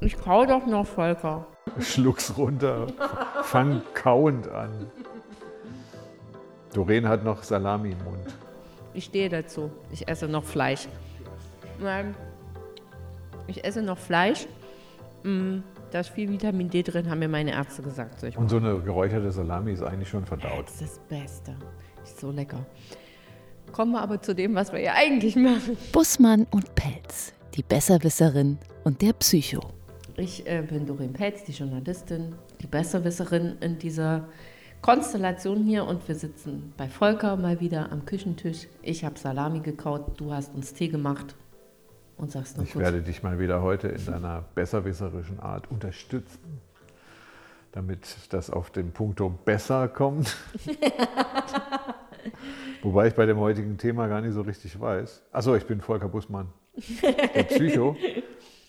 Ich 0.00 0.16
kau 0.18 0.44
doch 0.46 0.66
noch, 0.66 0.86
Volker. 0.86 1.46
Schluck's 1.80 2.36
runter. 2.36 2.86
Fang 3.42 3.82
kauend 3.94 4.48
an. 4.48 4.90
Doreen 6.72 7.08
hat 7.08 7.24
noch 7.24 7.42
Salami 7.42 7.92
im 7.92 8.04
Mund. 8.04 8.26
Ich 8.94 9.04
stehe 9.04 9.28
dazu. 9.28 9.70
Ich 9.92 10.06
esse 10.08 10.28
noch 10.28 10.44
Fleisch. 10.44 10.88
Nein. 11.80 12.14
Ich 13.46 13.64
esse 13.64 13.82
noch 13.82 13.98
Fleisch. 13.98 14.46
Mm, 15.22 15.58
Da 15.90 16.00
ist 16.00 16.10
viel 16.10 16.28
Vitamin 16.30 16.68
D 16.68 16.82
drin, 16.82 17.08
haben 17.08 17.18
mir 17.20 17.28
meine 17.28 17.52
Ärzte 17.52 17.82
gesagt. 17.82 18.22
Ich 18.22 18.36
Und 18.36 18.50
so 18.50 18.56
eine 18.58 18.78
geräucherte 18.80 19.30
Salami 19.32 19.72
ist 19.72 19.82
eigentlich 19.82 20.08
schon 20.08 20.24
verdaut. 20.26 20.66
Das 20.66 20.82
ist 20.82 20.96
das 20.96 20.98
Beste. 21.08 21.56
Ist 22.04 22.20
so 22.20 22.30
lecker. 22.30 22.64
Kommen 23.72 23.92
wir 23.92 24.02
aber 24.02 24.20
zu 24.20 24.34
dem, 24.34 24.54
was 24.54 24.72
wir 24.72 24.80
ja 24.80 24.92
eigentlich 24.94 25.34
machen. 25.36 25.76
Bussmann 25.92 26.46
und 26.50 26.74
Pelz, 26.74 27.32
die 27.54 27.62
Besserwisserin 27.62 28.58
und 28.84 29.00
der 29.00 29.12
Psycho. 29.14 29.60
Ich 30.18 30.44
äh, 30.48 30.62
bin 30.62 30.84
Doreen 30.84 31.12
Pelz, 31.12 31.44
die 31.44 31.52
Journalistin, 31.52 32.34
die 32.60 32.66
Besserwisserin 32.66 33.56
in 33.60 33.78
dieser 33.78 34.26
Konstellation 34.82 35.62
hier 35.62 35.84
und 35.84 36.08
wir 36.08 36.16
sitzen 36.16 36.72
bei 36.76 36.88
Volker 36.88 37.36
mal 37.36 37.60
wieder 37.60 37.92
am 37.92 38.04
Küchentisch. 38.04 38.66
Ich 38.82 39.04
habe 39.04 39.16
Salami 39.16 39.60
gekaut, 39.60 40.18
du 40.20 40.32
hast 40.32 40.52
uns 40.56 40.74
Tee 40.74 40.88
gemacht 40.88 41.36
und 42.16 42.32
sagst 42.32 42.56
noch 42.56 42.64
Ich 42.64 42.72
kurz. 42.72 42.82
werde 42.82 43.00
dich 43.00 43.22
mal 43.22 43.38
wieder 43.38 43.62
heute 43.62 43.86
in 43.86 44.04
deiner 44.06 44.44
besserwisserischen 44.56 45.38
Art 45.38 45.70
unterstützen, 45.70 46.60
damit 47.70 48.16
das 48.30 48.50
auf 48.50 48.70
den 48.70 48.90
Punkto 48.90 49.30
besser 49.44 49.86
kommt. 49.86 50.36
Wobei 52.82 53.06
ich 53.06 53.14
bei 53.14 53.24
dem 53.26 53.38
heutigen 53.38 53.78
Thema 53.78 54.08
gar 54.08 54.20
nicht 54.20 54.34
so 54.34 54.40
richtig 54.40 54.80
weiß. 54.80 55.22
Achso, 55.30 55.54
ich 55.54 55.64
bin 55.64 55.80
Volker 55.80 56.08
Bussmann, 56.08 56.48
der 57.04 57.44
Psycho. 57.44 57.96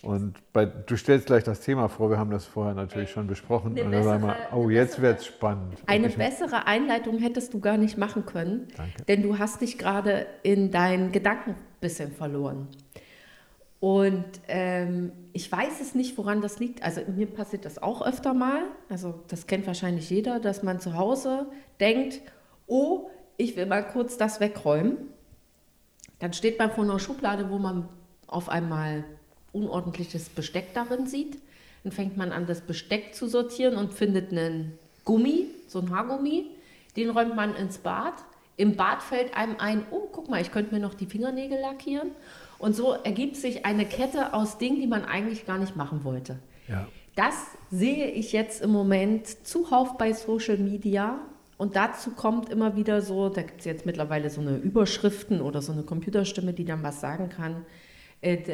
Und 0.02 0.34
bei, 0.54 0.64
du 0.64 0.96
stellst 0.96 1.26
gleich 1.26 1.44
das 1.44 1.60
Thema 1.60 1.88
vor, 1.88 2.08
wir 2.10 2.16
haben 2.18 2.30
das 2.30 2.46
vorher 2.46 2.74
natürlich 2.74 3.10
schon 3.10 3.26
besprochen. 3.26 3.72
Eine 3.72 3.84
Und 3.84 3.92
dann 3.92 4.02
sagen 4.04 4.22
wir, 4.22 4.28
bessere- 4.34 4.56
oh, 4.56 4.70
jetzt 4.70 4.94
bessere- 4.96 5.02
wird 5.02 5.18
es 5.20 5.26
spannend. 5.26 5.74
Eine 5.86 6.06
ich- 6.08 6.16
bessere 6.16 6.66
Einleitung 6.66 7.18
hättest 7.18 7.52
du 7.52 7.60
gar 7.60 7.76
nicht 7.76 7.98
machen 7.98 8.24
können, 8.24 8.68
Danke. 8.76 9.04
denn 9.04 9.22
du 9.22 9.38
hast 9.38 9.60
dich 9.60 9.76
gerade 9.76 10.26
in 10.42 10.70
deinen 10.70 11.12
Gedanken 11.12 11.50
ein 11.50 11.56
bisschen 11.80 12.12
verloren. 12.12 12.68
Und 13.78 14.24
ähm, 14.48 15.12
ich 15.32 15.50
weiß 15.50 15.80
es 15.80 15.94
nicht, 15.94 16.16
woran 16.18 16.42
das 16.42 16.58
liegt. 16.60 16.82
Also 16.82 17.00
mir 17.14 17.26
passiert 17.26 17.64
das 17.64 17.82
auch 17.82 18.02
öfter 18.06 18.34
mal. 18.34 18.62
Also 18.90 19.22
das 19.28 19.46
kennt 19.46 19.66
wahrscheinlich 19.66 20.10
jeder, 20.10 20.38
dass 20.38 20.62
man 20.62 20.80
zu 20.80 20.96
Hause 20.96 21.46
denkt, 21.78 22.20
oh, 22.66 23.08
ich 23.38 23.56
will 23.56 23.64
mal 23.66 23.82
kurz 23.86 24.18
das 24.18 24.38
wegräumen. 24.40 24.96
Dann 26.18 26.34
steht 26.34 26.58
man 26.58 26.70
vor 26.70 26.84
einer 26.84 26.98
Schublade, 26.98 27.48
wo 27.50 27.58
man 27.58 27.88
auf 28.26 28.50
einmal 28.50 29.04
unordentliches 29.52 30.28
Besteck 30.28 30.74
darin 30.74 31.06
sieht. 31.06 31.38
Dann 31.82 31.92
fängt 31.92 32.16
man 32.16 32.32
an, 32.32 32.46
das 32.46 32.60
Besteck 32.60 33.14
zu 33.14 33.26
sortieren 33.26 33.76
und 33.76 33.92
findet 33.92 34.32
einen 34.32 34.78
Gummi, 35.04 35.46
so 35.66 35.80
ein 35.80 35.90
Haargummi. 35.90 36.46
Den 36.96 37.10
räumt 37.10 37.36
man 37.36 37.54
ins 37.54 37.78
Bad. 37.78 38.14
Im 38.56 38.76
Bad 38.76 39.02
fällt 39.02 39.34
einem 39.34 39.56
ein, 39.58 39.84
oh, 39.90 40.08
guck 40.12 40.28
mal, 40.28 40.40
ich 40.40 40.52
könnte 40.52 40.74
mir 40.74 40.80
noch 40.80 40.94
die 40.94 41.06
Fingernägel 41.06 41.58
lackieren. 41.58 42.10
Und 42.58 42.76
so 42.76 42.92
ergibt 42.92 43.36
sich 43.36 43.64
eine 43.64 43.86
Kette 43.86 44.34
aus 44.34 44.58
Dingen, 44.58 44.80
die 44.80 44.86
man 44.86 45.04
eigentlich 45.04 45.46
gar 45.46 45.56
nicht 45.56 45.76
machen 45.76 46.04
wollte. 46.04 46.38
Ja. 46.68 46.86
Das 47.16 47.34
sehe 47.70 48.10
ich 48.10 48.32
jetzt 48.32 48.62
im 48.62 48.70
Moment 48.70 49.46
zuhauf 49.46 49.96
bei 49.96 50.12
Social 50.12 50.58
Media. 50.58 51.18
Und 51.56 51.76
dazu 51.76 52.10
kommt 52.10 52.50
immer 52.50 52.76
wieder 52.76 53.02
so, 53.02 53.28
da 53.28 53.42
gibt 53.42 53.60
es 53.60 53.64
jetzt 53.64 53.86
mittlerweile 53.86 54.30
so 54.30 54.40
eine 54.40 54.56
Überschriften 54.56 55.40
oder 55.40 55.62
so 55.62 55.72
eine 55.72 55.82
Computerstimme, 55.82 56.52
die 56.52 56.64
dann 56.64 56.82
was 56.82 57.00
sagen 57.00 57.30
kann, 57.30 57.64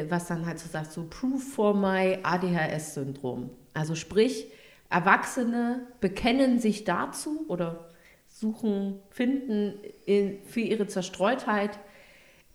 was 0.09 0.27
dann 0.27 0.45
halt 0.45 0.59
so 0.59 0.69
sagt, 0.69 0.91
so 0.91 1.05
Proof 1.09 1.53
for 1.53 1.73
my 1.73 2.19
ADHS-Syndrom. 2.23 3.49
Also 3.73 3.95
sprich, 3.95 4.47
Erwachsene 4.89 5.87
bekennen 5.99 6.59
sich 6.59 6.85
dazu 6.85 7.45
oder 7.49 7.89
suchen, 8.27 8.99
finden 9.09 9.79
in, 10.05 10.37
für 10.43 10.61
ihre 10.61 10.87
Zerstreutheit 10.87 11.79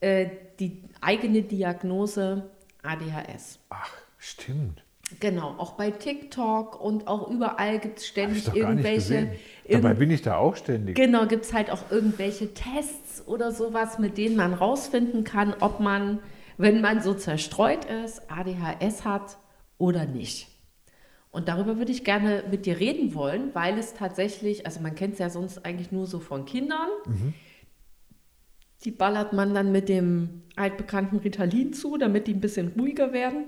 äh, 0.01 0.29
die 0.59 0.83
eigene 1.01 1.43
Diagnose 1.43 2.51
ADHS. 2.83 3.59
Ach, 3.69 3.93
stimmt. 4.19 4.83
Genau, 5.21 5.55
auch 5.59 5.73
bei 5.73 5.91
TikTok 5.91 6.81
und 6.81 7.07
auch 7.07 7.29
überall 7.31 7.79
gibt 7.79 7.99
es 7.99 8.07
ständig 8.07 8.55
irgendwelche. 8.55 9.33
Dabei 9.69 9.95
bin 9.95 10.11
ich 10.11 10.23
da 10.23 10.37
auch 10.37 10.57
ständig. 10.57 10.97
genau, 10.97 11.27
gibt 11.27 11.45
es 11.45 11.53
halt 11.53 11.71
auch 11.71 11.91
irgendwelche 11.91 12.55
Tests 12.55 13.27
oder 13.27 13.53
sowas, 13.53 13.99
mit 13.99 14.17
denen 14.19 14.37
man 14.37 14.55
rausfinden 14.55 15.25
kann, 15.25 15.55
ob 15.61 15.81
man, 15.81 16.19
wenn 16.63 16.81
man 16.81 17.03
so 17.03 17.15
zerstreut 17.15 17.85
ist, 17.85 18.31
ADHS 18.31 19.05
hat 19.05 19.39
oder 19.79 20.07
nicht. 20.07 20.49
Und 21.31 21.49
darüber 21.49 21.79
würde 21.79 21.93
ich 21.93 22.05
gerne 22.05 22.45
mit 22.51 22.67
dir 22.67 22.79
reden 22.79 23.15
wollen, 23.15 23.55
weil 23.55 23.79
es 23.79 23.95
tatsächlich, 23.95 24.67
also 24.67 24.81
man 24.81 24.95
kennt 24.95 25.15
es 25.15 25.19
ja 25.19 25.31
sonst 25.31 25.65
eigentlich 25.65 25.91
nur 25.91 26.07
so 26.07 26.21
von 26.21 26.45
Kindern. 26.45 26.89
Die 28.85 28.91
ballert 28.91 29.33
man 29.33 29.55
dann 29.55 29.73
mit 29.73 29.89
dem 29.89 30.43
altbekannten 30.57 31.19
Ritalin 31.19 31.73
zu, 31.73 31.97
damit 31.97 32.27
die 32.27 32.35
ein 32.35 32.41
bisschen 32.41 32.69
ruhiger 32.79 33.13
werden. 33.13 33.47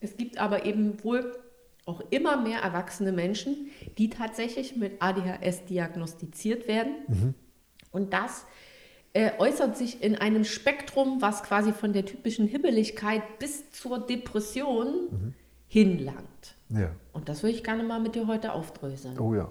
Es 0.00 0.16
gibt 0.16 0.38
aber 0.38 0.64
eben 0.64 1.02
wohl 1.02 1.36
auch 1.84 2.00
immer 2.10 2.40
mehr 2.40 2.60
erwachsene 2.60 3.10
Menschen, 3.10 3.70
die 3.98 4.08
tatsächlich 4.08 4.76
mit 4.76 5.02
ADHS 5.02 5.64
diagnostiziert 5.64 6.68
werden. 6.68 7.34
Und 7.90 8.12
das 8.12 8.46
äh, 9.12 9.32
äußert 9.38 9.76
sich 9.76 10.02
in 10.02 10.16
einem 10.16 10.44
Spektrum, 10.44 11.20
was 11.20 11.42
quasi 11.42 11.72
von 11.72 11.92
der 11.92 12.06
typischen 12.06 12.46
Hibbeligkeit 12.46 13.38
bis 13.38 13.70
zur 13.70 13.98
Depression 14.06 15.34
hinlangt. 15.68 16.54
Ja. 16.70 16.90
Und 17.12 17.28
das 17.28 17.42
würde 17.42 17.54
ich 17.54 17.64
gerne 17.64 17.82
mal 17.82 18.00
mit 18.00 18.14
dir 18.14 18.26
heute 18.26 18.52
aufdröseln. 18.52 19.18
Oh 19.18 19.34
ja. 19.34 19.50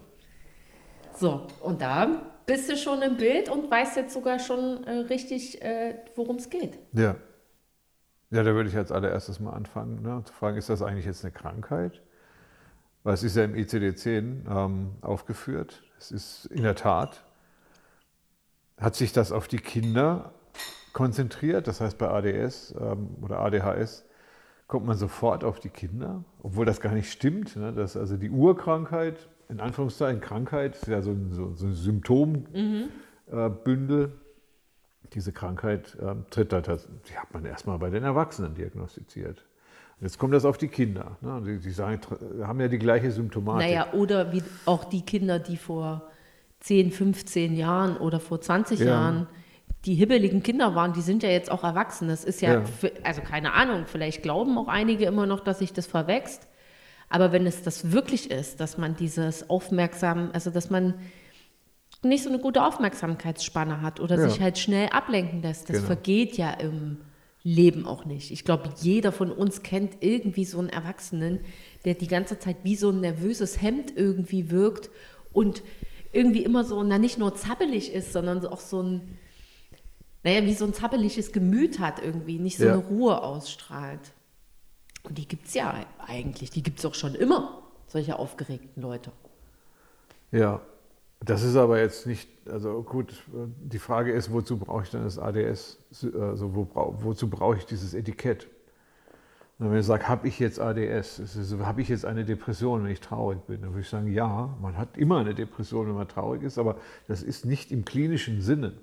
So, 1.16 1.48
und 1.62 1.82
da 1.82 2.22
bist 2.46 2.70
du 2.70 2.78
schon 2.78 3.02
im 3.02 3.18
Bild 3.18 3.50
und 3.50 3.70
weißt 3.70 3.98
jetzt 3.98 4.14
sogar 4.14 4.40
schon 4.40 4.84
äh, 4.86 4.92
richtig, 5.10 5.62
äh, 5.62 5.96
worum 6.16 6.38
es 6.38 6.50
geht. 6.50 6.80
Ja. 6.94 7.16
Ja, 8.32 8.44
da 8.44 8.54
würde 8.54 8.70
ich 8.70 8.78
als 8.78 8.92
allererstes 8.92 9.42
mal 9.42 9.52
anfangen, 9.52 10.02
ne, 10.02 10.22
zu 10.24 10.34
fragen, 10.34 10.58
ist 10.58 10.70
das 10.70 10.82
eigentlich 10.82 11.06
jetzt 11.06 11.24
eine 11.26 11.34
Krankheit? 11.34 12.02
Weil 13.04 13.14
es 13.14 13.24
ist 13.24 13.36
ja 13.36 13.44
im 13.44 13.56
ICD-10 13.56 14.50
ähm, 14.50 14.92
aufgeführt. 15.02 15.84
Es 15.98 16.12
ist 16.12 16.46
in 16.46 16.64
der 16.64 16.76
Tat, 16.76 17.26
hat 18.82 18.96
sich 18.96 19.14
das 19.14 19.32
auf 19.32 19.48
die 19.48 19.60
Kinder 19.60 20.34
konzentriert. 20.92 21.68
Das 21.68 21.80
heißt, 21.80 21.98
bei 21.98 22.10
ADS 22.10 22.76
ähm, 22.80 23.16
oder 23.22 23.40
ADHS 23.40 24.06
kommt 24.68 24.86
man 24.86 24.98
sofort 24.98 25.44
auf 25.44 25.60
die 25.60 25.70
Kinder, 25.70 26.24
obwohl 26.42 26.66
das 26.66 26.82
gar 26.82 26.94
nicht 26.94 27.12
stimmt. 27.12 27.56
Ne? 27.56 27.72
Das, 27.74 27.96
also 27.96 28.18
die 28.18 28.30
Urkrankheit, 28.30 29.30
in 29.50 29.60
Anführungszeichen 29.60 30.22
Krankheit, 30.22 30.76
ist 30.76 30.88
ja 30.88 31.02
so 31.02 31.12
ein, 31.12 31.32
so, 31.32 31.54
so 31.56 31.68
ein 31.68 31.74
Symptombündel. 31.74 32.90
Äh, 33.32 33.50
Bündel. 33.50 34.12
Diese 35.14 35.34
Krankheit 35.34 35.98
ähm, 36.02 36.26
tritt 36.30 36.54
da, 36.54 36.62
die 36.62 37.18
hat 37.18 37.34
man 37.34 37.44
erstmal 37.46 37.78
bei 37.78 37.90
den 37.90 38.04
Erwachsenen 38.04 38.56
diagnostiziert. 38.56 39.46
Jetzt 40.00 40.18
kommt 40.18 40.34
das 40.34 40.46
auf 40.46 40.58
die 40.58 40.70
Kinder. 40.70 41.18
Ne? 41.22 41.42
Die, 41.46 41.60
die 41.60 41.72
sagen, 41.72 42.00
haben 42.42 42.60
ja 42.62 42.70
die 42.70 42.80
gleiche 42.80 43.12
Symptomatik. 43.12 43.68
Naja, 43.68 43.94
oder 43.94 44.32
wie 44.32 44.42
auch 44.66 44.86
die 44.86 45.02
Kinder, 45.02 45.38
die 45.38 45.58
vor 45.58 46.10
10, 46.62 46.92
15 46.92 47.56
Jahren 47.56 47.98
oder 47.98 48.20
vor 48.20 48.40
20 48.42 48.80
Ja. 48.80 48.86
Jahren 48.88 49.28
die 49.86 49.96
hibbeligen 49.96 50.44
Kinder 50.44 50.76
waren, 50.76 50.94
die 50.94 51.02
sind 51.02 51.24
ja 51.24 51.30
jetzt 51.30 51.50
auch 51.52 51.64
erwachsen. 51.64 52.08
Das 52.08 52.24
ist 52.24 52.40
ja, 52.42 52.54
Ja. 52.54 52.66
für- 52.66 52.92
also 53.04 53.22
keine 53.22 53.54
Ahnung, 53.54 53.86
vielleicht 53.88 54.22
glauben 54.22 54.56
auch 54.60 54.68
einige 54.68 55.06
immer 55.06 55.26
noch, 55.26 55.40
dass 55.40 55.58
sich 55.58 55.74
das 55.74 55.88
verwächst. 55.88 56.48
Aber 57.10 57.32
wenn 57.32 57.48
es 57.48 57.64
das 57.64 57.92
wirklich 57.92 58.30
ist, 58.30 58.60
dass 58.60 58.78
man 58.78 58.96
dieses 58.96 59.50
Aufmerksam, 59.50 60.30
also 60.34 60.52
dass 60.52 60.70
man 60.70 60.94
nicht 62.04 62.24
so 62.24 62.30
eine 62.30 62.38
gute 62.38 62.64
Aufmerksamkeitsspanne 62.64 63.82
hat 63.82 64.00
oder 64.00 64.18
Ja. 64.20 64.30
sich 64.30 64.40
halt 64.40 64.60
schnell 64.60 64.90
ablenken 64.90 65.42
lässt, 65.42 65.68
das 65.70 65.78
Genau. 65.78 65.88
vergeht 65.88 66.38
ja 66.38 66.52
im 66.52 66.98
Leben 67.44 67.88
auch 67.88 68.06
nicht. 68.06 68.30
Ich 68.30 68.46
glaube, 68.46 68.70
jeder 68.82 69.12
von 69.12 69.32
uns 69.32 69.64
kennt 69.64 69.98
irgendwie 70.02 70.46
so 70.46 70.60
einen 70.60 70.70
Erwachsenen, 70.70 71.40
der 71.86 71.96
die 71.96 72.08
ganze 72.08 72.38
Zeit 72.38 72.58
wie 72.64 72.76
so 72.76 72.92
ein 72.92 73.00
nervöses 73.02 73.60
Hemd 73.62 73.94
irgendwie 73.98 74.52
wirkt 74.52 74.92
und 75.34 75.64
irgendwie 76.12 76.44
immer 76.44 76.64
so, 76.64 76.84
na 76.84 76.98
nicht 76.98 77.18
nur 77.18 77.36
zappelig 77.36 77.94
ist, 77.94 78.14
sondern 78.14 78.46
auch 78.46 78.60
so 78.60 78.82
ein, 78.82 79.18
naja, 80.24 80.44
wie 80.46 80.54
so 80.54 80.66
ein 80.66 80.74
zappeliges 80.74 81.32
Gemüt 81.32 81.80
hat 81.80 82.02
irgendwie, 82.04 82.38
nicht 82.40 82.58
so 82.58 82.66
Ja. 82.66 82.74
eine 82.74 82.82
Ruhe 82.84 83.22
ausstrahlt. 83.24 84.12
Und 85.04 85.18
die 85.18 85.28
gibt 85.28 85.48
es 85.48 85.54
ja 85.54 85.74
eigentlich, 86.06 86.52
die 86.52 86.62
gibt 86.64 86.80
es 86.80 86.86
auch 86.86 86.94
schon 86.94 87.16
immer, 87.16 87.64
solche 87.88 88.20
aufgeregten 88.20 88.82
Leute. 88.82 89.12
Ja, 90.32 90.62
das 91.24 91.44
ist 91.44 91.56
aber 91.56 91.80
jetzt 91.80 92.06
nicht, 92.08 92.30
also 92.48 92.84
gut, 92.84 93.14
die 93.64 93.80
Frage 93.80 94.12
ist, 94.12 94.32
wozu 94.32 94.58
brauche 94.58 94.84
ich 94.84 94.90
denn 94.90 95.04
das 95.04 95.18
ADS? 95.20 95.78
Also 96.14 96.56
wo, 96.56 96.66
brau- 96.66 96.96
wozu 97.02 97.30
brauche 97.30 97.58
ich 97.58 97.66
dieses 97.66 97.94
Etikett? 97.94 98.48
Und 99.62 99.70
wenn 99.70 99.80
ich 99.80 99.86
sage, 99.86 100.08
habe 100.08 100.28
ich 100.28 100.40
jetzt 100.40 100.60
ADS, 100.60 101.22
habe 101.62 101.82
ich 101.84 101.90
jetzt 101.90 102.04
eine 102.04 102.26
Depression, 102.26 102.84
wenn 102.84 102.90
ich 102.90 103.00
traurig 103.00 103.42
bin, 103.42 103.62
dann 103.62 103.70
würde 103.70 103.82
ich 103.82 103.90
sagen, 103.90 104.12
ja, 104.12 104.58
man 104.60 104.76
hat 104.76 104.98
immer 104.98 105.20
eine 105.20 105.36
Depression, 105.36 105.88
wenn 105.88 105.94
man 105.94 106.08
traurig 106.08 106.42
ist, 106.42 106.58
aber 106.58 106.78
das 107.08 107.22
ist 107.22 107.46
nicht 107.46 107.72
im 107.72 107.86
klinischen 107.86 108.42
Sinne. 108.42 108.74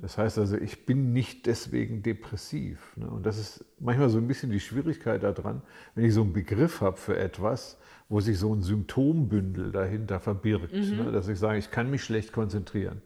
Das 0.00 0.16
heißt 0.16 0.38
also, 0.38 0.56
ich 0.58 0.86
bin 0.86 1.12
nicht 1.12 1.46
deswegen 1.46 2.04
depressiv. 2.04 2.96
Ne? 2.96 3.08
Und 3.08 3.26
das 3.26 3.36
ist 3.36 3.64
manchmal 3.80 4.08
so 4.08 4.18
ein 4.18 4.28
bisschen 4.28 4.52
die 4.52 4.60
Schwierigkeit 4.60 5.24
daran, 5.24 5.62
wenn 5.96 6.04
ich 6.04 6.14
so 6.14 6.22
einen 6.22 6.32
Begriff 6.32 6.82
habe 6.82 6.98
für 6.98 7.18
etwas, 7.18 7.76
wo 8.08 8.20
sich 8.20 8.38
so 8.38 8.54
ein 8.54 8.62
Symptombündel 8.62 9.72
dahinter 9.72 10.20
verbirgt, 10.20 10.72
ne? 10.72 11.10
dass 11.10 11.26
ich 11.26 11.40
sage, 11.40 11.58
ich 11.58 11.72
kann 11.72 11.90
mich 11.90 12.04
schlecht 12.04 12.32
konzentrieren. 12.32 13.02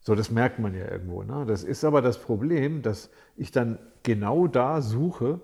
So, 0.00 0.14
das 0.14 0.30
merkt 0.30 0.58
man 0.60 0.74
ja 0.74 0.90
irgendwo. 0.90 1.22
Ne? 1.22 1.44
Das 1.46 1.62
ist 1.62 1.84
aber 1.84 2.00
das 2.00 2.16
Problem, 2.22 2.80
dass 2.80 3.10
ich 3.36 3.52
dann 3.52 3.78
genau 4.02 4.46
da 4.46 4.80
suche, 4.80 5.40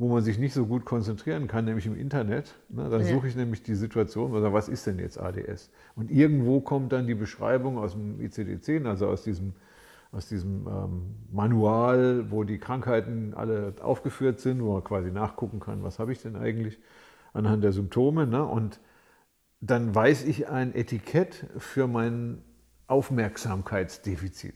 wo 0.00 0.08
man 0.08 0.22
sich 0.22 0.38
nicht 0.38 0.54
so 0.54 0.64
gut 0.64 0.86
konzentrieren 0.86 1.46
kann, 1.46 1.66
nämlich 1.66 1.84
im 1.84 1.94
Internet. 1.94 2.54
Ne? 2.70 2.88
Dann 2.88 3.02
Ja. 3.02 3.08
suche 3.08 3.28
ich 3.28 3.36
nämlich 3.36 3.62
die 3.62 3.74
Situation, 3.74 4.34
also 4.34 4.50
was 4.50 4.70
ist 4.70 4.86
denn 4.86 4.98
jetzt 4.98 5.20
ADS? 5.20 5.70
Und 5.94 6.10
irgendwo 6.10 6.62
kommt 6.62 6.92
dann 6.92 7.06
die 7.06 7.14
Beschreibung 7.14 7.76
aus 7.76 7.92
dem 7.92 8.18
ICD-10, 8.18 8.86
also 8.86 9.08
aus 9.08 9.24
diesem, 9.24 9.52
aus 10.10 10.26
diesem 10.26 10.66
ähm, 10.66 11.02
Manual, 11.30 12.30
wo 12.30 12.44
die 12.44 12.56
Krankheiten 12.56 13.34
alle 13.34 13.74
aufgeführt 13.82 14.40
sind, 14.40 14.62
wo 14.62 14.72
man 14.72 14.84
quasi 14.84 15.10
nachgucken 15.10 15.60
kann, 15.60 15.82
was 15.82 15.98
habe 15.98 16.12
ich 16.12 16.22
denn 16.22 16.34
eigentlich 16.34 16.78
anhand 17.34 17.62
der 17.62 17.72
Symptome. 17.72 18.26
Ne? 18.26 18.42
Und 18.42 18.80
dann 19.60 19.94
weiß 19.94 20.24
ich 20.24 20.48
ein 20.48 20.74
Etikett 20.74 21.44
für 21.58 21.86
mein 21.86 22.42
Aufmerksamkeitsdefizit. 22.86 24.54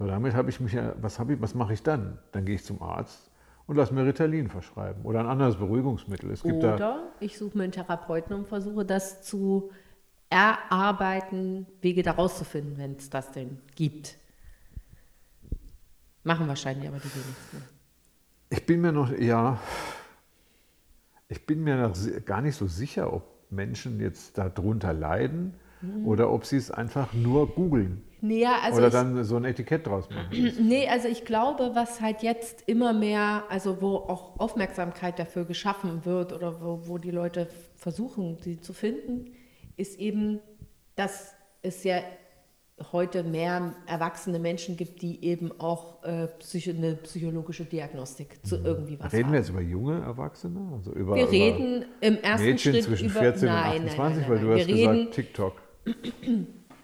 So, 0.00 0.08
damit 0.08 0.34
habe 0.34 0.50
ich 0.50 0.58
mich 0.58 0.72
ja, 0.72 0.96
was, 1.00 1.20
habe 1.20 1.34
ich, 1.34 1.40
was 1.40 1.54
mache 1.54 1.74
ich 1.74 1.84
dann? 1.84 2.18
Dann 2.32 2.44
gehe 2.44 2.56
ich 2.56 2.64
zum 2.64 2.82
Arzt 2.82 3.27
und 3.68 3.76
lasse 3.76 3.94
mir 3.94 4.04
Ritalin 4.04 4.48
verschreiben 4.48 5.04
oder 5.04 5.20
ein 5.20 5.26
anderes 5.26 5.56
Beruhigungsmittel. 5.56 6.30
Es 6.30 6.42
gibt 6.42 6.62
da, 6.62 6.74
Oder 6.74 7.12
ich 7.20 7.38
suche 7.38 7.56
mir 7.56 7.64
einen 7.64 7.72
Therapeuten 7.72 8.34
und 8.34 8.48
versuche 8.48 8.84
das 8.84 9.22
zu 9.22 9.70
erarbeiten, 10.30 11.66
Wege 11.82 12.02
da 12.02 12.12
rauszufinden, 12.12 12.78
wenn 12.78 12.96
es 12.96 13.10
das 13.10 13.30
denn 13.30 13.58
gibt. 13.76 14.16
Machen 16.24 16.48
wahrscheinlich 16.48 16.88
aber 16.88 16.98
die 16.98 17.14
wenigsten. 17.14 17.62
ich 18.50 18.66
bin 18.66 18.80
mir 18.80 18.92
noch, 18.92 19.12
ja, 19.12 19.60
ich 21.28 21.44
bin 21.46 21.62
mir 21.62 21.76
noch 21.76 21.94
gar 22.24 22.40
nicht 22.40 22.56
so 22.56 22.66
sicher, 22.66 23.12
ob 23.12 23.50
Menschen 23.50 24.00
jetzt 24.00 24.38
darunter 24.38 24.94
leiden 24.94 25.54
oder 26.04 26.30
ob 26.30 26.44
sie 26.44 26.56
es 26.56 26.70
einfach 26.70 27.12
nur 27.12 27.54
googeln 27.54 28.02
Nee, 28.20 28.40
ja, 28.40 28.58
also 28.62 28.78
oder 28.78 28.88
ich, 28.88 28.92
dann 28.92 29.24
so 29.24 29.36
ein 29.36 29.44
Etikett 29.44 29.86
draus 29.86 30.08
machen. 30.10 30.52
nee, 30.60 30.88
also 30.88 31.08
ich 31.08 31.24
glaube, 31.24 31.72
was 31.74 32.00
halt 32.00 32.22
jetzt 32.22 32.64
immer 32.66 32.92
mehr, 32.92 33.44
also 33.48 33.80
wo 33.80 33.96
auch 33.96 34.38
Aufmerksamkeit 34.38 35.18
dafür 35.18 35.44
geschaffen 35.44 36.04
wird 36.04 36.32
oder 36.32 36.60
wo, 36.60 36.80
wo 36.86 36.98
die 36.98 37.10
Leute 37.10 37.48
versuchen, 37.76 38.38
sie 38.40 38.60
zu 38.60 38.72
finden, 38.72 39.32
ist 39.76 39.98
eben, 39.98 40.40
dass 40.96 41.34
es 41.62 41.84
ja 41.84 42.00
heute 42.92 43.24
mehr 43.24 43.74
erwachsene 43.86 44.38
Menschen 44.38 44.76
gibt, 44.76 45.02
die 45.02 45.24
eben 45.24 45.50
auch 45.60 46.02
äh, 46.04 46.28
psycho, 46.38 46.70
eine 46.70 46.94
psychologische 46.94 47.64
Diagnostik 47.64 48.44
zu 48.46 48.56
irgendwie 48.56 48.98
was 49.00 49.12
Reden 49.12 49.26
haben. 49.26 49.32
wir 49.32 49.38
jetzt 49.40 49.50
über 49.50 49.60
junge 49.60 50.00
Erwachsene? 50.00 50.72
Also 50.72 50.92
über, 50.92 51.16
Wir 51.16 51.24
über 51.24 51.32
reden 51.32 51.84
im 52.00 52.18
ersten 52.18 52.46
Mädchen 52.46 52.72
Schritt 52.72 52.84
zwischen 52.84 53.10
über 53.10 53.20
14 53.20 53.48
nein, 53.48 53.82
und 53.82 53.88
28, 53.88 53.98
nein, 53.98 54.20
nein, 54.20 54.30
weil 54.30 54.38
du 54.38 54.52
hast 54.52 54.66
Wir 54.66 54.74
gesagt 54.74 54.96
reden, 54.96 55.10
TikTok. 55.12 55.62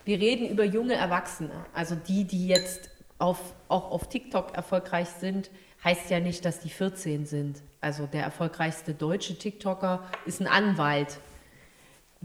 Wir 0.05 0.21
reden 0.21 0.49
über 0.49 0.65
junge 0.65 0.95
Erwachsene. 0.95 1.65
Also 1.73 1.95
die, 1.95 2.25
die 2.25 2.47
jetzt 2.47 2.91
auf, 3.19 3.55
auch 3.69 3.91
auf 3.91 4.09
TikTok 4.09 4.55
erfolgreich 4.55 5.09
sind, 5.09 5.51
heißt 5.83 6.11
ja 6.11 6.21
nicht, 6.21 6.45
dass 6.45 6.61
die 6.61 6.71
14 6.71 7.27
sind. 7.27 7.63
Also 7.81 8.07
der 8.07 8.23
erfolgreichste 8.23 8.95
deutsche 8.95 9.37
TikToker 9.37 10.03
ist 10.25 10.41
ein 10.41 10.47
Anwalt, 10.47 11.19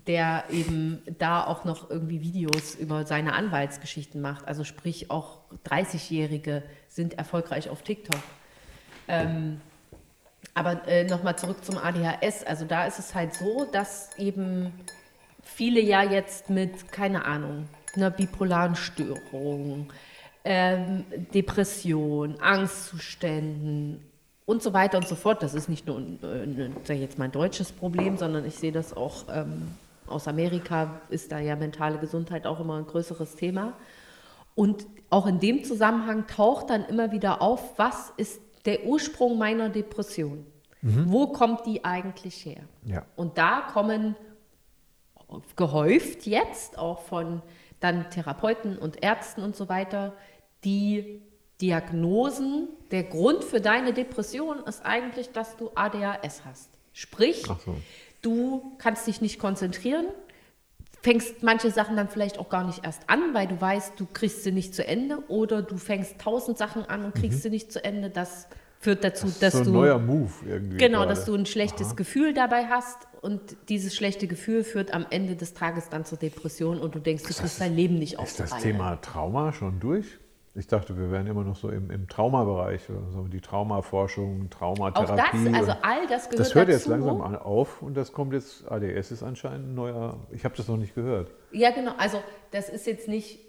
der 0.08 0.46
eben 0.50 1.02
da 1.18 1.46
auch 1.46 1.66
noch 1.66 1.90
irgendwie 1.90 2.22
Videos 2.22 2.76
über 2.76 3.06
seine 3.06 3.34
Anwaltsgeschichten 3.34 4.22
macht. 4.22 4.48
Also 4.48 4.64
sprich, 4.64 5.12
auch 5.12 5.40
30-Jährige 5.68 6.64
sind 6.88 7.18
erfolgreich 7.18 7.70
auf 7.70 7.82
TikTok. 7.82 8.22
Ähm, 9.10 9.60
aber 10.54 10.88
äh, 10.88 11.04
nochmal 11.04 11.38
zurück 11.38 11.64
zum 11.64 11.78
ADHS. 11.78 12.44
Also 12.44 12.66
da 12.66 12.86
ist 12.86 13.00
es 13.00 13.14
halt 13.14 13.34
so, 13.34 13.68
dass 13.72 14.18
eben 14.18 14.74
viele 15.50 15.82
ja 15.82 16.04
jetzt 16.04 16.50
mit, 16.50 16.92
keine 16.92 17.26
Ahnung, 17.26 17.68
einer 17.96 18.12
bipolaren 18.12 18.76
Störung, 18.76 19.92
ähm, 20.46 21.06
Depression, 21.34 22.40
Angstzuständen 22.40 24.02
und 24.46 24.64
so 24.64 24.74
weiter 24.74 24.98
und 24.98 25.08
so 25.08 25.16
fort. 25.16 25.44
Das 25.44 25.54
ist 25.54 25.70
nicht 25.70 25.88
nur 25.88 26.02
äh, 26.24 26.94
jetzt 26.94 27.18
mein 27.18 27.32
deutsches 27.32 27.72
Problem, 27.72 28.18
sondern 28.18 28.46
ich 28.46 28.56
sehe 28.56 28.72
das 28.72 28.96
auch 28.96 29.26
ähm, 29.32 29.68
aus 30.08 30.28
Amerika, 30.28 31.02
ist 31.10 31.32
da 31.32 31.40
ja 31.40 31.56
mentale 31.56 31.98
Gesundheit 31.98 32.48
auch 32.48 32.60
immer 32.60 32.78
ein 32.78 32.86
größeres 32.86 33.36
Thema. 33.36 33.74
Und 34.56 34.86
auch 35.10 35.28
in 35.28 35.40
dem 35.40 35.64
Zusammenhang 35.64 36.28
taucht 36.28 36.70
dann 36.70 36.86
immer 36.86 37.12
wieder 37.12 37.42
auf, 37.42 37.78
was 37.78 38.12
ist 38.18 38.42
der 38.66 38.86
Ursprung 38.86 39.38
meiner 39.38 39.70
Depression? 39.70 40.46
Wo 40.82 41.28
kommt 41.28 41.66
die 41.66 41.84
eigentlich 41.84 42.46
her? 42.46 42.62
Ja. 42.86 43.06
Und 43.18 43.38
da 43.38 43.68
kommen 43.74 44.16
gehäuft 45.56 46.26
jetzt 46.26 46.78
auch 46.78 47.02
von 47.02 47.42
dann 47.80 48.10
Therapeuten 48.10 48.78
und 48.78 49.04
Ärzten 49.04 49.44
und 49.44 49.56
so 49.56 49.70
weiter 49.70 50.14
die 50.64 51.22
Diagnosen. 51.62 52.68
Der 52.92 53.04
Grund 53.04 53.44
für 53.44 53.62
deine 53.62 53.94
Depression 53.94 54.60
ist 54.66 54.86
eigentlich, 54.86 55.32
dass 55.32 55.56
du 55.58 55.72
ADHS 55.76 56.44
hast. 56.46 56.70
Sprich, 56.94 57.44
so. 57.46 57.76
du 58.22 58.76
kannst 58.78 59.08
dich 59.08 59.22
nicht 59.22 59.40
konzentrieren, 59.40 60.08
fängst 61.02 61.44
manche 61.44 61.72
Sachen 61.72 61.96
dann 61.96 62.10
vielleicht 62.10 62.40
auch 62.40 62.50
gar 62.50 62.66
nicht 62.66 62.84
erst 62.84 63.10
an, 63.10 63.34
weil 63.34 63.48
du 63.48 63.60
weißt, 63.60 63.94
du 63.98 64.06
kriegst 64.12 64.44
sie 64.44 64.52
nicht 64.52 64.76
zu 64.76 64.86
Ende 64.86 65.24
oder 65.30 65.62
du 65.62 65.78
fängst 65.78 66.20
tausend 66.20 66.58
Sachen 66.58 66.86
an 66.86 67.06
und 67.06 67.16
kriegst 67.16 67.44
sie 67.44 67.50
nicht 67.50 67.72
zu 67.72 67.84
Ende. 67.84 68.10
Das 68.10 68.48
führt 68.80 69.04
dazu, 69.04 69.28
Das 69.28 69.40
dass 69.40 69.54
so 69.54 69.60
ein 69.60 69.66
du 69.66 69.72
neuer 69.72 70.00
Move 70.00 70.32
irgendwie. 70.46 70.78
Genau, 70.78 71.00
gerade. 71.00 71.10
dass 71.14 71.26
du 71.26 71.36
ein 71.36 71.46
schlechtes 71.46 71.96
Gefühl 71.96 72.34
dabei 72.34 72.66
hast 72.68 73.09
und 73.22 73.58
dieses 73.70 73.96
schlechte 73.96 74.28
Gefühl 74.28 74.64
führt 74.64 74.94
am 74.94 75.06
Ende 75.10 75.36
des 75.36 75.54
Tages 75.54 75.90
dann 75.90 76.06
zur 76.06 76.18
Depression 76.18 76.80
und 76.80 76.96
du 76.96 77.00
denkst, 77.00 77.24
du 77.24 77.34
kriegst 77.34 77.60
dein 77.60 77.76
Leben 77.76 77.96
nicht 77.96 78.18
auf 78.20 78.28
Ist 78.28 78.40
das 78.40 78.52
Reihe. 78.54 78.62
Thema 78.62 78.96
Trauma 79.02 79.52
schon 79.54 79.80
durch? 79.80 80.06
Ich 80.56 80.68
dachte, 80.68 80.98
wir 80.98 81.12
wären 81.12 81.28
immer 81.28 81.44
noch 81.44 81.56
so 81.56 81.70
im, 81.70 81.92
im 81.92 82.08
Traumabereich, 82.10 82.90
oder 82.90 83.12
so 83.12 83.28
die 83.28 83.40
Traumaforschung, 83.40 84.46
Auch 84.46 84.58
Traumatherapie. 84.58 85.46
das, 85.52 85.54
also 85.54 85.72
all 85.84 86.08
das 86.08 86.30
gehört 86.30 86.40
das 86.40 86.56
hört 86.56 86.68
dazu. 86.70 86.78
jetzt 86.78 86.88
langsam 86.88 87.22
an- 87.22 87.36
auf 87.38 87.82
und 87.82 87.96
das 87.96 88.12
kommt 88.12 88.34
jetzt, 88.34 88.70
ADS 88.70 89.12
ist 89.12 89.24
anscheinend 89.24 89.70
ein 89.70 89.76
neuer, 89.76 90.18
ich 90.32 90.44
habe 90.46 90.56
das 90.58 90.68
noch 90.68 90.78
nicht 90.78 90.96
gehört. 90.96 91.30
Ja, 91.52 91.72
genau. 91.72 91.92
Also 91.98 92.22
das 92.52 92.70
ist 92.70 92.88
jetzt 92.88 93.08
nicht 93.08 93.40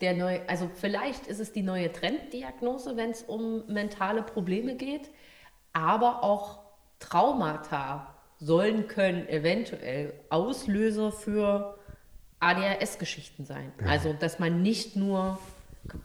der 0.00 0.14
neue, 0.16 0.40
also 0.48 0.68
vielleicht 0.74 1.28
ist 1.28 1.38
es 1.38 1.52
die 1.52 1.62
neue 1.62 1.92
Trenddiagnose, 1.92 2.96
wenn 2.96 3.10
es 3.10 3.22
um 3.22 3.64
mentale 3.68 4.22
Probleme 4.22 4.74
geht, 4.76 5.10
aber 5.72 6.24
auch 6.24 6.58
Traumata 6.98 8.13
sollen 8.44 8.88
können 8.88 9.26
eventuell 9.28 10.12
Auslöser 10.28 11.12
für 11.12 11.78
ADHS-Geschichten 12.40 13.46
sein. 13.46 13.72
Also 13.86 14.12
dass 14.12 14.38
man 14.38 14.62
nicht 14.62 14.96
nur, 14.96 15.38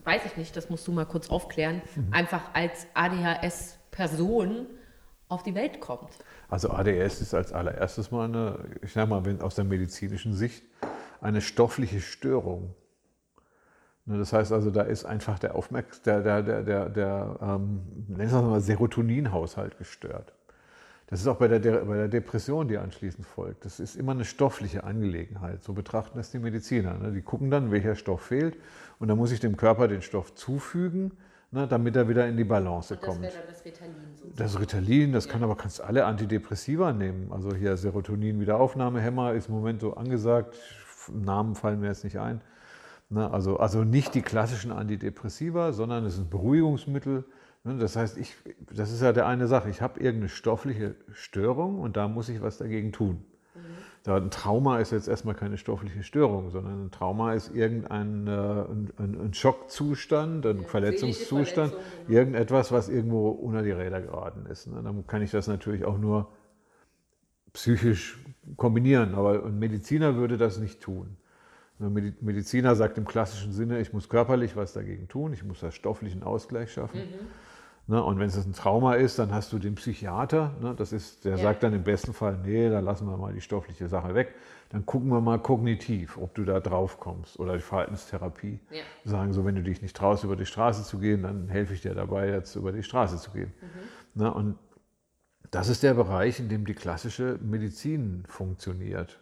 weiß 0.05 0.21
ich 0.25 0.37
nicht, 0.37 0.55
das 0.55 0.69
musst 0.69 0.87
du 0.87 0.93
mal 0.93 1.05
kurz 1.05 1.29
aufklären, 1.29 1.81
einfach 2.11 2.53
als 2.53 2.87
ADHS-Person 2.93 4.67
auf 5.27 5.43
die 5.43 5.53
Welt 5.53 5.81
kommt. 5.81 6.09
Also 6.49 6.71
ADS 6.71 7.21
ist 7.21 7.33
als 7.33 7.51
allererstes 7.51 8.09
mal 8.09 8.25
eine, 8.25 8.57
ich 8.81 8.93
sage 8.93 9.09
mal, 9.09 9.25
wenn 9.25 9.41
aus 9.41 9.55
der 9.55 9.65
medizinischen 9.65 10.33
Sicht, 10.33 10.63
eine 11.21 11.41
stoffliche 11.41 11.99
Störung. 11.99 12.73
Ne, 14.05 14.17
Das 14.17 14.33
heißt 14.33 14.51
also, 14.51 14.71
da 14.71 14.81
ist 14.81 15.05
einfach 15.05 15.37
der 15.37 15.55
Aufmerks 15.55 16.01
der, 16.01 16.21
der, 16.21 16.41
der, 16.41 16.63
der, 16.63 16.89
der 16.89 17.37
ähm, 17.41 17.81
mal 18.07 18.61
Serotoninhaushalt 18.61 19.77
gestört. 19.77 20.33
Das 21.09 21.21
ist 21.21 21.27
auch 21.27 21.37
bei 21.37 21.47
der, 21.47 21.59
bei 21.59 21.95
der 21.95 22.07
Depression, 22.07 22.67
die 22.67 22.77
anschließend 22.77 23.25
folgt. 23.25 23.65
Das 23.65 23.79
ist 23.79 23.95
immer 23.95 24.11
eine 24.11 24.25
stoffliche 24.25 24.83
Angelegenheit. 24.83 25.63
So 25.63 25.73
betrachten 25.73 26.19
das 26.19 26.29
die 26.29 26.37
Mediziner. 26.37 26.99
Ne? 26.99 27.11
Die 27.11 27.23
gucken 27.23 27.49
dann, 27.49 27.71
welcher 27.71 27.95
Stoff 27.95 28.21
fehlt 28.21 28.57
und 28.99 29.07
dann 29.07 29.17
muss 29.17 29.31
ich 29.31 29.39
dem 29.39 29.57
Körper 29.57 29.87
den 29.87 30.03
Stoff 30.03 30.35
zufügen, 30.35 31.13
ne, 31.49 31.67
damit 31.67 31.95
er 31.95 32.07
wieder 32.07 32.27
in 32.27 32.37
die 32.37 32.43
Balance 32.43 32.95
kommt. 32.97 33.23
dann 33.23 33.31
das 33.49 33.65
Ritalin 33.65 33.95
sozusagen. 34.13 34.35
Das 34.37 34.59
Ritalin, 34.59 35.11
das 35.11 35.27
kann 35.27 35.41
aber 35.41 35.55
kannst 35.55 35.81
alle 35.81 36.05
Antidepressiva 36.05 36.93
nehmen. 36.93 37.31
Also 37.31 37.55
hier 37.55 37.75
Serotonin-Wiederaufnahmehemmer 37.75 39.33
ist 39.33 39.47
im 39.49 39.55
Moment 39.55 39.81
so 39.81 39.95
angesagt. 39.95 40.55
Namen 41.11 41.55
fallen 41.55 41.79
mir 41.79 41.87
jetzt 41.87 42.03
nicht 42.03 42.19
ein. 42.19 42.41
Ne, 43.09 43.31
also, 43.31 43.57
also 43.57 43.83
nicht 43.83 44.13
die 44.13 44.21
klassischen 44.21 44.71
Antidepressiva, 44.71 45.73
sondern 45.73 46.05
es 46.05 46.13
ist 46.13 46.19
ein 46.19 46.29
Beruhigungsmittel. 46.29 47.25
Ne, 47.63 47.77
das 47.77 47.95
heißt, 47.95 48.17
ich, 48.17 48.35
das 48.71 48.91
ist 48.91 49.01
ja 49.01 49.13
der 49.13 49.25
eine 49.25 49.47
Sache. 49.47 49.69
Ich 49.69 49.81
habe 49.81 49.99
irgendeine 49.99 50.29
stoffliche 50.29 50.95
Störung 51.11 51.79
und 51.79 51.97
da 51.97 52.07
muss 52.07 52.29
ich 52.29 52.41
was 52.41 52.59
dagegen 52.59 52.91
tun. 52.91 53.25
Da 54.03 54.15
ein 54.15 54.31
Trauma 54.31 54.79
ist 54.79 54.91
jetzt 54.91 55.07
erstmal 55.07 55.35
keine 55.35 55.57
stoffliche 55.57 56.03
Störung, 56.03 56.51
sondern 56.51 56.85
ein 56.85 56.91
Trauma 56.91 57.33
ist 57.33 57.53
irgendein 57.53 58.27
äh, 58.27 58.31
ein, 58.31 58.89
ein, 58.97 59.21
ein 59.21 59.33
Schockzustand, 59.33 60.45
ein 60.45 60.63
Verletzungszustand, 60.63 61.71
Verletzung, 61.73 62.05
genau. 62.07 62.19
irgendetwas, 62.19 62.71
was 62.71 62.87
irgendwo 62.87 63.29
unter 63.29 63.61
die 63.61 63.71
Räder 63.71 64.01
geraten 64.01 64.45
ist. 64.45 64.67
Ne? 64.67 64.81
Dann 64.81 65.05
kann 65.05 65.21
ich 65.21 65.31
das 65.31 65.47
natürlich 65.47 65.83
auch 65.83 65.97
nur 65.97 66.29
psychisch 67.51 68.23
kombinieren, 68.55 69.15
aber 69.15 69.43
ein 69.43 69.59
Mediziner 69.59 70.15
würde 70.15 70.37
das 70.37 70.59
nicht 70.59 70.79
tun. 70.79 71.17
Der 71.79 71.89
Mediziner 71.89 72.75
sagt 72.75 72.97
im 72.97 73.05
klassischen 73.05 73.53
Sinne, 73.53 73.79
ich 73.79 73.93
muss 73.93 74.09
körperlich 74.09 74.55
was 74.55 74.73
dagegen 74.73 75.07
tun, 75.07 75.31
ich 75.33 75.43
muss 75.43 75.61
da 75.61 75.71
stofflichen 75.71 76.23
Ausgleich 76.23 76.73
schaffen. 76.73 76.99
Mhm. 76.99 77.27
Ne, 77.95 78.03
und 78.03 78.19
wenn 78.19 78.27
es 78.27 78.35
ein 78.45 78.53
Trauma 78.53 78.93
ist, 78.95 79.17
dann 79.17 79.33
hast 79.33 79.51
du 79.51 79.57
den 79.57 79.73
Psychiater, 79.73 80.53
ne, 80.61 80.75
das 80.77 80.91
ist, 80.93 81.25
der 81.25 81.37
Ja. 81.37 81.43
sagt 81.43 81.63
dann 81.63 81.73
im 81.73 81.83
besten 81.83 82.13
Fall, 82.13 82.37
nee, 82.45 82.69
da 82.69 82.81
lassen 82.81 83.07
wir 83.07 83.17
mal 83.17 83.33
die 83.33 83.41
stoffliche 83.41 83.87
Sache 83.87 84.13
weg. 84.13 84.35
Dann 84.69 84.85
gucken 84.85 85.09
wir 85.09 85.21
mal 85.21 85.39
kognitiv, 85.39 86.17
ob 86.17 86.35
du 86.35 86.43
da 86.45 86.59
drauf 86.59 86.99
kommst. 86.99 87.39
Oder 87.39 87.55
die 87.55 87.61
Verhaltenstherapie. 87.63 88.59
Ja. 88.69 88.81
Sagen 89.05 89.33
so, 89.33 89.43
wenn 89.43 89.55
du 89.55 89.63
dich 89.63 89.81
nicht 89.81 89.97
traust, 89.97 90.23
über 90.23 90.35
die 90.35 90.45
Straße 90.45 90.83
zu 90.83 90.99
gehen, 90.99 91.23
dann 91.23 91.47
helfe 91.47 91.73
ich 91.73 91.81
dir 91.81 91.95
dabei, 91.95 92.29
jetzt 92.29 92.55
über 92.55 92.71
die 92.71 92.83
Straße 92.83 93.17
zu 93.17 93.31
gehen. 93.31 93.53
Mhm. 94.15 94.21
Ne, 94.21 94.31
und 94.33 94.55
das 95.49 95.67
ist 95.69 95.81
der 95.81 95.95
Bereich, 95.95 96.39
in 96.39 96.47
dem 96.47 96.65
die 96.67 96.75
klassische 96.75 97.39
Medizin 97.41 98.23
funktioniert. 98.27 99.19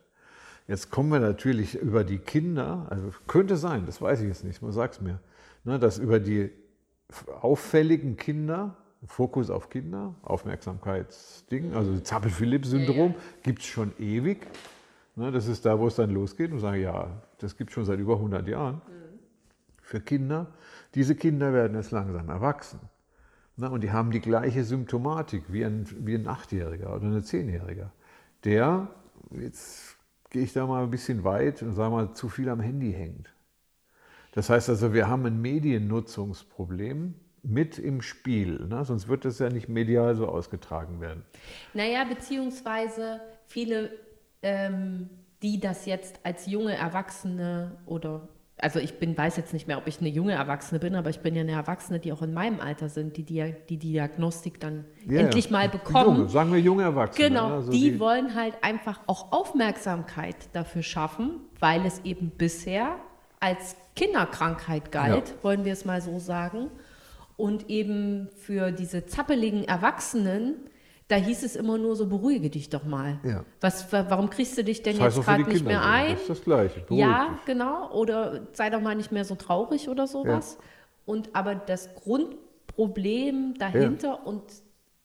Jetzt 0.67 0.91
kommen 0.91 1.09
wir 1.09 1.19
natürlich 1.19 1.75
über 1.75 2.03
die 2.03 2.17
Kinder, 2.17 2.88
also 2.89 3.12
könnte 3.25 3.55
sein, 3.55 3.86
das 3.86 4.01
weiß 4.01 4.19
ich 4.21 4.27
jetzt 4.27 4.43
nicht, 4.43 4.62
man 4.62 4.74
sagt 4.74 4.95
es 4.95 5.01
mir, 5.01 5.19
ne, 5.63 5.79
dass 5.79 5.97
über 5.97 6.19
die 6.19 6.51
auffälligen 7.41 8.17
Kinder, 8.17 8.75
Fokus 9.05 9.50
auf 9.50 9.69
Kinder, 9.69 10.15
Aufmerksamkeitsding, 10.24 11.74
also 11.74 11.97
Zappel-Philipp-Syndrom, 12.00 13.15
gibt 13.43 13.59
es 13.59 13.67
schon 13.67 13.93
ewig. 14.00 14.45
Ne, 15.15 15.31
das 15.31 15.47
ist 15.47 15.65
da, 15.65 15.79
wo 15.79 15.88
es 15.88 15.95
dann 15.95 16.09
losgeht 16.09 16.51
und 16.51 16.59
sagen, 16.59 16.81
ja, 16.81 17.21
das 17.38 17.55
gibt 17.55 17.69
es 17.69 17.75
schon 17.75 17.86
seit 17.86 18.00
über 18.00 18.15
100 18.15 18.47
Jahren 18.47 18.81
für 19.81 20.01
Kinder. 20.01 20.47
Diese 20.95 21.15
Kinder 21.15 21.53
werden 21.53 21.77
jetzt 21.77 21.91
langsam 21.91 22.27
erwachsen. 22.27 22.79
Ne, 23.55 23.69
und 23.69 23.81
die 23.81 23.91
haben 23.91 24.12
die 24.12 24.19
gleiche 24.19 24.63
Symptomatik 24.63 25.43
wie 25.47 25.63
ein, 25.63 25.88
wie 26.00 26.15
ein 26.15 26.27
Achtjähriger 26.27 26.93
oder 26.93 27.05
ein 27.05 27.24
Zehnjähriger. 27.24 27.91
Der, 28.43 28.89
jetzt 29.31 29.97
gehe 30.29 30.43
ich 30.43 30.53
da 30.53 30.65
mal 30.65 30.84
ein 30.84 30.91
bisschen 30.91 31.24
weit 31.24 31.62
und 31.62 31.74
sage 31.74 31.91
mal, 31.91 32.13
zu 32.13 32.29
viel 32.29 32.50
am 32.50 32.60
Handy 32.60 32.93
hängt. 32.93 33.29
Das 34.34 34.50
heißt 34.50 34.69
also, 34.69 34.93
wir 34.93 35.07
haben 35.07 35.25
ein 35.25 35.41
Mediennutzungsproblem 35.41 37.15
mit 37.43 37.79
im 37.79 38.01
Spiel. 38.01 38.65
Ne? 38.67 38.84
Sonst 38.86 39.07
wird 39.07 39.25
das 39.25 39.39
ja 39.39 39.50
nicht 39.50 39.69
medial 39.69 40.15
so 40.15 40.27
ausgetragen 40.27 41.01
werden. 41.01 41.24
Naja, 41.74 42.03
beziehungsweise 42.03 43.22
viele, 43.48 43.91
ähm, 44.41 45.10
die 45.41 45.60
das 45.60 45.86
jetzt 45.86 46.19
als 46.24 46.46
junge 46.46 46.75
Erwachsene 46.75 47.77
oder, 47.86 48.27
also 48.59 48.79
ich 48.79 48.97
bin, 48.97 49.15
weiß 49.15 49.37
jetzt 49.37 49.53
nicht 49.53 49.67
mehr, 49.67 49.77
ob 49.77 49.87
ich 49.87 49.99
eine 49.99 50.09
junge 50.09 50.33
Erwachsene 50.33 50.79
bin, 50.79 50.95
aber 50.95 51.09
ich 51.11 51.19
bin 51.19 51.35
ja 51.35 51.41
eine 51.41 51.51
Erwachsene, 51.51 51.99
die 51.99 52.11
auch 52.11 52.23
in 52.23 52.33
meinem 52.33 52.59
Alter 52.59 52.89
sind, 52.89 53.15
die 53.17 53.23
die, 53.23 53.53
die 53.69 53.77
Diagnostik 53.77 54.59
dann 54.59 54.85
Ja, 55.07 55.21
endlich 55.21 55.51
mal 55.51 55.69
bekommen. 55.69 56.17
Junge, 56.17 56.29
sagen 56.29 56.51
wir 56.51 56.59
junge 56.59 56.83
Erwachsene. 56.83 57.29
Genau, 57.29 57.49
ne? 57.49 57.53
Also 57.55 57.71
die, 57.71 57.99
wollen 57.99 58.33
halt 58.33 58.55
einfach 58.63 59.01
auch 59.05 59.31
Aufmerksamkeit 59.31 60.35
dafür 60.53 60.81
schaffen, 60.81 61.41
weil 61.59 61.85
es 61.85 62.01
eben 62.03 62.31
bisher 62.31 62.95
als 63.39 63.75
Kinderkrankheit 63.95 64.91
galt, 64.91 65.29
Ja. 65.29 65.43
wollen 65.43 65.63
wir 65.63 65.73
es 65.73 65.85
mal 65.85 66.01
so 66.01 66.17
sagen. 66.17 66.71
Und 67.35 67.69
eben 67.69 68.29
für 68.35 68.71
diese 68.71 69.05
zappeligen 69.05 69.63
Erwachsenen, 69.65 70.55
da 71.09 71.15
hieß 71.15 71.43
es 71.43 71.55
immer 71.55 71.77
nur 71.77 71.95
so, 71.95 72.07
beruhige 72.07 72.49
dich 72.49 72.69
doch 72.69 72.83
mal. 72.83 73.19
Ja. 73.23 73.45
Was, 73.61 73.91
wa- 73.93 74.05
warum 74.09 74.29
kriegst 74.29 74.57
du 74.57 74.63
dich 74.63 74.83
denn 74.83 74.97
das 74.99 75.15
jetzt 75.15 75.25
gerade 75.25 75.43
nicht 75.43 75.51
Kinder 75.57 75.69
mehr 75.71 75.85
ein? 75.85 76.11
Das 76.11 76.21
ist 76.21 76.29
das 76.29 76.41
Gleiche. 76.43 76.79
Beruhig 76.81 76.99
Ja, 76.99 77.29
dich. 77.29 77.45
genau. 77.45 77.91
Oder 77.93 78.47
sei 78.53 78.69
doch 78.69 78.81
mal 78.81 78.95
nicht 78.95 79.11
mehr 79.11 79.23
so 79.25 79.35
traurig 79.35 79.87
oder 79.89 80.05
sowas. 80.07 80.57
Und 81.05 81.33
aber 81.33 81.55
das 81.55 81.89
Grundproblem 81.95 83.55
dahinter 83.57 84.25
und 84.27 84.41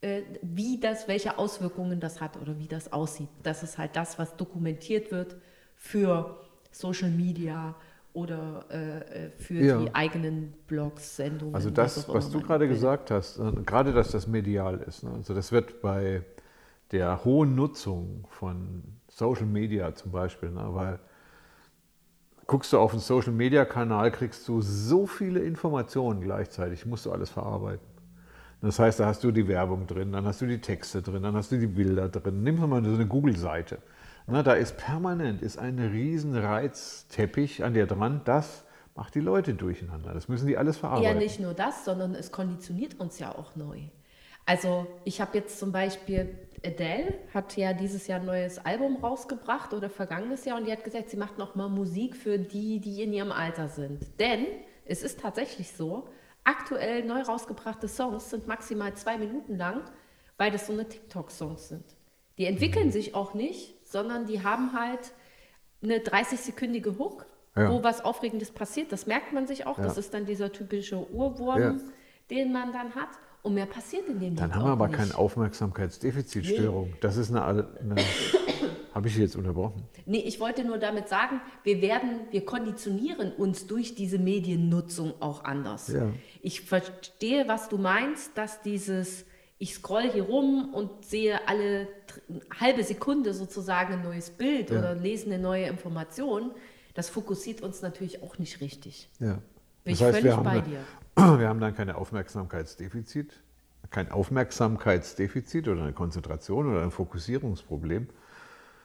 äh, 0.01 0.23
wie 0.43 0.79
das, 0.81 1.07
welche 1.09 1.39
Auswirkungen 1.39 2.01
das 2.01 2.21
hat 2.21 2.37
oder 2.41 2.59
wie 2.59 2.67
das 2.67 2.93
aussieht, 2.93 3.29
das 3.43 3.63
ist 3.63 3.79
halt 3.79 3.95
das, 3.95 4.19
was 4.19 4.37
dokumentiert 4.37 5.13
wird 5.13 5.37
für 5.77 6.39
Social 6.73 7.11
Media 7.11 7.75
oder 8.15 8.67
äh, 8.71 9.27
äh, 9.27 9.31
für 9.39 9.55
Ja. 9.55 9.79
die 9.79 9.95
eigenen 9.95 10.53
Blogs, 10.67 11.17
Sendungen. 11.17 11.55
Also 11.55 11.71
das, 11.71 12.09
was 12.09 12.27
immer 12.29 12.41
du 12.41 12.47
gerade 12.47 12.69
gesagt 12.69 13.11
hast, 13.11 13.39
äh, 13.39 13.53
gerade 13.65 13.93
dass 13.93 14.11
das 14.11 14.27
medial 14.27 14.81
ist. 14.81 15.03
Ne? 15.03 15.13
Also 15.13 15.35
das 15.35 15.53
wird 15.53 15.81
bei 15.81 16.23
der 16.91 17.25
hohen 17.25 17.55
Nutzung 17.55 18.27
von 18.29 18.83
Social 19.09 19.47
Media 19.47 19.95
zum 19.95 20.13
Beispiel, 20.13 20.51
ne? 20.51 20.67
weil 20.69 20.99
guckst 22.47 22.73
du 22.73 22.79
auf 22.79 22.93
einen 22.93 23.01
Social 23.01 23.33
Media 23.33 23.65
Kanal, 23.65 24.11
kriegst 24.11 24.47
du 24.47 24.61
so 24.61 25.07
viele 25.07 25.41
Informationen 25.41 26.21
gleichzeitig, 26.21 26.85
musst 26.85 27.07
du 27.07 27.13
alles 27.13 27.31
verarbeiten. 27.31 27.87
Das 28.61 28.79
heißt, 28.79 29.01
da 29.01 29.07
hast 29.07 29.25
du 29.25 29.33
die 29.33 29.49
Werbung 29.49 29.87
drin, 29.87 30.13
dann 30.13 30.25
hast 30.25 30.41
du 30.41 30.47
die 30.47 30.61
Texte 30.61 31.03
drin, 31.03 31.23
dann 31.23 31.35
hast 31.35 31.51
du 31.51 31.59
die 31.59 31.67
Bilder 31.67 32.09
drin. 32.09 32.43
Nimm 32.45 32.61
mal 32.61 32.85
so 32.85 32.93
eine 32.93 33.07
Google-Seite. 33.07 33.79
Na, 34.27 34.43
da 34.43 34.55
ist 34.55 34.77
permanent 34.77 35.43
ist 35.43 35.59
ein 35.59 35.79
riesen 35.79 36.37
Reizteppich 36.37 37.65
an 37.65 37.75
dir 37.75 37.87
dran. 37.87 38.23
Das 38.25 38.65
macht 38.95 39.15
die 39.15 39.21
Leute 39.21 39.55
durcheinander. 39.55 40.15
Das 40.15 40.29
müssen 40.29 40.47
die 40.47 40.57
alles 40.57 40.77
verarbeiten. 40.79 41.13
Ja, 41.13 41.19
nicht 41.19 41.41
nur 41.41 41.55
das, 41.55 41.85
sondern 41.85 42.15
es 42.15 42.31
konditioniert 42.31 42.99
uns 43.01 43.19
ja 43.19 43.35
auch 43.35 43.57
neu. 43.57 43.81
Also 44.47 44.87
ich 45.05 45.21
habe 45.21 45.39
jetzt 45.39 45.59
zum 45.59 45.71
Beispiel, 45.73 46.37
Adele 46.65 47.15
hat 47.33 47.57
ja 47.57 47.73
dieses 47.73 48.07
Jahr 48.07 48.21
ein 48.21 48.27
neues 48.27 48.59
Album 48.59 48.97
rausgebracht 48.97 49.73
oder 49.73 49.89
vergangenes 49.89 50.45
Jahr 50.45 50.59
und 50.59 50.67
die 50.67 50.73
hat 50.73 50.85
gesagt, 50.85 51.11
sie 51.11 51.17
macht 51.17 51.39
noch 51.39 51.55
mal 51.55 51.69
Musik 51.69 52.17
für 52.17 52.39
die, 52.39 52.81
die 52.81 53.03
in 53.03 53.13
ihrem 53.13 53.33
Alter 53.33 53.69
sind. 53.69 54.19
Denn 54.19 54.47
es 54.85 55.03
ist 55.03 55.21
tatsächlich 55.21 55.73
so, 55.73 56.09
aktuell 56.45 57.05
neu 57.05 57.23
rausgebrachte 57.23 57.87
Songs 57.87 58.31
sind 58.31 58.49
maximal 58.49 58.95
zwei 58.95 59.17
Minuten 59.17 59.57
lang, 59.57 59.83
weil 60.39 60.51
das 60.51 60.67
so 60.67 60.73
eine 60.73 60.89
TikTok-Songs 60.89 61.69
sind. 61.69 61.85
Die 62.39 62.47
entwickeln 62.47 62.87
Mhm. 62.87 62.93
sich 62.93 63.15
auch 63.15 63.35
nicht, 63.35 63.82
sondern 63.93 64.27
die 64.27 64.43
haben 64.43 64.73
halt 64.73 65.13
eine 65.83 65.99
30-sekündige 65.99 66.99
Hook, 66.99 67.27
Ja. 67.57 67.71
wo 67.71 67.83
was 67.85 68.03
Aufregendes 68.05 68.51
passiert. 68.51 68.91
Das 68.93 69.07
merkt 69.07 69.33
man 69.33 69.47
sich 69.47 69.67
auch. 69.67 69.77
Das 69.77 69.95
Ja. 69.95 70.01
ist 70.01 70.15
dann 70.15 70.25
dieser 70.27 70.51
typische 70.51 71.09
Urwurm, 71.11 71.61
Ja. 71.61 71.75
den 72.31 72.53
man 72.53 72.73
dann 72.73 72.95
hat. 72.95 73.11
Und 73.43 73.55
mehr 73.55 73.67
passiert 73.67 74.07
in 74.09 74.21
dem 74.21 74.37
Dann 74.37 74.55
haben 74.55 74.65
wir 74.67 74.71
aber 74.73 74.87
nicht. 74.89 74.97
keine 74.97 75.19
Aufmerksamkeitsdefizitstörung. 75.19 76.95
Das 77.01 77.17
ist 77.17 77.31
eine. 77.31 77.45
eine 77.45 77.97
Habe 78.95 79.09
ich 79.09 79.17
jetzt 79.17 79.37
unterbrochen? 79.37 79.85
Nee, 80.05 80.19
ich 80.19 80.39
wollte 80.39 80.65
nur 80.65 80.77
damit 80.77 81.09
sagen, 81.09 81.41
wir 81.65 81.81
werden, 81.81 82.27
wir 82.31 82.45
konditionieren 82.45 83.33
uns 83.33 83.67
durch 83.67 83.95
diese 83.95 84.19
Mediennutzung 84.19 85.15
auch 85.21 85.45
anders. 85.45 85.91
Ich 86.43 86.61
verstehe, 86.61 87.49
was 87.49 87.71
du 87.71 87.79
meinst, 87.79 88.37
dass 88.37 88.61
dieses, 88.61 89.25
ich 89.59 89.75
scroll 89.77 90.11
hier 90.13 90.25
rum 90.25 90.75
und 90.75 91.07
sehe 91.07 91.49
alle 91.49 91.89
halbe 92.59 92.85
Sekunde 92.85 93.35
sozusagen 93.35 93.95
ein 93.95 94.03
neues 94.03 94.31
Bild 94.31 94.71
Ja. 94.71 94.79
oder 94.79 94.95
lese 94.95 95.27
eine 95.27 95.39
neue 95.39 95.67
Information, 95.67 96.53
das 96.95 97.09
fokussiert 97.09 97.63
uns 97.63 97.83
natürlich 97.83 98.23
auch 98.23 98.39
nicht 98.39 98.61
richtig. 98.61 99.11
Ja. 99.19 99.39
Bin 99.85 99.95
ich 99.95 99.99
völlig 99.99 100.25
wir 100.25 100.37
haben 100.37 100.45
bei 100.45 100.61
dann, 100.61 100.71
dir. 100.71 100.81
Wir 101.41 101.49
haben 101.49 101.61
dann 101.61 101.75
kein 101.75 101.91
Aufmerksamkeitsdefizit, 101.91 103.43
kein 103.91 104.11
Aufmerksamkeitsdefizit 104.11 105.69
oder 105.69 105.83
eine 105.83 105.93
Konzentration 105.93 106.71
oder 106.71 106.83
ein 106.83 106.91
Fokussierungsproblem, 106.91 108.09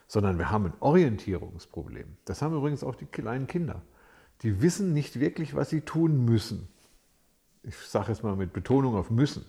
sondern 0.08 0.38
wir 0.38 0.52
haben 0.52 0.66
ein 0.66 0.74
Orientierungsproblem. 0.80 2.18
Das 2.26 2.42
haben 2.42 2.56
übrigens 2.56 2.84
auch 2.84 2.96
die 2.96 3.06
kleinen 3.06 3.48
Kinder. 3.48 3.82
Die 4.42 4.62
wissen 4.62 4.94
nicht 4.94 5.20
wirklich, 5.20 5.56
was 5.56 5.70
sie 5.70 5.82
tun 5.82 6.26
müssen. 6.26 6.68
Ich 7.64 7.76
sage 7.78 8.10
jetzt 8.12 8.24
mal 8.24 8.36
mit 8.36 8.54
Betonung 8.54 8.96
auf 8.96 9.10
müssen. 9.10 9.46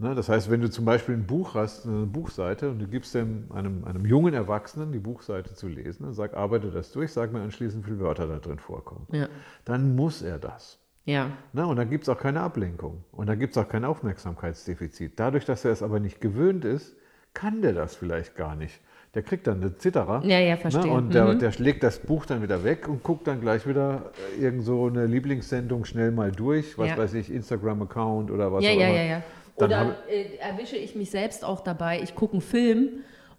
Ne, 0.00 0.14
das 0.14 0.30
heißt, 0.30 0.50
wenn 0.50 0.62
du 0.62 0.70
zum 0.70 0.86
Beispiel 0.86 1.14
ein 1.14 1.26
Buch 1.26 1.54
hast, 1.54 1.86
eine 1.86 2.06
Buchseite, 2.06 2.70
und 2.70 2.78
du 2.78 2.86
gibst 2.88 3.14
dem, 3.14 3.44
einem, 3.54 3.84
einem 3.84 4.06
jungen 4.06 4.32
Erwachsenen 4.32 4.92
die 4.92 4.98
Buchseite 4.98 5.52
zu 5.54 5.68
lesen 5.68 6.06
und 6.06 6.14
sag, 6.14 6.32
arbeite 6.34 6.70
das 6.70 6.90
durch, 6.92 7.12
sag 7.12 7.32
mir 7.34 7.42
anschließend, 7.42 7.84
wie 7.84 7.90
viele 7.90 8.00
Wörter 8.00 8.26
da 8.26 8.38
drin 8.38 8.58
vorkommen. 8.58 9.06
Ja. 9.12 9.28
Dann 9.66 9.94
muss 9.96 10.22
er 10.22 10.38
das. 10.38 10.78
Ja. 11.04 11.30
Na, 11.52 11.64
und 11.66 11.76
dann 11.76 11.90
gibt 11.90 12.04
es 12.04 12.08
auch 12.08 12.18
keine 12.18 12.40
Ablenkung 12.40 13.04
und 13.12 13.28
dann 13.28 13.38
gibt 13.38 13.54
es 13.56 13.62
auch 13.62 13.68
kein 13.68 13.84
Aufmerksamkeitsdefizit. 13.84 15.18
Dadurch, 15.20 15.44
dass 15.44 15.64
er 15.64 15.72
es 15.72 15.82
aber 15.82 16.00
nicht 16.00 16.20
gewöhnt 16.20 16.64
ist, 16.64 16.96
kann 17.34 17.62
der 17.62 17.72
das 17.74 17.94
vielleicht 17.94 18.36
gar 18.36 18.56
nicht. 18.56 18.80
Der 19.14 19.22
kriegt 19.22 19.48
dann 19.48 19.60
eine 19.60 19.76
Zitterer. 19.76 20.22
Ja, 20.24 20.38
ja, 20.38 20.56
verstehe. 20.56 20.86
Ne, 20.86 20.90
und 20.92 21.12
der, 21.12 21.24
Mhm. 21.26 21.38
der 21.40 21.50
legt 21.58 21.82
das 21.82 21.98
Buch 21.98 22.26
dann 22.26 22.42
wieder 22.42 22.62
weg 22.64 22.86
und 22.88 23.02
guckt 23.02 23.26
dann 23.26 23.40
gleich 23.40 23.66
wieder 23.66 24.12
äh, 24.38 24.44
irgend 24.44 24.64
so 24.64 24.86
eine 24.86 25.06
Lieblingssendung 25.06 25.84
schnell 25.84 26.12
mal 26.12 26.30
durch, 26.30 26.78
was 26.78 26.90
Ja. 26.90 26.96
weiß 26.96 27.14
ich, 27.14 27.30
Instagram-Account 27.32 28.30
oder 28.30 28.52
was 28.52 28.64
Ja, 28.64 28.70
auch 28.70 28.76
ja, 28.78 28.86
immer. 28.88 28.96
ja, 28.96 29.02
ja. 29.02 29.22
Dann 29.68 29.88
Oder 29.90 29.96
äh, 30.08 30.36
erwische 30.38 30.76
ich 30.76 30.94
mich 30.94 31.10
selbst 31.10 31.44
auch 31.44 31.60
dabei, 31.60 32.00
ich 32.02 32.14
gucke 32.14 32.34
einen 32.34 32.42
Film 32.42 32.88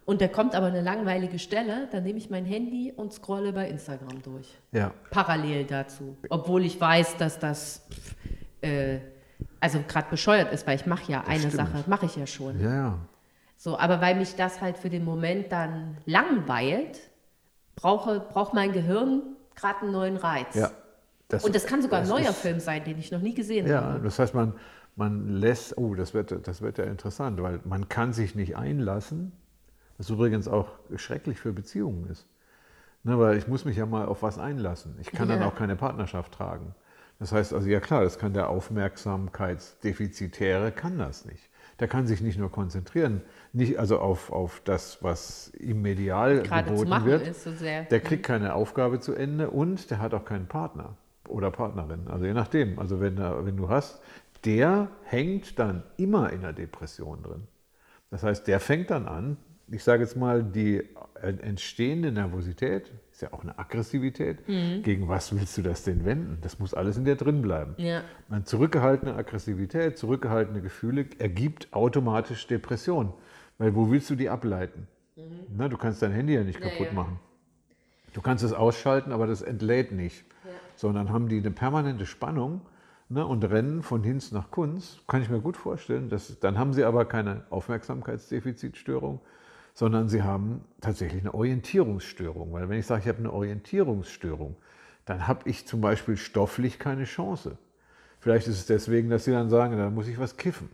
und 0.04 0.20
da 0.20 0.28
kommt 0.28 0.54
aber 0.54 0.66
eine 0.66 0.80
langweilige 0.80 1.38
Stelle, 1.38 1.88
dann 1.92 2.02
nehme 2.04 2.18
ich 2.18 2.30
mein 2.30 2.44
Handy 2.44 2.92
und 2.96 3.12
scrolle 3.12 3.52
bei 3.52 3.68
Instagram 3.68 4.22
durch. 4.22 4.48
Ja, 4.72 4.92
Parallel 5.10 5.64
dazu. 5.64 6.16
Obwohl 6.28 6.64
ich 6.64 6.80
weiß, 6.80 7.16
dass 7.18 7.38
das 7.38 7.82
äh, 8.60 8.98
also 9.60 9.80
gerade 9.86 10.08
bescheuert 10.10 10.52
ist, 10.52 10.66
weil 10.66 10.76
ich 10.76 10.86
mache 10.86 11.10
ja 11.10 11.22
eine 11.26 11.38
stimmt. 11.38 11.54
Sache, 11.54 11.84
mache 11.86 12.06
ich 12.06 12.16
ja 12.16 12.26
schon. 12.26 12.60
ja, 12.60 12.74
ja. 12.74 12.98
So, 13.56 13.78
aber 13.78 14.00
weil 14.00 14.16
mich 14.16 14.34
das 14.34 14.60
halt 14.60 14.76
für 14.76 14.90
den 14.90 15.04
Moment 15.04 15.52
dann 15.52 15.96
langweilt, 16.04 16.98
brauche, 17.76 18.18
braucht 18.18 18.54
mein 18.54 18.72
Gehirn 18.72 19.22
gerade 19.54 19.82
einen 19.82 19.92
neuen 19.92 20.16
Reiz. 20.16 20.54
ja. 20.54 20.70
Und 21.42 21.54
das 21.54 21.64
kann 21.64 21.80
sogar 21.80 22.00
ein 22.00 22.06
das 22.06 22.10
neuer 22.18 22.28
ist- 22.30 22.40
Film 22.40 22.60
sein, 22.60 22.84
den 22.84 22.98
ich 22.98 23.10
noch 23.10 23.20
nie 23.22 23.32
gesehen 23.32 23.66
Ja, 23.66 23.80
habe. 23.82 24.00
das 24.00 24.18
heißt, 24.18 24.34
man, 24.34 24.52
man 24.96 25.28
lässt, 25.28 25.78
oh, 25.78 25.94
das 25.94 26.14
wird, 26.14 26.46
das 26.46 26.62
wird 26.62 26.78
ja 26.78 26.84
interessant, 26.84 27.40
weil 27.42 27.60
man 27.64 27.88
kann 27.88 28.12
sich 28.12 28.34
nicht 28.34 28.56
einlassen, 28.56 29.32
was 29.98 30.10
übrigens 30.10 30.48
auch 30.48 30.68
schrecklich 30.96 31.38
für 31.38 31.52
Beziehungen 31.52 32.08
ist. 32.10 32.26
Ne, 33.04 33.18
weil 33.18 33.36
ich 33.36 33.48
muss 33.48 33.64
mich 33.64 33.76
ja 33.76 33.84
mal 33.86 34.06
auf 34.06 34.22
was 34.22 34.38
einlassen. 34.38 34.94
Ich 35.00 35.10
kann 35.10 35.28
dann 35.28 35.40
Ja. 35.40 35.48
auch 35.48 35.56
keine 35.56 35.74
Partnerschaft 35.76 36.32
tragen. 36.34 36.74
Das 37.18 37.32
heißt 37.32 37.52
also, 37.52 37.68
ja 37.68 37.80
klar, 37.80 38.02
das 38.04 38.18
kann 38.18 38.32
der 38.32 38.48
Aufmerksamkeitsdefizitäre, 38.48 40.70
kann 40.72 40.98
das 40.98 41.24
nicht. 41.24 41.48
Der 41.80 41.88
kann 41.88 42.06
sich 42.06 42.20
nicht 42.20 42.38
nur 42.38 42.50
konzentrieren, 42.50 43.22
nicht 43.52 43.78
also 43.78 43.98
auf, 43.98 44.30
auf 44.30 44.60
das, 44.64 45.02
was 45.02 45.52
ihm 45.58 45.82
medial 45.82 46.42
Gerade 46.42 46.70
geboten 46.70 47.04
wird. 47.04 47.26
ist 47.26 47.44
so. 47.44 47.50
Der 47.64 48.00
kriegt 48.00 48.24
keine 48.24 48.54
Aufgabe 48.54 49.00
zu 49.00 49.14
Ende 49.14 49.50
und 49.50 49.90
der 49.90 49.98
hat 49.98 50.14
auch 50.14 50.24
keinen 50.24 50.46
Partner 50.46 50.96
oder 51.28 51.50
Partnerin. 51.50 52.06
Also 52.08 52.24
je 52.26 52.34
nachdem. 52.34 52.78
Also 52.78 53.00
wenn, 53.00 53.16
wenn 53.18 53.56
du 53.56 53.68
hast, 53.68 54.00
der 54.44 54.88
hängt 55.04 55.58
dann 55.58 55.82
immer 55.96 56.32
in 56.32 56.40
der 56.42 56.52
Depression 56.52 57.22
drin. 57.22 57.42
Das 58.10 58.22
heißt, 58.22 58.46
der 58.46 58.60
fängt 58.60 58.90
dann 58.90 59.06
an, 59.06 59.36
ich 59.70 59.84
sage 59.84 60.02
jetzt 60.02 60.16
mal, 60.16 60.42
die 60.42 60.82
entstehende 61.22 62.10
Nervosität, 62.12 62.90
ist 63.12 63.22
ja 63.22 63.32
auch 63.32 63.42
eine 63.42 63.58
Aggressivität, 63.58 64.46
Mhm. 64.48 64.82
gegen 64.82 65.08
was 65.08 65.34
willst 65.34 65.56
du 65.56 65.62
das 65.62 65.84
denn 65.84 66.04
wenden? 66.04 66.38
Das 66.42 66.58
muss 66.58 66.74
alles 66.74 66.96
in 66.96 67.04
dir 67.04 67.14
drin 67.16 67.40
bleiben. 67.42 67.74
Ja. 67.78 68.02
Eine 68.28 68.44
zurückgehaltene 68.44 69.14
Aggressivität, 69.14 69.96
zurückgehaltene 69.96 70.60
Gefühle 70.60 71.06
ergibt 71.18 71.72
automatisch 71.72 72.46
Depression. 72.48 73.12
Weil 73.58 73.74
wo 73.76 73.90
willst 73.90 74.10
du 74.10 74.14
die 74.16 74.28
ableiten? 74.28 74.88
Na, 75.56 75.68
du 75.68 75.76
kannst 75.76 76.02
dein 76.02 76.10
Handy 76.12 76.34
ja 76.34 76.42
nicht 76.42 76.58
Mhm. 76.58 76.64
Ja, 76.64 76.70
kaputt 76.70 76.86
ja. 76.88 76.92
machen. 76.94 77.20
Du 78.12 78.20
kannst 78.20 78.42
es 78.44 78.52
ausschalten, 78.52 79.12
aber 79.12 79.26
das 79.26 79.40
entlädt 79.40 79.92
nicht. 79.92 80.24
Sondern 80.74 81.10
haben 81.10 81.28
die 81.28 81.38
eine 81.38 81.50
permanente 81.50 82.04
Spannung 82.06 82.62
ne, 83.12 83.26
und 83.26 83.44
rennen 83.44 83.82
von 83.82 84.02
Hinz 84.02 84.32
nach 84.32 84.50
Kunz. 84.50 84.98
Kann 85.06 85.22
ich 85.22 85.30
mir 85.30 85.40
gut 85.40 85.56
vorstellen. 85.56 86.08
Dass, 86.08 86.38
dann 86.40 86.58
haben 86.58 86.72
sie 86.72 86.84
aber 86.84 87.04
keine 87.04 87.44
Aufmerksamkeitsdefizitstörung, 87.50 89.20
sondern 89.74 90.08
sie 90.08 90.22
haben 90.22 90.62
tatsächlich 90.80 91.20
eine 91.22 91.34
Orientierungsstörung. 91.34 92.52
Weil 92.52 92.68
wenn 92.68 92.78
ich 92.78 92.86
sage, 92.86 93.02
ich 93.02 93.08
habe 93.08 93.18
eine 93.18 93.32
Orientierungsstörung, 93.32 94.56
dann 95.04 95.26
habe 95.26 95.48
ich 95.48 95.66
zum 95.66 95.80
Beispiel 95.80 96.16
stofflich 96.16 96.78
keine 96.78 97.04
Chance. 97.04 97.58
Vielleicht 98.20 98.46
ist 98.46 98.58
es 98.58 98.66
deswegen, 98.66 99.10
dass 99.10 99.24
sie 99.24 99.32
dann 99.32 99.50
sagen, 99.50 99.76
da 99.76 99.90
muss 99.90 100.08
ich 100.08 100.18
was 100.18 100.36
kiffen. 100.36 100.68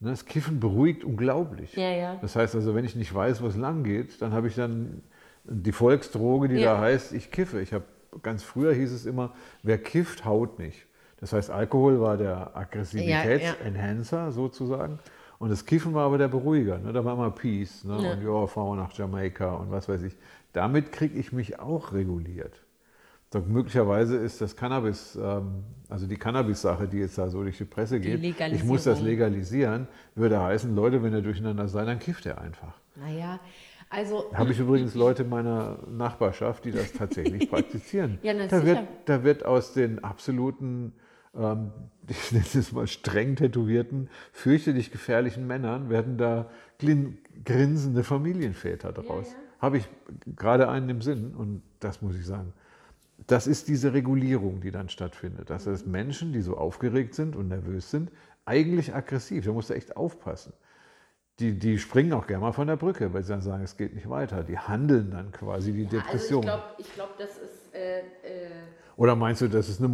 Ne, 0.00 0.10
Das 0.10 0.24
Kiffen 0.24 0.60
beruhigt 0.60 1.04
unglaublich. 1.04 1.74
Ja, 1.76 1.90
ja. 1.90 2.16
Das 2.22 2.36
heißt 2.36 2.54
also, 2.54 2.74
wenn 2.74 2.84
ich 2.84 2.96
nicht 2.96 3.14
weiß, 3.14 3.42
wo 3.42 3.46
es 3.46 3.56
lang 3.56 3.84
geht, 3.84 4.22
dann 4.22 4.32
habe 4.32 4.48
ich 4.48 4.54
dann 4.54 5.02
die 5.44 5.72
Volksdroge, 5.72 6.48
die 6.48 6.56
Ja. 6.56 6.74
da 6.74 6.80
heißt, 6.80 7.12
ich 7.12 7.30
kiffe. 7.30 7.60
Ich 7.60 7.72
habe 7.72 7.84
ganz 8.22 8.42
früher 8.42 8.72
hieß 8.72 8.92
es 8.92 9.06
immer, 9.06 9.34
wer 9.62 9.78
kifft, 9.78 10.24
haut 10.24 10.58
nicht. 10.58 10.86
Das 11.20 11.32
heißt, 11.32 11.50
Alkohol 11.50 12.00
war 12.00 12.16
der 12.16 12.56
Aggressivitätsenhancer 12.56 14.32
sozusagen. 14.32 14.98
Und 15.38 15.50
das 15.50 15.64
Kiffen 15.64 15.94
war 15.94 16.06
aber 16.06 16.18
der 16.18 16.28
Beruhiger. 16.28 16.78
Ne? 16.78 16.92
Da 16.92 17.04
war 17.04 17.14
immer 17.14 17.30
Peace. 17.30 17.84
Ne? 17.84 17.98
Ja. 18.02 18.12
Und 18.12 18.22
ja, 18.22 18.46
fahren 18.46 18.76
wir 18.76 18.82
nach 18.82 18.92
Jamaika 18.92 19.54
und 19.54 19.70
was 19.70 19.88
weiß 19.88 20.02
ich. 20.02 20.16
Damit 20.52 20.92
kriege 20.92 21.18
ich 21.18 21.32
mich 21.32 21.58
auch 21.58 21.92
reguliert. 21.92 22.60
So, 23.32 23.40
möglicherweise 23.40 24.16
ist 24.16 24.40
das 24.40 24.56
Cannabis, 24.56 25.16
ähm, 25.20 25.62
also 25.88 26.08
die 26.08 26.16
Cannabis-Sache, 26.16 26.88
die 26.88 26.98
jetzt 26.98 27.16
da 27.16 27.28
so 27.28 27.42
durch 27.42 27.58
die 27.58 27.64
Presse 27.64 28.00
geht, 28.00 28.20
ich 28.52 28.64
muss 28.64 28.82
das 28.82 29.00
legalisieren, 29.00 29.86
würde 30.16 30.40
heißen, 30.40 30.74
Leute, 30.74 31.00
wenn 31.04 31.12
ihr 31.12 31.22
durcheinander 31.22 31.68
seid, 31.68 31.86
dann 31.86 32.00
kifft 32.00 32.26
ihr 32.26 32.40
einfach. 32.40 32.74
Naja, 32.96 33.38
also. 33.88 34.32
Habe 34.34 34.50
ich 34.50 34.58
übrigens 34.58 34.96
Leute 34.96 35.22
in 35.22 35.28
meiner 35.28 35.78
Nachbarschaft, 35.88 36.64
die 36.64 36.72
das 36.72 36.92
tatsächlich 36.92 37.48
praktizieren. 37.50 38.18
Ja, 38.22 38.34
na, 38.34 38.46
da, 38.48 38.64
wird, 38.64 38.80
da 39.04 39.22
wird 39.22 39.44
aus 39.44 39.74
den 39.74 40.02
absoluten, 40.02 40.92
ähm, 41.34 41.72
ich 42.08 42.32
nenne 42.32 42.44
es 42.44 42.72
mal 42.72 42.86
streng 42.86 43.36
tätowierten, 43.36 44.08
fürchterlich 44.32 44.90
gefährlichen 44.90 45.46
Männern, 45.46 45.90
werden 45.90 46.18
da 46.18 46.50
grinsende 47.44 48.04
Familienväter 48.04 48.92
draus. 48.92 49.34
Habe 49.60 49.78
ich 49.78 49.88
gerade 50.36 50.68
einen 50.68 50.88
im 50.88 51.02
Sinn 51.02 51.34
und 51.34 51.62
das 51.80 52.02
muss 52.02 52.16
ich 52.16 52.26
sagen. 52.26 52.52
Das 53.26 53.46
ist 53.46 53.68
diese 53.68 53.92
Regulierung, 53.92 54.60
die 54.62 54.70
dann 54.70 54.88
stattfindet. 54.88 55.50
Das 55.50 55.66
heißt, 55.66 55.86
Menschen, 55.86 56.32
die 56.32 56.40
so 56.40 56.56
aufgeregt 56.56 57.14
sind 57.14 57.36
und 57.36 57.48
nervös 57.48 57.90
sind, 57.90 58.10
eigentlich 58.46 58.94
aggressiv. 58.94 59.44
Da 59.44 59.52
musst 59.52 59.70
du 59.70 59.74
echt 59.74 59.96
aufpassen. 59.96 60.54
Die, 61.38 61.58
die 61.58 61.78
springen 61.78 62.12
auch 62.12 62.26
gerne 62.26 62.42
mal 62.42 62.52
von 62.52 62.66
der 62.66 62.76
Brücke, 62.76 63.12
weil 63.12 63.22
sie 63.22 63.30
dann 63.30 63.42
sagen, 63.42 63.62
es 63.62 63.76
geht 63.76 63.94
nicht 63.94 64.08
weiter. 64.08 64.42
Die 64.42 64.58
handeln 64.58 65.10
dann 65.10 65.32
quasi 65.32 65.72
die 65.72 65.86
Depression. 65.86 66.48
Also 66.48 66.64
ich 66.78 66.94
glaube, 66.94 67.12
glaub, 67.16 67.18
das 67.18 67.38
ist. 67.38 67.74
Äh, 67.74 68.00
äh, 68.00 68.02
Oder 68.96 69.16
meinst 69.16 69.42
du, 69.42 69.48
das 69.48 69.68
ist 69.68 69.78
eine 69.78 69.88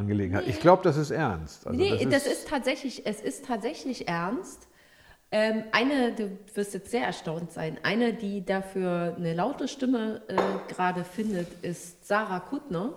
Modeangelegenheit? 0.00 0.46
Ich 0.46 0.60
glaube, 0.60 0.82
das 0.82 0.96
ist 0.96 1.10
ernst. 1.10 1.66
Also 1.66 1.78
nee, 1.78 2.04
das 2.06 2.26
ist, 2.26 2.48
tatsächlich, 2.48 3.06
es 3.06 3.20
ist 3.20 3.46
tatsächlich 3.46 4.08
ernst. 4.08 4.68
Ähm, 5.32 5.64
eine, 5.72 6.12
du 6.14 6.38
wirst 6.54 6.74
jetzt 6.74 6.90
sehr 6.90 7.04
erstaunt 7.04 7.50
sein, 7.50 7.78
eine, 7.82 8.12
die 8.14 8.44
dafür 8.44 9.14
eine 9.16 9.34
laute 9.34 9.66
Stimme 9.66 10.22
äh, 10.28 10.36
gerade 10.72 11.02
findet, 11.04 11.48
ist 11.64 12.06
Sarah 12.06 12.40
Kuttner. 12.40 12.94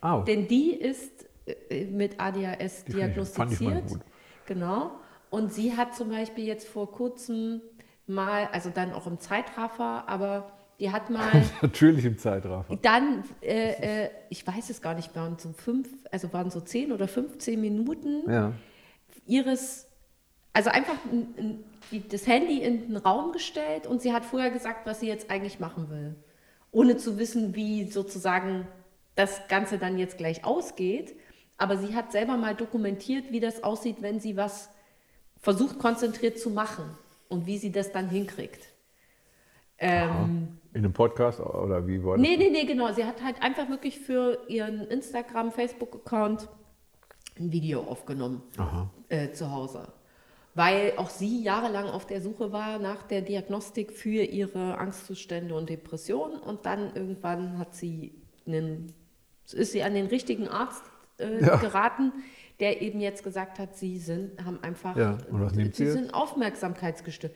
Au. 0.00 0.22
Denn 0.22 0.48
die 0.48 0.72
ist 0.72 1.26
äh, 1.46 1.84
mit 1.84 2.18
ADHS 2.18 2.84
Die 2.84 2.92
finde 2.92 3.20
ich- 3.22 3.28
fand 3.28 3.52
ich 3.52 3.60
mal 3.60 3.70
diagnostiziert. 3.74 3.88
gut. 3.88 4.00
Genau. 4.46 4.90
Und 5.30 5.52
sie 5.52 5.76
hat 5.76 5.94
zum 5.94 6.10
Beispiel 6.10 6.44
jetzt 6.46 6.66
vor 6.66 6.90
kurzem 6.90 7.62
mal, 8.08 8.48
also 8.52 8.68
dann 8.70 8.92
auch 8.92 9.06
im 9.06 9.20
Zeitraffer, 9.20 10.08
aber 10.08 10.52
die 10.82 10.90
hat 10.90 11.08
mal 11.16 11.30
Natürlich 11.62 12.04
im 12.04 12.18
Zeitraffer. 12.18 12.76
dann, 12.82 13.22
äh, 13.40 14.04
äh, 14.04 14.10
ich 14.30 14.44
weiß 14.46 14.68
es 14.70 14.82
gar 14.82 14.94
nicht, 14.94 15.14
waren 15.14 15.38
so 15.38 15.52
fünf, 15.52 15.88
also 16.10 16.32
waren 16.32 16.50
so 16.50 16.60
zehn 16.60 16.90
oder 16.92 17.06
15 17.08 17.60
Minuten 17.60 18.28
Ja. 18.30 18.52
ihres, 19.26 19.86
also 20.52 20.70
einfach 20.70 20.96
n- 21.10 21.34
n- 21.36 21.64
die- 21.92 22.06
das 22.06 22.26
Handy 22.26 22.58
in 22.62 22.88
den 22.88 22.96
Raum 22.96 23.30
gestellt 23.32 23.86
und 23.86 24.02
sie 24.02 24.12
hat 24.12 24.24
vorher 24.24 24.50
gesagt, 24.50 24.84
was 24.86 25.00
sie 25.00 25.06
jetzt 25.06 25.30
eigentlich 25.30 25.60
machen 25.60 25.88
will. 25.88 26.16
Ohne 26.72 26.96
zu 26.96 27.16
wissen, 27.18 27.54
wie 27.54 27.84
sozusagen 27.90 28.66
das 29.14 29.46
Ganze 29.48 29.78
dann 29.78 29.98
jetzt 29.98 30.18
gleich 30.18 30.44
ausgeht. 30.44 31.14
Aber 31.58 31.76
sie 31.76 31.94
hat 31.94 32.10
selber 32.10 32.36
mal 32.38 32.54
dokumentiert, 32.56 33.30
wie 33.30 33.38
das 33.40 33.62
aussieht, 33.62 33.98
wenn 34.00 34.18
sie 34.20 34.36
was 34.36 34.68
versucht, 35.40 35.78
konzentriert 35.78 36.38
zu 36.40 36.50
machen 36.50 36.84
und 37.28 37.46
wie 37.46 37.58
sie 37.58 37.70
das 37.70 37.92
dann 37.92 38.08
hinkriegt. 38.08 38.66
Ähm, 39.78 40.58
In 40.74 40.84
einem 40.84 40.92
Podcast 40.92 41.38
oder 41.40 41.86
wie 41.86 42.02
war 42.02 42.16
das? 42.16 42.22
Nee, 42.26 42.36
nee, 42.36 42.48
nee, 42.50 42.64
genau. 42.64 42.90
Sie 42.92 43.04
hat 43.04 43.22
halt 43.22 43.42
einfach 43.42 43.68
wirklich 43.68 43.98
für 44.00 44.38
ihren 44.48 44.80
Instagram, 44.86 45.50
Facebook-Account 45.52 46.48
ein 47.38 47.52
Video 47.52 47.82
aufgenommen 47.82 48.42
äh, 49.08 49.32
zu 49.32 49.50
Hause. 49.50 49.88
Weil 50.54 50.92
auch 50.96 51.08
sie 51.10 51.42
jahrelang 51.42 51.86
auf 51.86 52.06
der 52.06 52.20
Suche 52.20 52.52
war 52.52 52.78
nach 52.78 53.02
der 53.02 53.22
Diagnostik 53.22 53.92
für 53.92 54.22
ihre 54.22 54.78
Angstzustände 54.78 55.54
und 55.54 55.68
Depressionen. 55.70 56.38
Und 56.38 56.66
dann 56.66 56.94
irgendwann 56.94 57.58
hat 57.58 57.74
sie 57.74 58.14
einen, 58.46 58.92
ist 59.52 59.72
sie 59.72 59.82
an 59.82 59.94
den 59.94 60.06
richtigen 60.06 60.48
Arzt 60.48 60.82
äh, 61.18 61.40
Ja. 61.42 61.56
geraten, 61.56 62.12
der 62.60 62.80
eben 62.82 63.00
jetzt 63.00 63.24
gesagt 63.24 63.58
hat, 63.58 63.76
sie 63.76 63.98
sind, 63.98 64.42
haben 64.44 64.58
einfach, 64.62 64.96
Ja, 64.96 65.18
und 65.30 65.40
was 65.42 65.54
nimmt 65.54 65.74
sie 65.74 65.84
jetzt? 65.84 65.94
sind 65.94 66.12
aufmerksamkeitsgestört. 66.14 67.34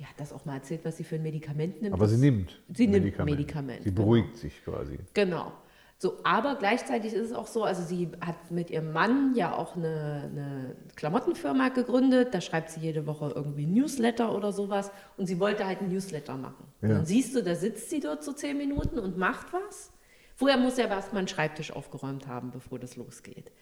Die 0.00 0.06
hat 0.06 0.18
das 0.18 0.32
auch 0.32 0.46
mal 0.46 0.54
erzählt, 0.54 0.80
was 0.84 0.96
sie 0.96 1.04
für 1.04 1.16
ein 1.16 1.22
Medikament 1.22 1.82
nimmt. 1.82 1.92
Aber 1.94 2.08
sie 2.08 2.16
nimmt 2.16 2.58
Sie 2.74 2.86
nimmt 2.86 3.04
Medikamente. 3.04 3.38
Medikament, 3.38 3.82
Sie 3.84 3.90
genau. 3.90 4.02
beruhigt 4.02 4.36
sich 4.38 4.64
quasi. 4.64 4.98
Genau. 5.14 5.52
So, 5.98 6.16
aber 6.24 6.54
gleichzeitig 6.56 7.12
ist 7.12 7.26
es 7.26 7.32
auch 7.34 7.46
so, 7.46 7.62
also 7.64 7.82
sie 7.82 8.08
hat 8.22 8.50
mit 8.50 8.70
ihrem 8.70 8.90
Mann 8.94 9.34
ja 9.34 9.54
auch 9.54 9.76
eine, 9.76 10.30
eine 10.32 10.76
Klamottenfirma 10.96 11.68
gegründet, 11.68 12.32
da 12.32 12.40
schreibt 12.40 12.70
sie 12.70 12.80
jede 12.80 13.06
Woche 13.06 13.30
irgendwie 13.36 13.66
Newsletter 13.66 14.34
oder 14.34 14.50
sowas 14.50 14.90
und 15.18 15.26
sie 15.26 15.38
wollte 15.38 15.66
halt 15.66 15.82
ein 15.82 15.88
Newsletter 15.90 16.38
machen. 16.38 16.64
Und 16.80 16.88
Ja. 16.88 16.94
dann 16.94 17.04
siehst 17.04 17.36
du, 17.36 17.42
da 17.42 17.54
sitzt 17.54 17.90
sie 17.90 18.00
dort 18.00 18.24
so 18.24 18.32
zehn 18.32 18.56
Minuten 18.56 18.98
und 18.98 19.18
macht 19.18 19.52
was. 19.52 19.92
Vorher 20.34 20.56
muss 20.56 20.78
ja 20.78 20.86
erst 20.86 21.12
mal 21.12 21.18
einen 21.18 21.28
Schreibtisch 21.28 21.70
aufgeräumt 21.70 22.26
haben, 22.26 22.50
bevor 22.50 22.78
das 22.78 22.96
losgeht. 22.96 23.52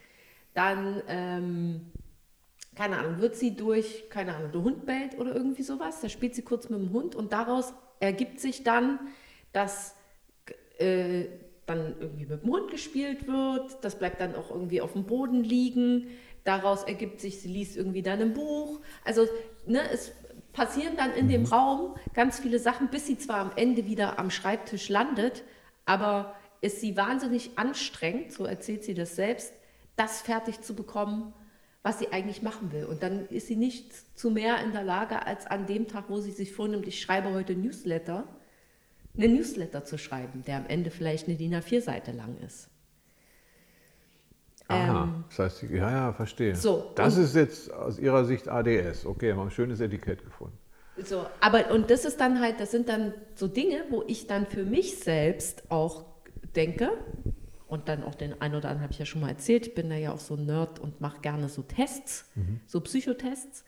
Dann, 0.55 1.03
ähm, 1.09 1.81
keine 2.79 2.99
Ahnung, 2.99 3.19
wird 3.19 3.35
sie 3.35 3.57
durch, 3.57 4.09
keine 4.09 4.37
Ahnung, 4.37 4.53
der 4.53 4.63
Hund 4.63 4.87
bellt 4.87 5.19
oder 5.19 5.35
irgendwie 5.35 5.65
sowas, 5.65 6.01
da 6.01 6.09
spielt 6.09 6.37
sie 6.37 6.43
kurz 6.43 6.69
mit 6.69 6.79
dem 6.79 6.93
Hund 6.93 7.17
und 7.17 7.33
daraus 7.33 7.75
ergibt 7.99 8.39
sich 8.39 8.63
dann, 8.63 9.01
dass 9.53 9.97
äh, 10.79 11.25
dann 11.67 11.97
irgendwie 11.99 12.27
mit 12.27 12.45
dem 12.45 12.49
Hund 12.49 12.71
gespielt 12.71 13.27
wird, 13.27 13.79
das 13.83 13.99
bleibt 13.99 14.21
dann 14.21 14.37
auch 14.37 14.53
irgendwie 14.53 14.81
auf 14.81 14.93
dem 14.93 15.07
Boden 15.07 15.43
liegen, 15.43 16.07
daraus 16.45 16.85
ergibt 16.85 17.21
sich, 17.21 17.41
sie 17.41 17.49
liest 17.49 17.77
irgendwie 17.77 18.03
dann 18.03 18.23
ein 18.23 18.33
Buch, 18.33 18.79
also 19.05 19.27
ne, 19.67 19.81
es 19.93 20.13
passieren 20.53 20.97
dann 20.97 21.13
in 21.15 21.29
dem 21.29 21.47
Raum 21.47 21.97
ganz 22.15 22.39
viele 22.39 22.61
Sachen, 22.61 22.91
bis 22.91 23.09
sie 23.09 23.19
zwar 23.19 23.39
am 23.39 23.51
Ende 23.57 23.87
wieder 23.87 24.21
am 24.21 24.31
Schreibtisch 24.31 24.89
landet, 24.89 25.43
aber 25.85 26.37
ist 26.61 26.81
sie 26.81 26.97
wahnsinnig 26.97 27.59
anstrengend, 27.59 28.33
so 28.33 28.45
erzählt 28.45 28.85
sie 28.85 28.95
das 28.95 29.17
selbst, 29.17 29.53
das 29.97 30.23
fertig 30.23 30.61
zu 30.61 30.77
bekommen, 30.77 31.33
was 31.89 31.99
sie 31.99 32.13
eigentlich 32.13 32.43
machen 32.43 32.71
will. 32.71 32.85
Und 32.85 33.03
dann 33.03 33.27
ist 33.29 33.47
sie 33.47 33.57
nicht 33.57 33.93
zu 34.19 34.31
mehr 34.31 34.63
in 34.63 34.73
der 34.73 34.85
Lage, 34.85 35.25
als 35.25 35.47
an 35.47 35.67
dem 35.67 35.89
Tag, 35.89 36.05
wo 36.09 36.21
sie 36.21 36.33
sich 36.33 36.53
vornimmt, 36.53 36.87
ich 36.87 37.01
schreibe 37.01 37.33
heute 37.33 37.55
Newsletter, 37.55 38.25
einen 39.17 39.35
Newsletter 39.35 39.85
zu 39.85 39.97
schreiben, 39.97 40.45
der 40.47 40.59
am 40.59 40.67
Ende 40.67 40.91
vielleicht 40.91 41.29
eine 41.29 41.39
DIN 41.39 41.55
A4-Seite 41.55 42.13
lang 42.13 42.37
ist. 42.47 42.69
Aha. 44.69 45.05
Ähm, 45.05 45.25
das 45.31 45.39
heißt, 45.39 45.63
ja, 45.71 45.91
ja, 45.91 46.13
verstehe. 46.13 46.55
so, 46.55 46.93
das 46.95 47.17
ist 47.17 47.35
jetzt 47.35 47.73
aus 47.73 47.99
Ihrer 47.99 48.27
Sicht 48.27 48.49
ADS. 48.49 49.07
Okay, 49.07 49.31
haben 49.31 49.39
wir 49.39 49.45
ein 49.45 49.51
schönes 49.51 49.81
Etikett 49.81 50.23
gefunden. 50.23 50.59
So, 51.03 51.25
aber 51.41 51.71
und 51.71 51.91
das 51.91 52.05
ist 52.05 52.21
dann 52.21 52.39
halt, 52.39 52.61
das 52.61 52.71
sind 52.71 52.91
dann 52.91 53.15
so 53.35 53.49
Dinge, 53.49 53.85
wo 53.89 54.05
ich 54.07 54.27
dann 54.27 54.47
für 54.47 54.65
mich 54.65 54.99
selbst 54.99 55.71
auch 55.71 56.05
denke, 56.55 56.91
und 57.69 57.89
dann 57.89 58.03
auch 58.03 58.15
den 58.15 58.41
einen 58.41 58.55
oder 58.55 58.71
anderen 58.71 58.83
habe 58.83 58.93
ich 58.93 58.99
ja 58.99 59.05
schon 59.05 59.21
mal 59.21 59.29
erzählt, 59.29 59.67
ich 59.69 59.75
bin 59.75 59.91
da 59.91 59.97
ja 59.97 60.13
auch 60.13 60.19
so 60.19 60.35
ein 60.35 60.47
Nerd 60.47 60.79
und 60.79 61.01
mache 61.01 61.21
gerne 61.21 61.49
so 61.49 61.63
Tests, 61.63 62.31
so 62.67 62.81
Psychotests. 62.81 63.65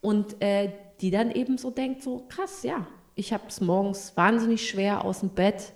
Und 0.00 0.42
äh, 0.42 0.70
die 1.00 1.10
dann 1.10 1.30
eben 1.30 1.56
so 1.56 1.70
denkt, 1.70 2.02
so 2.02 2.26
krass, 2.28 2.62
ja, 2.62 2.86
ich 3.14 3.32
habe 3.32 3.44
es 3.48 3.60
morgens 3.60 4.16
wahnsinnig 4.16 4.68
schwer 4.68 5.04
aus 5.04 5.20
dem 5.20 5.30
Bett, 5.30 5.72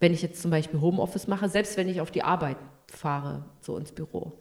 wenn 0.00 0.12
ich 0.12 0.22
jetzt 0.22 0.42
zum 0.42 0.50
Beispiel 0.50 0.80
Homeoffice 0.80 1.28
mache, 1.28 1.48
selbst 1.48 1.76
wenn 1.76 1.88
ich 1.88 2.00
auf 2.00 2.10
die 2.10 2.22
Arbeit 2.22 2.56
fahre, 2.88 3.44
so 3.60 3.76
ins 3.76 3.92
Büro, 3.92 4.32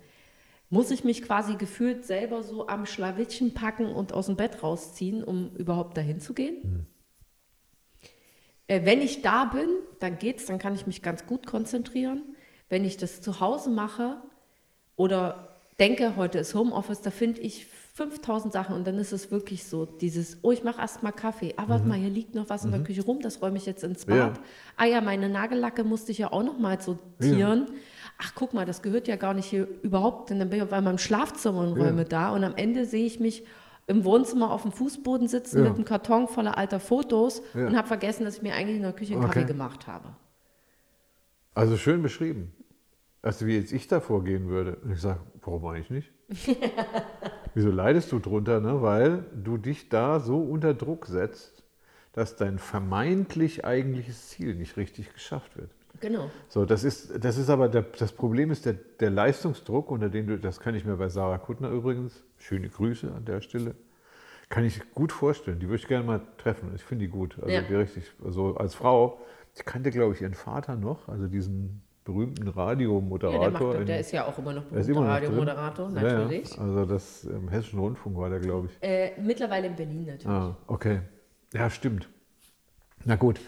muss 0.69 0.91
ich 0.91 1.03
mich 1.03 1.21
quasi 1.21 1.55
gefühlt 1.55 2.05
selber 2.05 2.41
so 2.41 2.67
am 2.67 2.85
Schlawittchen 2.85 3.53
packen 3.53 3.87
und 3.87 4.13
aus 4.13 4.25
dem 4.25 4.35
Bett 4.35 4.63
rausziehen, 4.63 5.23
um 5.23 5.55
überhaupt 5.55 5.97
dahin 5.97 6.19
zu 6.19 6.33
gehen. 6.33 6.87
Äh, 8.67 8.85
wenn 8.85 9.01
ich 9.01 9.21
da 9.21 9.45
bin, 9.45 9.69
dann 9.99 10.17
geht's, 10.17 10.45
dann 10.45 10.57
kann 10.57 10.73
ich 10.73 10.87
mich 10.87 11.01
ganz 11.01 11.25
gut 11.25 11.45
konzentrieren. 11.45 12.34
Wenn 12.69 12.83
ich 12.85 12.97
das 12.97 13.21
zu 13.21 13.39
Hause 13.39 13.69
mache 13.69 14.17
oder 14.95 15.49
denke, 15.79 16.15
heute 16.15 16.39
ist 16.39 16.55
Homeoffice, 16.55 17.01
da 17.01 17.11
finde 17.11 17.41
ich 17.41 17.67
5000 17.93 18.51
Sachen 18.51 18.75
und 18.75 18.85
dann 18.87 18.97
ist 18.97 19.13
es 19.13 19.31
wirklich 19.31 19.63
so, 19.65 19.85
dieses, 19.85 20.39
oh, 20.41 20.51
ich 20.51 20.63
mache 20.63 20.81
erst 20.81 21.01
mal 21.03 21.11
Kaffee. 21.11 21.53
Ah, 21.57 21.65
warte 21.67 21.85
mal, 21.87 21.97
hier 21.97 22.09
liegt 22.09 22.35
noch 22.35 22.49
was 22.49 22.65
in 22.65 22.71
der 22.71 22.81
Küche 22.83 23.03
rum, 23.03 23.21
das 23.21 23.41
räume 23.41 23.57
ich 23.57 23.65
jetzt 23.65 23.83
ins 23.83 24.05
Bad. 24.05 24.17
Ja. 24.37 24.43
Ah 24.75 24.85
ja, 24.85 25.01
meine 25.01 25.29
Nagellacke 25.29 25.83
musste 25.83 26.11
ich 26.11 26.17
ja 26.17 26.31
auch 26.31 26.43
noch 26.43 26.57
mal 26.59 26.81
sortieren. 26.81 27.67
Ach, 28.17 28.33
guck 28.35 28.53
mal, 28.53 28.65
das 28.65 28.81
gehört 28.81 29.07
ja 29.07 29.15
gar 29.15 29.33
nicht 29.33 29.45
hier 29.45 29.67
überhaupt, 29.81 30.29
denn 30.29 30.39
dann 30.39 30.49
bin 30.49 30.57
ich 30.59 30.63
auf 30.63 30.73
einmal 30.73 30.91
im 30.93 30.97
Schlafzimmer 30.99 31.59
und 31.61 31.73
räume 31.79 32.03
da 32.05 32.31
und 32.33 32.43
am 32.43 32.55
Ende 32.55 32.85
sehe 32.85 33.05
ich 33.05 33.19
mich 33.19 33.43
im 33.87 34.03
Wohnzimmer 34.03 34.51
auf 34.51 34.63
dem 34.63 34.71
Fußboden 34.71 35.27
sitzen 35.27 35.59
Ja. 35.59 35.65
mit 35.69 35.75
einem 35.75 35.85
Karton 35.85 36.27
voller 36.27 36.57
alter 36.57 36.79
Fotos 36.79 37.41
Ja. 37.53 37.67
und 37.67 37.77
habe 37.77 37.87
vergessen, 37.87 38.25
dass 38.25 38.37
ich 38.37 38.41
mir 38.41 38.55
eigentlich 38.55 38.77
in 38.77 38.81
der 38.83 38.93
Küche 38.93 39.13
einen 39.13 39.23
Okay. 39.25 39.33
Kaffee 39.41 39.45
gemacht 39.53 39.87
habe. 39.87 40.09
Also 41.53 41.77
schön 41.77 42.01
beschrieben. 42.01 42.51
Also 43.25 43.47
wie 43.47 43.57
jetzt 43.57 43.73
ich 43.73 43.87
da 43.87 44.01
vorgehen 44.01 44.49
würde. 44.49 44.75
Und 44.83 44.91
ich 44.91 45.01
sage, 45.01 45.19
warum 45.41 45.65
eigentlich 45.65 45.89
nicht? 45.89 46.11
Wieso 47.55 47.71
leidest 47.71 48.11
du 48.11 48.19
drunter? 48.19 48.59
Ne? 48.59 48.83
Weil 48.83 49.25
du 49.33 49.57
dich 49.57 49.89
da 49.89 50.19
so 50.19 50.39
unter 50.41 50.75
Druck 50.75 51.07
setzt, 51.07 51.63
dass 52.13 52.35
dein 52.35 52.59
vermeintlich 52.59 53.65
eigentliches 53.65 54.29
Ziel 54.29 54.53
nicht 54.53 54.77
richtig 54.77 55.11
geschafft 55.11 55.57
wird. 55.57 55.71
Genau. 56.01 56.29
So, 56.49 56.65
das 56.65 56.83
ist, 56.83 57.23
das 57.25 57.39
ist 57.39 57.49
aber 57.49 57.67
der, 57.67 57.81
das 57.81 58.11
Problem 58.11 58.51
ist 58.51 58.67
der, 58.67 58.73
der 58.73 59.09
Leistungsdruck, 59.09 59.89
unter 59.89 60.09
dem 60.09 60.27
du, 60.27 60.37
das 60.37 60.59
kann 60.59 60.75
ich 60.75 60.85
mir 60.85 60.95
bei 60.95 61.09
Sarah 61.09 61.39
Kuttner 61.39 61.69
übrigens, 61.69 62.21
schöne 62.37 62.69
Grüße 62.69 63.11
an 63.11 63.25
der 63.25 63.41
Stelle, 63.41 63.73
kann 64.49 64.65
ich 64.65 64.79
gut 64.93 65.11
vorstellen. 65.11 65.59
Die 65.59 65.67
würde 65.67 65.77
ich 65.81 65.87
gerne 65.87 66.05
mal 66.05 66.21
treffen. 66.37 66.71
Ich 66.75 66.83
finde 66.83 67.05
die 67.05 67.11
gut. 67.11 67.37
Also 67.39 67.49
Ja. 67.49 67.61
die 67.61 67.73
richtig, 67.73 68.11
also 68.23 68.55
als 68.55 68.75
Frau, 68.75 69.19
ich 69.55 69.65
kannte, 69.65 69.89
glaube 69.89 70.13
ich, 70.13 70.21
ihren 70.21 70.35
Vater 70.35 70.75
noch, 70.75 71.07
also 71.07 71.25
diesen 71.25 71.81
berühmten 72.05 72.45
Ja, 72.45 72.51
der, 72.53 72.55
Radiomoderator. 72.63 73.49
macht, 73.51 73.79
in- 73.81 73.85
der 73.87 73.99
ist 73.99 74.11
ja 74.13 74.25
auch 74.25 74.37
immer 74.37 74.53
noch 74.53 74.63
er 74.63 74.69
berühmter 74.69 74.91
immer 74.91 75.01
noch 75.01 75.07
drin. 75.07 75.23
Radiomoderator, 75.25 75.89
Ja, 75.89 75.95
ja. 76.07 76.13
natürlich. 76.19 76.57
Also 76.59 76.85
das 76.85 77.23
im 77.25 77.49
Hessischen 77.49 77.79
Rundfunk 77.79 78.15
war 78.17 78.29
der, 78.29 78.39
glaube 78.39 78.67
ich. 78.71 78.77
Äh, 78.87 79.19
mittlerweile 79.19 79.67
in 79.67 79.75
Berlin 79.75 80.05
natürlich. 80.05 80.27
Ah, 80.27 80.55
okay. 80.67 81.01
Ja, 81.53 81.69
stimmt. 81.69 82.07
Na 83.03 83.15
gut. 83.15 83.41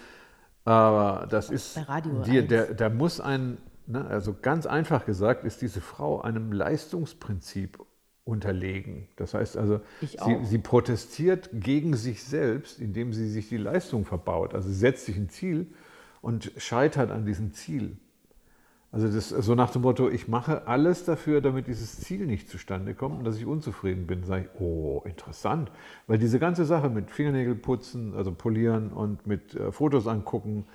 Aber 0.65 1.27
das 1.27 1.49
ist, 1.49 1.75
Bei 1.75 1.83
Radio 1.83 2.21
die, 2.23 2.39
1. 2.39 2.47
der, 2.49 2.73
da 2.73 2.89
muss 2.89 3.21
ein, 3.21 3.57
ne, 3.85 4.05
also 4.05 4.35
ganz 4.41 4.65
einfach 4.65 5.05
gesagt, 5.05 5.45
ist 5.45 5.61
diese 5.61 5.79
Frau 5.79 6.21
einem 6.21 6.51
Leistungsprinzip 6.51 7.79
unterlegen. 8.25 9.07
Das 9.15 9.33
heißt 9.33 9.55
also, 9.55 9.79
sie, 10.01 10.37
sie 10.43 10.57
protestiert 10.57 11.49
gegen 11.53 11.95
sich 11.95 12.23
selbst, 12.23 12.79
indem 12.81 13.13
sie 13.13 13.29
sich 13.29 13.47
die 13.47 13.55
Leistung 13.57 14.03
verbaut. 14.03 14.53
Also 14.53 14.67
sie 14.67 14.75
setzt 14.75 15.05
sich 15.05 15.15
ein 15.15 15.29
Ziel 15.29 15.67
und 16.21 16.51
scheitert 16.57 17.11
an 17.11 17.25
diesem 17.25 17.53
Ziel. 17.53 17.97
Also 18.97 19.09
das, 19.09 19.29
so 19.29 19.53
nach 19.53 19.69
dem 19.69 19.83
Motto, 19.83 20.09
ich 20.09 20.27
mache 20.27 20.65
alles 20.67 21.05
dafür, 21.05 21.39
damit 21.39 21.67
dieses 21.67 21.99
Ziel 21.99 22.25
nicht 22.25 22.49
zustande 22.49 22.95
kommt 22.95 23.19
und 23.19 23.25
dass 23.25 23.37
ich 23.37 23.45
unzufrieden 23.45 24.07
bin. 24.07 24.23
Sage 24.23 24.49
ich, 24.51 24.59
oh, 24.59 25.03
interessant. 25.05 25.69
Weil 26.07 26.17
diese 26.17 26.39
ganze 26.39 26.65
Sache 26.65 26.89
mit 26.89 27.11
Fingernägel 27.11 27.53
putzen, 27.53 28.15
also 28.15 28.31
polieren 28.31 28.91
und 28.91 29.27
mit 29.27 29.53
äh, 29.53 29.71
Fotos 29.71 30.07
angucken, 30.07 30.65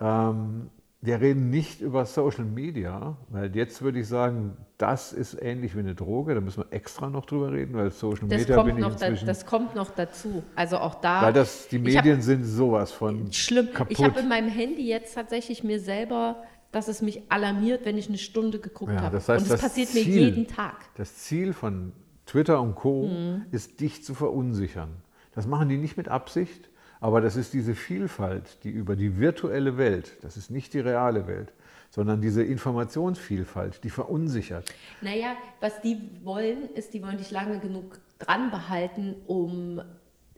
ähm, 0.00 0.68
wir 1.00 1.20
reden 1.22 1.48
nicht 1.48 1.80
über 1.80 2.04
Social 2.04 2.44
Media, 2.44 3.16
weil 3.30 3.56
jetzt 3.56 3.80
würde 3.80 4.00
ich 4.00 4.06
sagen, 4.06 4.54
das 4.76 5.14
ist 5.14 5.40
ähnlich 5.40 5.74
wie 5.74 5.80
eine 5.80 5.94
Droge, 5.94 6.34
da 6.34 6.40
müssen 6.42 6.62
wir 6.64 6.72
extra 6.76 7.08
noch 7.08 7.24
drüber 7.24 7.52
reden, 7.52 7.74
weil 7.74 7.90
Social 7.90 8.28
Das 8.28 8.40
Media 8.42 8.62
bin 8.62 8.76
ich 8.76 8.82
noch 8.82 8.94
da, 8.96 9.06
inzwischen, 9.06 9.26
das 9.26 9.46
kommt 9.46 9.74
noch 9.74 9.90
dazu. 9.90 10.42
Also 10.54 10.76
auch 10.76 10.96
da. 10.96 11.22
weil 11.22 11.32
das, 11.32 11.68
die 11.68 11.78
Ich 11.78 11.96
hab- 11.96 12.04
Medien 12.04 12.20
sind 12.22 12.44
sowas 12.44 12.92
von 12.92 13.32
Schlimm. 13.32 13.72
kaputt. 13.72 13.96
Ich 13.98 14.04
habe 14.04 14.20
in 14.20 14.28
meinem 14.28 14.48
Handy 14.50 14.86
jetzt 14.86 15.14
tatsächlich 15.14 15.64
mir 15.64 15.80
selber, 15.80 16.36
dass 16.72 16.88
es 16.88 17.02
mich 17.02 17.22
alarmiert, 17.30 17.84
wenn 17.84 17.96
ich 17.98 18.08
eine 18.08 18.18
Stunde 18.18 18.58
geguckt 18.58 18.92
Ja, 18.92 19.02
habe. 19.02 19.16
das 19.16 19.28
heißt, 19.28 19.44
Und 19.46 19.52
es 19.52 19.60
das 19.60 19.70
passiert 19.70 19.94
mir 19.94 20.02
Ziel- 20.02 20.24
jeden 20.24 20.46
Tag. 20.48 20.76
Das 20.96 21.16
Ziel 21.18 21.52
von 21.52 21.92
Twitter 22.26 22.60
und 22.60 22.74
Co. 22.74 23.06
Mhm. 23.08 23.44
ist, 23.52 23.80
dich 23.80 24.02
zu 24.04 24.14
verunsichern. 24.14 24.90
Das 25.34 25.46
machen 25.46 25.68
die 25.68 25.76
nicht 25.76 25.96
mit 25.96 26.08
Absicht, 26.08 26.68
aber 27.00 27.20
das 27.20 27.36
ist 27.36 27.52
diese 27.52 27.74
Vielfalt, 27.74 28.58
die 28.64 28.70
über 28.70 28.96
die 28.96 29.18
virtuelle 29.18 29.76
Welt, 29.76 30.12
das 30.22 30.36
ist 30.36 30.50
nicht 30.50 30.72
die 30.74 30.80
reale 30.80 31.26
Welt, 31.26 31.52
sondern 31.90 32.20
diese 32.22 32.42
Informationsvielfalt, 32.42 33.82
die 33.84 33.90
verunsichert. 33.90 34.72
Naja, 35.00 35.36
was 35.60 35.80
die 35.80 35.98
wollen, 36.22 36.68
ist, 36.74 36.94
die 36.94 37.02
wollen 37.02 37.18
dich 37.18 37.30
lange 37.30 37.58
genug 37.58 37.98
dran 38.18 38.50
behalten, 38.50 39.16
um 39.26 39.80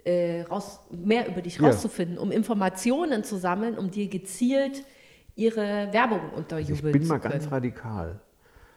äh, 0.04 0.42
raus, 0.42 0.80
mehr 0.90 1.28
über 1.28 1.40
dich 1.42 1.56
Ja. 1.58 1.66
rauszufinden, 1.68 2.18
um 2.18 2.30
Informationen 2.30 3.24
zu 3.24 3.36
sammeln, 3.36 3.78
um 3.78 3.90
dir 3.90 4.08
gezielt 4.08 4.84
ihre 5.36 5.92
Werbung 5.92 6.20
Ich 6.30 6.36
unterjubeln 6.36 6.92
bin 6.92 7.02
zu 7.02 7.08
mal 7.08 7.18
ganz 7.18 7.50
radikal, 7.50 8.20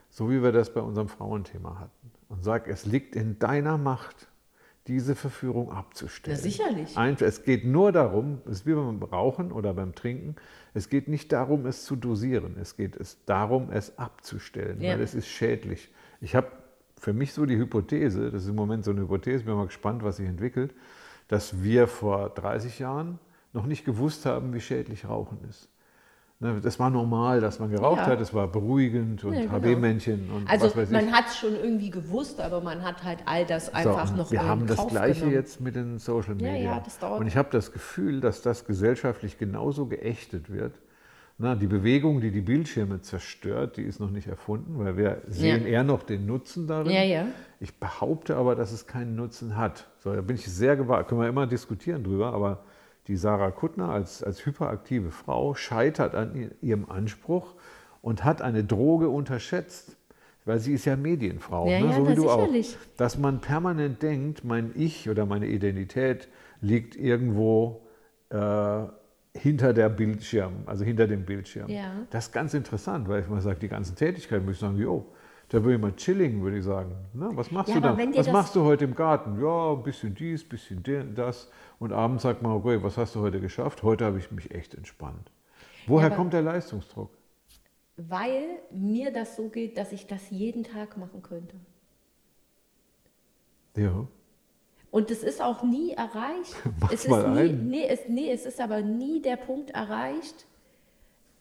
so 0.09 0.29
wie 0.29 0.41
wir 0.41 0.51
das 0.51 0.73
bei 0.73 0.81
unserem 0.81 1.07
Frauenthema 1.07 1.79
hatten, 1.79 2.11
und 2.29 2.43
sage, 2.43 2.71
es 2.71 2.85
liegt 2.85 3.15
in 3.15 3.39
deiner 3.39 3.77
Macht, 3.77 4.27
diese 4.87 5.15
Verführung 5.15 5.71
abzustellen. 5.71 6.37
Na, 6.37 6.41
sicherlich. 6.41 6.97
Ein, 6.97 7.17
es 7.19 7.43
geht 7.43 7.65
nur 7.65 7.91
darum, 7.91 8.41
es 8.45 8.59
ist 8.59 8.65
wie 8.65 8.73
beim 8.73 9.03
Rauchen 9.03 9.51
oder 9.51 9.73
beim 9.73 9.93
Trinken, 9.93 10.35
es 10.73 10.89
geht 10.89 11.09
nicht 11.09 11.31
darum, 11.33 11.65
es 11.65 11.83
zu 11.83 11.95
dosieren, 11.97 12.55
es 12.59 12.77
geht 12.77 12.95
es 12.95 13.23
darum, 13.25 13.69
es 13.71 13.97
abzustellen, 13.97 14.81
Ja. 14.81 14.93
weil 14.93 15.01
es 15.01 15.13
ist 15.13 15.27
schädlich. 15.27 15.89
Ich 16.21 16.35
habe 16.35 16.47
für 16.97 17.13
mich 17.13 17.33
so 17.33 17.45
die 17.45 17.57
Hypothese, 17.57 18.31
das 18.31 18.43
ist 18.43 18.49
im 18.49 18.55
Moment 18.55 18.85
so 18.85 18.91
eine 18.91 19.01
Hypothese, 19.01 19.43
bin 19.43 19.55
mal 19.55 19.65
gespannt, 19.65 20.03
was 20.03 20.17
sich 20.17 20.27
entwickelt, 20.27 20.73
dass 21.27 21.61
wir 21.61 21.87
vor 21.87 22.29
30 22.29 22.79
Jahren 22.79 23.19
noch 23.51 23.65
nicht 23.65 23.83
gewusst 23.85 24.25
haben, 24.25 24.53
wie 24.53 24.61
schädlich 24.61 25.07
Rauchen 25.07 25.39
ist. 25.49 25.67
Ne, 26.39 26.59
Das 26.61 26.77
war 26.79 26.91
normal, 26.91 27.41
dass 27.41 27.57
man 27.59 27.71
geraucht 27.71 27.97
Ja. 28.01 28.05
hat, 28.07 28.21
es 28.21 28.31
war 28.31 28.47
beruhigend 28.47 29.23
und 29.23 29.33
Ja, 29.33 29.41
genau. 29.41 29.53
HB-Männchen 29.53 30.29
und 30.29 30.47
Also 30.47 30.65
was 30.67 30.77
weiß 30.77 30.89
ich. 30.89 30.93
man 30.95 31.11
hat 31.11 31.25
es 31.29 31.37
schon 31.37 31.55
irgendwie 31.55 31.89
gewusst, 31.89 32.39
aber 32.39 32.61
man 32.61 32.83
hat 32.83 33.03
halt 33.03 33.19
all 33.25 33.43
das 33.43 33.67
So, 33.67 33.71
einfach 33.73 34.11
und 34.11 34.17
noch 34.17 34.31
wir 34.31 34.45
haben 34.45 34.67
das 34.67 34.77
Kauf 34.77 34.89
Gleiche 34.91 35.21
genommen. 35.21 35.33
jetzt 35.35 35.61
mit 35.61 35.75
den 35.75 35.97
Social 35.97 36.39
Ja, 36.39 36.51
Media. 36.51 36.71
ja, 36.75 36.79
das 36.79 36.99
dauert. 36.99 37.21
Und 37.21 37.25
ich 37.27 37.37
habe 37.37 37.49
das 37.51 37.71
Gefühl, 37.71 38.21
dass 38.21 38.43
das 38.43 38.65
gesellschaftlich 38.65 39.39
genauso 39.39 39.87
geächtet 39.87 40.51
wird. 40.51 40.73
Na, 41.39 41.55
die 41.55 41.67
Bewegung, 41.67 42.21
die 42.21 42.29
die 42.31 42.41
Bildschirme 42.41 43.01
zerstört, 43.01 43.77
die 43.77 43.83
ist 43.83 43.99
noch 43.99 44.09
nicht 44.11 44.27
erfunden, 44.27 44.77
weil 44.77 44.95
wir 44.97 45.21
sehen 45.27 45.65
eher 45.65 45.83
noch 45.83 46.03
den 46.03 46.25
Nutzen 46.27 46.67
darin. 46.67 46.91
Ja, 46.91 47.03
ja. 47.03 47.25
Ich 47.59 47.79
behaupte 47.79 48.35
aber, 48.35 48.55
dass 48.55 48.71
es 48.71 48.85
keinen 48.85 49.15
Nutzen 49.15 49.55
hat. 49.55 49.87
So, 49.99 50.13
da 50.13 50.21
bin 50.21 50.35
ich 50.35 50.45
sehr 50.45 50.75
gewagt. 50.75 51.09
Können 51.09 51.21
wir 51.21 51.27
immer 51.29 51.45
diskutieren 51.47 52.03
drüber, 52.03 52.33
aber 52.33 52.59
die 53.07 53.15
Sarah 53.15 53.51
Kuttner 53.51 53.89
als, 53.89 54.23
als 54.23 54.45
hyperaktive 54.45 55.11
Frau 55.11 55.55
scheitert 55.55 56.15
an 56.15 56.51
ihrem 56.61 56.89
Anspruch 56.89 57.55
und 58.01 58.23
hat 58.23 58.41
eine 58.41 58.63
Droge 58.63 59.09
unterschätzt. 59.09 59.95
Weil 60.45 60.59
sie 60.59 60.73
ist 60.73 60.85
ja 60.85 60.95
Medienfrau, 60.95 61.67
Ja, 61.69 61.81
ne? 61.81 61.87
ja, 61.87 61.93
so 61.93 62.07
wie 62.07 62.15
du 62.15 62.21
sicherlich. 62.21 62.77
auch. 62.77 62.97
Dass 62.97 63.17
man 63.17 63.41
permanent 63.41 64.01
denkt, 64.01 64.45
mein 64.45 64.71
Ich 64.75 65.09
oder 65.09 65.25
meine 65.25 65.47
Identität 65.47 66.29
liegt 66.61 66.95
irgendwo 66.95 67.81
äh, 68.29 68.83
hinter 69.33 69.73
der 69.73 69.89
Bildschirm, 69.89 70.53
also 70.65 70.85
hinter 70.85 71.05
dem 71.05 71.25
Bildschirm. 71.25 71.69
Ja. 71.69 71.91
Das 72.11 72.27
ist 72.27 72.31
ganz 72.31 72.53
interessant, 72.53 73.09
weil 73.09 73.21
ich 73.23 73.27
mal 73.27 73.41
sage, 73.41 73.59
die 73.59 73.67
ganzen 73.67 73.97
Tätigkeiten, 73.97 74.43
würde 74.45 74.53
ich 74.53 74.59
sagen, 74.59 74.77
jo, 74.77 75.05
da 75.49 75.63
würde 75.63 75.75
ich 75.75 75.81
mal 75.81 75.95
chilling, 75.95 76.41
würde 76.41 76.57
ich 76.57 76.63
sagen. 76.65 76.93
Na, 77.13 77.29
was 77.33 77.51
machst 77.51 77.69
Ja, 77.69 77.79
du 77.79 77.87
aber 77.87 77.91
da? 77.95 77.97
wenn 77.97 78.11
dir 78.11 78.19
Was 78.19 78.31
machst 78.31 78.55
du 78.55 78.63
heute 78.63 78.83
im 78.85 78.95
Garten? 78.95 79.41
Ja, 79.41 79.73
ein 79.73 79.83
bisschen 79.83 80.13
dies, 80.13 80.43
ein 80.43 80.49
bisschen 80.49 80.83
das. 81.15 81.49
Und 81.79 81.93
abends 81.93 82.23
sagt 82.23 82.41
man, 82.41 82.51
okay, 82.51 82.81
was 82.83 82.97
hast 82.97 83.15
du 83.15 83.21
heute 83.21 83.39
geschafft? 83.39 83.81
Heute 83.83 84.05
habe 84.05 84.19
ich 84.19 84.29
mich 84.31 84.51
echt 84.53 84.75
entspannt. 84.75 85.31
Woher 85.85 86.07
aber- 86.07 86.15
kommt 86.15 86.33
der 86.33 86.41
Leistungsdruck? 86.41 87.11
Weil 87.95 88.59
mir 88.71 89.11
das 89.11 89.35
so 89.35 89.47
geht, 89.49 89.77
dass 89.77 89.91
ich 89.91 90.05
das 90.05 90.29
jeden 90.29 90.63
Tag 90.63 90.97
machen 90.97 91.23
könnte. 91.23 91.55
Ja. 93.75 94.07
Und 94.91 95.11
es 95.11 95.23
ist 95.23 95.41
auch 95.41 95.63
nie 95.63 95.91
erreicht. 95.93 96.55
Mach's 96.79 96.93
es 96.93 97.03
ist 97.05 97.09
mal 97.09 97.29
nie, 97.47 97.53
nee, 97.53 97.87
es, 97.87 98.01
nee, 98.07 98.31
es 98.31 98.45
ist 98.45 98.59
aber 98.59 98.81
nie 98.81 99.21
der 99.21 99.35
Punkt 99.37 99.71
erreicht, 99.71 100.45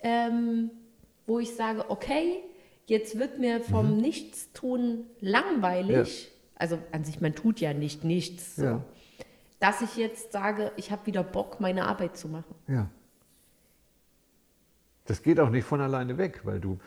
ähm, 0.01 0.71
wo 1.27 1.39
ich 1.39 1.55
sage, 1.55 1.85
okay, 1.91 2.43
jetzt 2.87 3.19
wird 3.19 3.39
mir 3.39 3.61
vom 3.61 3.95
Mhm. 3.97 4.01
Nichtstun 4.01 5.05
langweilig. 5.21 6.31
Also 6.55 6.79
an 6.93 7.05
sich, 7.05 7.21
man 7.21 7.35
tut 7.35 7.61
ja 7.61 7.75
nicht 7.75 8.03
nichts. 8.05 8.57
So. 8.57 8.65
Ja. 8.65 8.85
dass 9.59 9.81
ich 9.81 9.97
jetzt 9.97 10.33
sage, 10.33 10.71
ich 10.77 10.91
habe 10.91 11.07
wieder 11.07 11.23
Bock, 11.25 11.61
meine 11.61 11.87
Arbeit 11.87 12.17
zu 12.19 12.29
machen. 12.29 12.55
Ja. 12.69 12.91
Das 15.07 15.23
geht 15.23 15.41
auch 15.41 15.49
nicht 15.51 15.65
von 15.65 15.81
alleine 15.81 16.19
weg, 16.19 16.41
weil 16.45 16.61
du, 16.61 16.79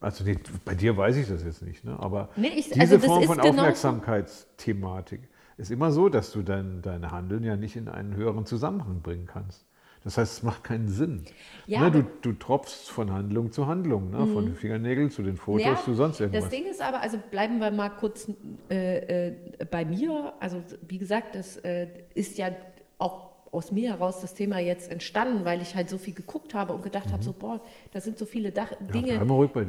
also 0.00 0.22
nee, 0.22 0.36
bei 0.66 0.74
dir 0.74 0.96
weiß 0.96 1.16
ich 1.16 1.28
das 1.28 1.42
jetzt 1.44 1.62
nicht, 1.62 1.82
ne? 1.84 1.98
aber 1.98 2.28
Nee, 2.36 2.48
ich- 2.48 2.68
diese 2.70 2.80
also 2.80 2.98
Form 2.98 3.22
von 3.24 3.36
genauso- 3.38 3.50
Aufmerksamkeitsthematik 3.60 5.20
ist 5.56 5.70
immer 5.70 5.92
so, 5.92 6.08
dass 6.10 6.32
du 6.32 6.42
dein, 6.42 6.82
dein 6.82 7.10
Handeln 7.10 7.42
ja 7.44 7.56
nicht 7.56 7.76
in 7.76 7.88
einen 7.88 8.16
höheren 8.16 8.44
Zusammenhang 8.44 9.00
bringen 9.00 9.26
kannst. 9.26 9.64
Das 10.04 10.18
heißt, 10.18 10.32
es 10.38 10.42
macht 10.42 10.64
keinen 10.64 10.88
Sinn. 10.88 11.24
Ja, 11.66 11.82
ne, 11.82 11.90
du, 11.90 11.98
Mhm. 12.00 12.06
du 12.22 12.32
tropfst 12.32 12.90
von 12.90 13.12
Handlung 13.12 13.52
zu 13.52 13.66
Handlung, 13.66 14.10
ne? 14.10 14.26
von 14.26 14.44
den 14.46 14.56
Fingernägeln 14.56 15.10
zu 15.10 15.22
den 15.22 15.36
Fotos 15.36 15.64
Ja, 15.64 15.76
zu 15.76 15.94
sonst 15.94 16.20
irgendwas. 16.20 16.44
Das 16.44 16.50
Ding 16.50 16.64
ist 16.66 16.82
aber, 16.82 17.00
also 17.00 17.18
bleiben 17.30 17.58
wir 17.58 17.70
mal 17.70 17.90
kurz 17.90 18.28
äh, 18.70 19.28
äh, 19.28 19.34
bei 19.70 19.84
mir. 19.84 20.32
Also 20.40 20.62
wie 20.88 20.98
gesagt, 20.98 21.34
das 21.36 21.56
äh, 21.58 21.86
ist 22.14 22.36
ja 22.38 22.50
auch 22.98 23.30
aus 23.52 23.70
mir 23.70 23.90
heraus 23.90 24.20
das 24.22 24.34
Thema 24.34 24.58
jetzt 24.58 24.90
entstanden, 24.90 25.44
weil 25.44 25.60
ich 25.60 25.74
halt 25.76 25.88
so 25.90 25.98
viel 25.98 26.14
geguckt 26.14 26.54
habe 26.54 26.72
und 26.72 26.82
gedacht 26.82 27.12
habe, 27.12 27.22
so 27.22 27.32
boah, 27.32 27.60
da 27.92 28.00
sind 28.00 28.18
so 28.18 28.24
viele 28.24 28.50
Dach 28.50 28.72
Dinge, 28.80 29.20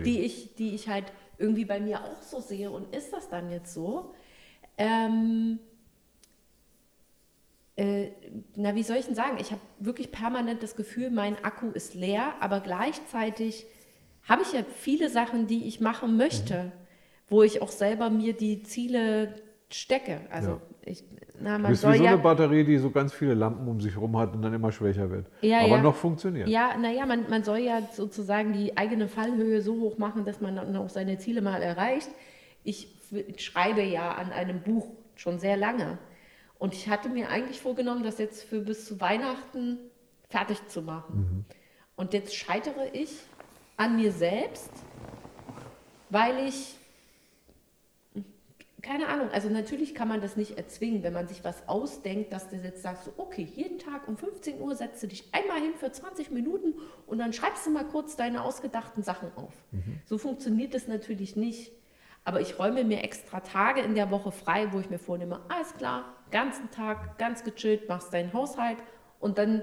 die 0.04 0.22
ich, 0.22 0.56
die 0.56 0.74
ich 0.74 0.88
halt 0.88 1.12
irgendwie 1.38 1.65
bei 1.65 1.80
mir 1.82 2.00
auch 2.04 2.22
so 2.22 2.39
sehe. 2.39 2.72
Und 2.72 2.96
ist 2.96 3.12
das 3.13 3.28
dann 3.30 3.50
jetzt 3.52 3.74
so? 3.74 4.13
Ähm, 4.78 5.60
äh, 7.76 8.10
na, 8.56 8.76
wie 8.76 8.84
soll 8.84 8.98
ich 8.98 9.06
denn 9.06 9.16
sagen? 9.16 9.38
Ich 9.40 9.52
habe 9.52 9.62
wirklich 9.80 10.12
permanent 10.12 10.62
das 10.64 10.76
Gefühl, 10.76 11.10
mein 11.10 11.44
Akku 11.44 11.70
ist 11.72 11.96
leer, 11.96 12.34
aber 12.40 12.60
gleichzeitig 12.60 13.66
habe 14.28 14.44
ich 14.44 14.54
ja 14.54 14.62
viele 14.76 15.10
Sachen, 15.10 15.48
die 15.48 15.68
ich 15.68 15.80
machen 15.82 16.16
möchte, 16.18 16.72
wo 17.30 17.44
ich 17.44 17.62
auch 17.62 17.72
selber 17.72 18.10
mir 18.10 18.34
die 18.34 18.64
Ziele 18.64 19.36
stecke. 19.70 20.22
Also 20.30 20.52
Ja. 20.52 20.62
ich, 20.86 21.04
na, 21.42 21.58
Du 21.58 21.64
man 21.64 21.72
bist 21.72 21.82
soll 21.82 21.94
wie 21.94 21.98
so 21.98 22.04
ja, 22.06 22.12
eine 22.14 22.22
Batterie, 22.22 22.64
die 22.64 22.78
so 22.78 22.92
ganz 22.92 23.12
viele 23.12 23.34
Lampen 23.34 23.68
um 23.68 23.82
sich 23.82 23.96
herum 23.96 24.16
hat 24.18 24.34
und 24.34 24.42
dann 24.44 24.54
immer 24.54 24.72
schwächer 24.72 25.10
wird. 25.10 25.26
Ja, 25.42 25.60
Aber 25.62 25.80
noch 25.82 25.96
funktioniert. 25.96 26.48
ja, 26.48 26.78
naja, 26.78 27.06
man, 27.08 27.28
man 27.30 27.44
soll 27.44 27.58
ja 27.58 27.82
sozusagen 27.92 28.54
die 28.54 28.78
eigene 28.78 29.08
Fallhöhe 29.08 29.62
so 29.62 29.80
hoch 29.80 29.98
machen, 29.98 30.26
dass 30.26 30.40
man 30.42 30.56
dann 30.56 30.76
auch 30.78 30.90
seine 30.90 31.18
Ziele 31.18 31.42
mal 31.42 31.62
erreicht. 31.62 32.10
Ich 32.64 32.88
schreibe 33.38 33.82
ja 33.82 34.12
an 34.14 34.32
einem 34.32 34.62
Buch 34.62 34.88
schon 35.16 35.40
sehr 35.40 35.58
lange. 35.58 35.98
Und 36.63 36.73
ich 36.73 36.88
hatte 36.88 37.10
mir 37.10 37.28
eigentlich 37.28 37.60
vorgenommen, 37.60 38.04
das 38.04 38.19
jetzt 38.19 38.45
für 38.45 38.62
bis 38.62 38.86
zu 38.86 39.02
Weihnachten 39.02 39.80
fertig 40.30 40.65
zu 40.69 40.82
machen. 40.82 41.45
Und 41.97 42.13
jetzt 42.13 42.34
scheitere 42.38 42.88
ich 42.93 43.10
an 43.76 43.97
mir 43.97 44.13
selbst, 44.13 44.71
weil 46.10 46.47
ich, 46.47 46.78
keine 48.82 49.10
Ahnung, 49.10 49.28
also 49.34 49.49
natürlich 49.49 49.93
kann 49.93 50.08
man 50.08 50.21
das 50.21 50.38
nicht 50.38 50.58
erzwingen, 50.58 51.04
wenn 51.04 51.12
man 51.12 51.28
sich 51.28 51.43
was 51.43 51.67
ausdenkt, 51.67 52.32
dass 52.32 52.47
du 52.47 52.56
jetzt 52.56 52.82
sagst, 52.82 53.04
so, 53.04 53.13
okay, 53.17 53.45
jeden 53.54 53.78
Tag 53.78 54.08
um 54.08 54.15
15 54.15 54.62
Uhr 54.62 54.73
setzt 54.73 55.04
du 55.04 55.08
dich 55.08 55.26
einmal 55.34 55.60
hin 55.60 55.73
für 55.78 55.91
20 55.91 56.32
Minuten 56.32 56.76
und 57.08 57.17
dann 57.17 57.34
schreibst 57.34 57.65
du 57.65 57.71
mal 57.71 57.84
kurz 57.84 58.15
deine 58.15 58.41
ausgedachten 58.41 59.04
Sachen 59.04 59.34
auf. 59.36 59.52
So 60.06 60.17
funktioniert 60.17 60.73
das 60.73 60.88
natürlich 60.88 61.36
nicht. 61.36 61.73
Aber 62.26 62.39
ich 62.39 62.58
räume 62.58 62.86
mir 62.86 63.04
extra 63.04 63.41
Tage 63.41 63.82
in 63.82 63.95
der 63.95 64.10
Woche 64.10 64.32
frei, 64.32 64.71
wo 64.71 64.80
ich 64.80 64.89
mir 64.89 64.97
vornehme, 64.97 65.41
alles 65.49 65.76
klar, 65.76 66.06
ganzen 66.34 66.69
Tag, 66.72 67.17
ganz 67.17 67.46
gechillt, 67.46 67.88
machst 67.88 68.13
deinen 68.13 68.34
Haushalt 68.34 68.80
und 69.22 69.38
dann 69.38 69.62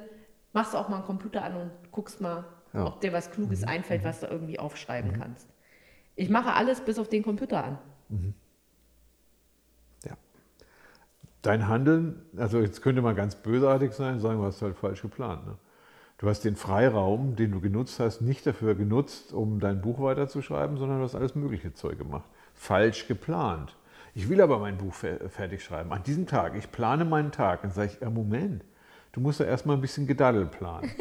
machst 0.54 0.72
du 0.72 0.78
auch 0.78 0.88
mal 0.88 0.96
einen 0.96 1.04
Computer 1.04 1.44
an 1.44 1.56
und 1.56 1.70
guckst 1.92 2.22
mal, 2.22 2.44
Ja. 2.72 2.86
ob 2.86 3.00
dir 3.02 3.12
was 3.12 3.30
Kluges 3.30 3.64
einfällt, 3.64 4.04
was 4.04 4.20
du 4.20 4.26
irgendwie 4.26 4.58
aufschreiben 4.58 5.12
kannst. 5.12 5.48
Ich 6.16 6.30
mache 6.30 6.54
alles 6.54 6.80
bis 6.80 6.98
auf 6.98 7.08
den 7.08 7.22
Computer 7.22 7.62
an. 7.64 7.78
Ja. 10.04 10.16
Dein 11.42 11.68
Handeln, 11.68 12.22
also 12.36 12.60
jetzt 12.60 12.82
könnte 12.82 13.02
man 13.02 13.14
ganz 13.16 13.34
bösartig 13.36 13.92
sein, 13.92 14.20
sagen, 14.20 14.38
du 14.38 14.44
hast 14.46 14.62
halt 14.62 14.76
falsch 14.76 15.02
geplant. 15.02 15.46
Ne? 15.46 15.56
Du 16.18 16.28
hast 16.28 16.44
den 16.44 16.54
Freiraum, 16.56 17.34
den 17.36 17.50
du 17.50 17.60
genutzt 17.60 17.98
hast, 17.98 18.20
nicht 18.20 18.46
dafür 18.46 18.74
genutzt, 18.74 19.32
um 19.32 19.58
dein 19.58 19.80
Buch 19.80 20.00
weiterzuschreiben, 20.00 20.76
sondern 20.76 20.98
du 20.98 21.04
hast 21.04 21.14
alles 21.14 21.34
mögliche 21.34 21.72
Zeug 21.72 21.98
gemacht. 21.98 22.28
Falsch 22.54 23.08
geplant. 23.08 23.74
Ich 24.14 24.28
will 24.28 24.40
aber 24.40 24.58
mein 24.58 24.76
Buch 24.76 24.94
fer 24.94 25.28
fertig 25.28 25.62
schreiben. 25.62 25.92
An 25.92 26.02
diesem 26.02 26.26
Tag, 26.26 26.54
ich 26.56 26.70
plane 26.72 27.04
meinen 27.04 27.32
Tag. 27.32 27.62
Dann 27.62 27.70
sage 27.70 27.92
ich, 27.92 28.00
ja, 28.00 28.10
Moment, 28.10 28.64
du 29.12 29.20
musst 29.20 29.40
ja 29.40 29.46
erstmal 29.46 29.76
ein 29.76 29.80
bisschen 29.80 30.06
Gedaddel 30.06 30.46
planen. 30.46 30.90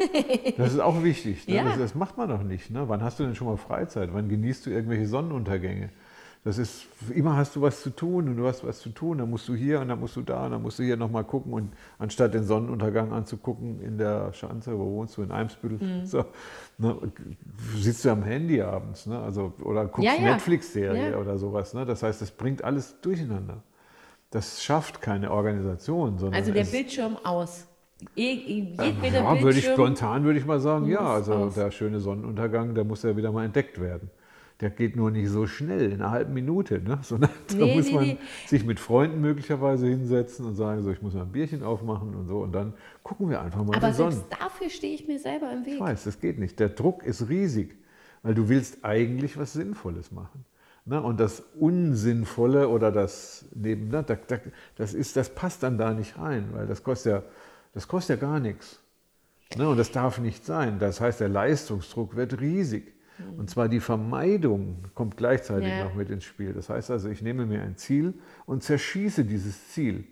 Das 0.56 0.72
ist 0.72 0.80
auch 0.80 1.02
wichtig. 1.02 1.46
Ne? 1.48 1.56
Ja. 1.56 1.64
Das, 1.64 1.78
das 1.78 1.94
macht 1.94 2.18
man 2.18 2.28
doch 2.28 2.42
nicht. 2.42 2.70
Ne? 2.70 2.88
Wann 2.88 3.02
hast 3.02 3.18
du 3.18 3.24
denn 3.24 3.34
schon 3.34 3.46
mal 3.46 3.56
Freizeit? 3.56 4.10
Wann 4.12 4.28
genießt 4.28 4.66
du 4.66 4.70
irgendwelche 4.70 5.06
Sonnenuntergänge? 5.06 5.90
Das 6.42 6.56
ist, 6.56 6.86
immer 7.14 7.36
hast 7.36 7.54
du 7.54 7.60
was 7.60 7.82
zu 7.82 7.90
tun 7.90 8.26
und 8.28 8.36
du 8.38 8.46
hast 8.46 8.64
was 8.66 8.80
zu 8.80 8.88
tun, 8.88 9.18
dann 9.18 9.28
musst 9.28 9.46
du 9.46 9.54
hier 9.54 9.78
und 9.80 9.88
dann 9.88 10.00
musst 10.00 10.16
du 10.16 10.22
da 10.22 10.46
und 10.46 10.52
dann 10.52 10.62
musst 10.62 10.78
du 10.78 10.82
hier 10.82 10.96
nochmal 10.96 11.22
gucken 11.24 11.52
und 11.52 11.70
anstatt 11.98 12.32
den 12.32 12.44
Sonnenuntergang 12.44 13.12
anzugucken 13.12 13.82
in 13.82 13.98
der 13.98 14.32
Schanze, 14.32 14.78
wo 14.78 14.86
wohnst 14.86 15.18
du, 15.18 15.22
in 15.22 15.30
Eimsbüttel, 15.32 15.78
so, 16.06 16.24
ne, 16.78 16.96
sitzt 17.76 18.06
du 18.06 18.10
am 18.10 18.22
Handy 18.22 18.62
abends, 18.62 19.04
ne, 19.04 19.18
also, 19.18 19.52
oder 19.62 19.84
guckst 19.84 20.04
Ja, 20.04 20.14
ja. 20.24 20.32
Netflix-Serie 20.32 21.10
Ja. 21.10 21.18
oder 21.18 21.36
sowas, 21.36 21.74
ne, 21.74 21.84
das 21.84 22.02
heißt, 22.02 22.22
das 22.22 22.30
bringt 22.30 22.64
alles 22.64 22.96
durcheinander. 23.02 23.62
Das 24.30 24.62
schafft 24.62 25.02
keine 25.02 25.32
Organisation, 25.32 26.16
sondern 26.18 26.40
Also 26.40 26.52
der 26.52 26.64
Bildschirm 26.64 27.18
aus. 27.22 27.66
Je- 28.14 28.32
Jedweder 28.80 29.18
ja, 29.24 29.42
würde 29.42 29.58
ich 29.58 29.66
spontan 29.66 30.24
würde 30.24 30.38
ich 30.38 30.46
mal 30.46 30.58
sagen, 30.58 30.86
ja, 30.88 31.00
also 31.00 31.34
aus. 31.34 31.54
der 31.54 31.70
schöne 31.70 32.00
Sonnenuntergang, 32.00 32.74
der 32.74 32.84
muss 32.84 33.02
ja 33.02 33.14
wieder 33.14 33.30
mal 33.30 33.44
entdeckt 33.44 33.78
werden. 33.78 34.08
Der 34.60 34.70
geht 34.70 34.94
nur 34.96 35.10
nicht 35.10 35.30
so 35.30 35.46
schnell, 35.46 35.90
in 35.92 36.02
einer 36.02 36.10
halben 36.10 36.34
Minute, 36.34 36.80
ne? 36.80 36.98
sondern 37.02 37.30
da 37.48 37.54
Nee, 37.56 37.76
muss 37.76 37.86
nee, 37.86 37.94
man 37.94 38.04
nee. 38.04 38.18
sich 38.46 38.64
mit 38.64 38.78
Freunden 38.78 39.20
möglicherweise 39.20 39.86
hinsetzen 39.86 40.44
und 40.46 40.54
sagen, 40.54 40.82
so, 40.82 40.90
ich 40.90 41.00
muss 41.02 41.14
mal 41.14 41.22
ein 41.22 41.32
Bierchen 41.32 41.62
aufmachen 41.62 42.14
und 42.14 42.26
so 42.26 42.40
und 42.40 42.52
dann 42.52 42.74
gucken 43.02 43.30
wir 43.30 43.40
einfach 43.40 43.64
mal 43.64 43.76
Aber 43.76 43.88
die 43.88 43.94
Sonne. 43.94 44.12
selbst 44.12 44.32
dafür 44.40 44.68
stehe 44.68 44.94
ich 44.94 45.08
mir 45.08 45.18
selber 45.18 45.50
im 45.52 45.64
Weg. 45.64 45.74
Ich 45.74 45.80
weiß, 45.80 46.04
das 46.04 46.20
geht 46.20 46.38
nicht. 46.38 46.60
Der 46.60 46.68
Druck 46.68 47.02
ist 47.04 47.28
riesig, 47.28 47.76
weil 48.22 48.34
du 48.34 48.48
willst 48.48 48.84
eigentlich 48.84 49.38
was 49.38 49.54
Sinnvolles 49.54 50.12
machen. 50.12 50.44
Ne? 50.84 51.00
Und 51.02 51.20
das 51.20 51.42
Unsinnvolle 51.58 52.68
oder 52.68 52.92
das 52.92 53.46
neben, 53.54 53.88
ne? 53.88 54.02
da, 54.06 54.16
da, 54.16 54.38
das, 54.76 54.94
ist, 54.94 55.16
das 55.16 55.34
passt 55.34 55.62
dann 55.62 55.78
da 55.78 55.92
nicht 55.92 56.18
rein, 56.18 56.48
weil 56.52 56.66
das 56.66 56.82
kostet 56.82 57.12
ja, 57.12 57.22
das 57.72 57.88
kostet 57.88 58.20
ja 58.20 58.28
gar 58.28 58.40
nichts. 58.40 58.80
Ne? 59.56 59.68
Und 59.68 59.76
das 59.78 59.90
darf 59.90 60.18
nicht 60.18 60.44
sein. 60.44 60.78
Das 60.78 61.00
heißt, 61.00 61.20
der 61.20 61.28
Leistungsdruck 61.28 62.14
wird 62.16 62.40
riesig. 62.40 62.94
Und 63.36 63.48
zwar 63.50 63.68
die 63.68 63.80
Vermeidung 63.80 64.84
kommt 64.94 65.16
gleichzeitig 65.16 65.68
Ja. 65.68 65.84
noch 65.84 65.94
mit 65.94 66.10
ins 66.10 66.24
Spiel. 66.24 66.52
Das 66.52 66.68
heißt 66.68 66.90
also, 66.90 67.08
ich 67.08 67.22
nehme 67.22 67.46
mir 67.46 67.62
ein 67.62 67.76
Ziel 67.76 68.14
und 68.46 68.62
zerschieße 68.62 69.24
dieses 69.24 69.68
Ziel, 69.68 70.04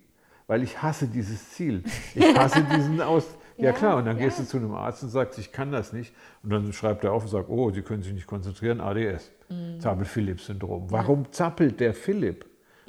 weil 0.46 0.62
ich 0.62 0.82
hasse 0.82 1.06
dieses 1.08 1.50
Ziel. 1.50 1.82
Ich 2.14 2.24
hasse 2.38 2.64
diesen 2.76 3.00
Aus. 3.00 3.26
Ja, 3.56 3.72
klar, 3.72 3.96
und 3.96 4.04
dann 4.06 4.18
ja. 4.18 4.24
gehst 4.24 4.38
du 4.38 4.44
zu 4.44 4.56
einem 4.56 4.72
Arzt 4.72 5.02
und 5.02 5.08
sagst, 5.08 5.36
ich 5.38 5.50
kann 5.50 5.72
das 5.72 5.92
nicht. 5.92 6.14
Und 6.44 6.50
dann 6.50 6.72
schreibt 6.72 7.02
er 7.02 7.12
auf 7.12 7.24
und 7.24 7.28
sagt, 7.28 7.48
oh, 7.50 7.70
Sie 7.72 7.82
können 7.82 8.02
sich 8.04 8.12
nicht 8.12 8.26
konzentrieren, 8.26 8.80
ADS, 8.80 9.32
Mhm. 9.50 9.80
Zappel-Philipp-Syndrom. 9.80 10.90
Warum 10.90 11.32
zappelt 11.32 11.80
der 11.80 11.94
Philipp? 11.94 12.44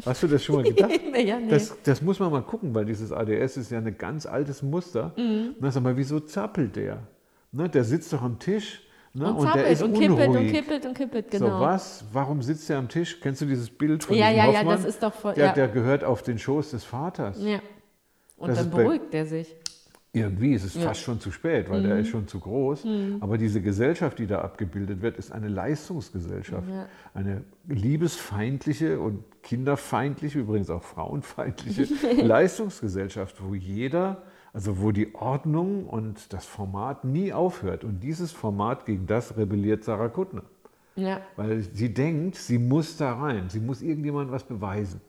Hast 0.05 0.23
du 0.23 0.27
das 0.27 0.43
schon 0.43 0.55
mal 0.57 0.63
gedacht? 0.75 0.91
ja, 1.15 1.39
nee. 1.39 1.49
Das, 1.49 1.75
das 1.83 2.01
muss 2.01 2.19
man 2.19 2.31
mal 2.31 2.41
gucken, 2.43 2.73
weil 2.75 2.85
dieses 2.85 3.11
ADS 3.11 3.57
ist 3.57 3.71
ja 3.71 3.79
ein 3.79 3.97
ganz 3.97 4.25
altes 4.25 4.61
Muster. 4.61 5.13
Mhm. 5.17 5.55
Na, 5.59 5.71
sag 5.71 5.83
mal, 5.83 5.97
wieso 5.97 6.19
zappelt 6.19 6.75
der? 6.75 6.99
Ne, 7.51 7.67
der 7.67 7.83
sitzt 7.83 8.13
doch 8.13 8.21
am 8.21 8.37
Tisch 8.39 8.81
ne, 9.19 9.29
und 9.33 9.35
und, 9.37 9.55
der 9.55 9.75
zappelt 9.75 9.81
und 9.83 9.89
unruhig. 9.97 10.07
kippelt 10.09 10.35
und 10.37 10.47
kippelt 10.51 10.85
und 10.85 10.93
kippelt, 10.97 11.31
genau. 11.31 11.59
So, 11.59 11.59
was? 11.59 12.05
Warum 12.11 12.41
sitzt 12.41 12.69
er 12.69 12.77
am 12.79 12.87
Tisch? 12.89 13.19
Kennst 13.21 13.41
du 13.41 13.45
dieses 13.45 13.69
Bild 13.69 14.03
von 14.03 14.15
Ja, 14.15 14.29
ja, 14.29 14.45
ja, 14.51 14.59
Hoffmann? 14.59 14.75
das 14.77 14.85
ist 14.85 15.03
doch 15.03 15.13
voll- 15.13 15.33
Der, 15.35 15.47
ja. 15.47 15.53
der 15.53 15.67
gehört 15.67 16.03
auf 16.03 16.23
den 16.23 16.39
Schoß 16.39 16.71
des 16.71 16.83
Vaters. 16.83 17.41
Ja. 17.43 17.59
Und 18.37 18.49
Das 18.49 18.59
dann 18.59 18.69
beruhigt 18.71 19.13
er 19.13 19.25
sich. 19.25 19.55
Irgendwie 20.11 20.53
ist 20.53 20.63
es 20.63 20.75
fast 20.83 21.01
schon 21.01 21.19
zu 21.19 21.29
spät, 21.31 21.69
weil 21.69 21.83
der 21.83 21.93
Mhm. 21.93 22.01
ist 22.01 22.07
schon 22.07 22.27
zu 22.27 22.39
groß. 22.39 22.83
Aber 23.19 23.37
diese 23.37 23.61
Gesellschaft, 23.61 24.17
die 24.17 24.25
da 24.25 24.41
abgebildet 24.41 25.03
wird, 25.03 25.17
ist 25.17 25.31
eine 25.31 25.47
Leistungsgesellschaft. 25.49 26.67
Ja. 26.67 26.87
Eine 27.13 27.43
liebesfeindliche 27.67 28.99
und 28.99 29.23
kinderfeindliche, 29.43 30.39
übrigens 30.39 30.69
auch 30.71 30.81
frauenfeindliche 30.83 31.83
Leistungsgesellschaft, 32.23 33.35
wo 33.43 33.53
jeder, 33.53 34.23
also 34.53 34.81
wo 34.81 34.91
die 34.91 35.13
Ordnung 35.15 35.85
und 35.87 36.33
das 36.33 36.45
Format 36.45 37.03
nie 37.03 37.33
aufhört. 37.33 37.83
Und 37.83 38.01
dieses 38.01 38.31
Format, 38.31 38.85
gegen 38.85 39.07
das 39.07 39.37
rebelliert 39.37 39.83
Sarah 39.83 40.09
Kuttner. 40.09 40.43
Ja. 40.95 41.21
Weil 41.35 41.61
sie 41.61 41.93
denkt, 41.93 42.35
sie 42.35 42.57
muss 42.57 42.97
da 42.97 43.13
rein, 43.13 43.49
sie 43.49 43.59
muss 43.59 43.81
irgendjemandem 43.81 44.33
was 44.33 44.43
beweisen. 44.43 45.01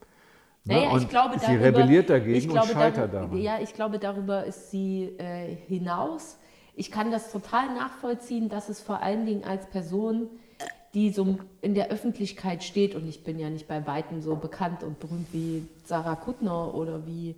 Ne? 0.63 0.75
Naja, 0.75 0.89
und 0.91 1.01
ich 1.01 1.09
glaube, 1.09 1.39
sie 1.39 1.45
darüber, 1.45 1.65
rebelliert 1.65 2.09
dagegen 2.09 2.37
ich 2.37 2.47
glaube, 2.47 2.67
und 2.67 2.73
scheitert 2.73 3.13
darüber, 3.13 3.31
daran. 3.31 3.41
Ja, 3.41 3.59
ich 3.59 3.73
glaube, 3.73 3.99
darüber 3.99 4.45
ist 4.45 4.69
sie 4.69 5.15
äh, 5.17 5.55
hinaus. 5.67 6.37
Ich 6.75 6.91
kann 6.91 7.11
das 7.11 7.31
total 7.31 7.73
nachvollziehen, 7.73 8.47
dass 8.47 8.69
es 8.69 8.79
vor 8.79 9.01
allen 9.01 9.25
Dingen 9.25 9.43
als 9.43 9.65
Person, 9.67 10.27
die 10.93 11.09
so 11.09 11.39
in 11.61 11.73
der 11.73 11.89
Öffentlichkeit 11.89 12.63
steht, 12.63 12.95
und 12.95 13.07
ich 13.07 13.23
bin 13.23 13.39
ja 13.39 13.49
nicht 13.49 13.67
bei 13.67 13.85
Weitem 13.87 14.21
so 14.21 14.35
bekannt 14.35 14.83
und 14.83 14.99
berühmt 14.99 15.27
wie 15.33 15.67
Sarah 15.85 16.15
Kuttner 16.15 16.73
oder 16.73 17.05
wie, 17.07 17.35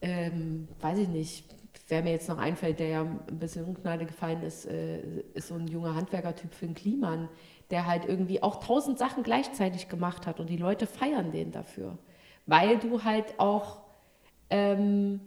ähm, 0.00 0.68
weiß 0.80 0.98
ich 0.98 1.08
nicht, 1.08 1.44
wer 1.88 2.02
mir 2.02 2.12
jetzt 2.12 2.28
noch 2.28 2.38
einfällt, 2.38 2.80
der 2.80 2.88
ja 2.88 3.02
ein 3.02 3.38
bisschen 3.38 3.64
Ungnade 3.64 4.04
gefallen 4.04 4.42
ist, 4.42 4.66
äh, 4.66 5.00
ist 5.34 5.48
so 5.48 5.54
ein 5.54 5.68
junger 5.68 5.94
Handwerkertyp 5.94 6.54
für 6.54 6.66
den 6.66 6.74
Kliman, 6.74 7.28
der 7.70 7.86
halt 7.86 8.04
irgendwie 8.06 8.42
auch 8.42 8.64
tausend 8.64 8.98
Sachen 8.98 9.22
gleichzeitig 9.22 9.88
gemacht 9.88 10.26
hat 10.26 10.40
und 10.40 10.48
die 10.48 10.56
Leute 10.56 10.86
feiern 10.86 11.32
den 11.32 11.52
dafür. 11.52 11.98
Weil 12.46 12.78
du 12.78 13.04
halt 13.04 13.38
auch 13.38 13.78
ähm, 14.50 15.20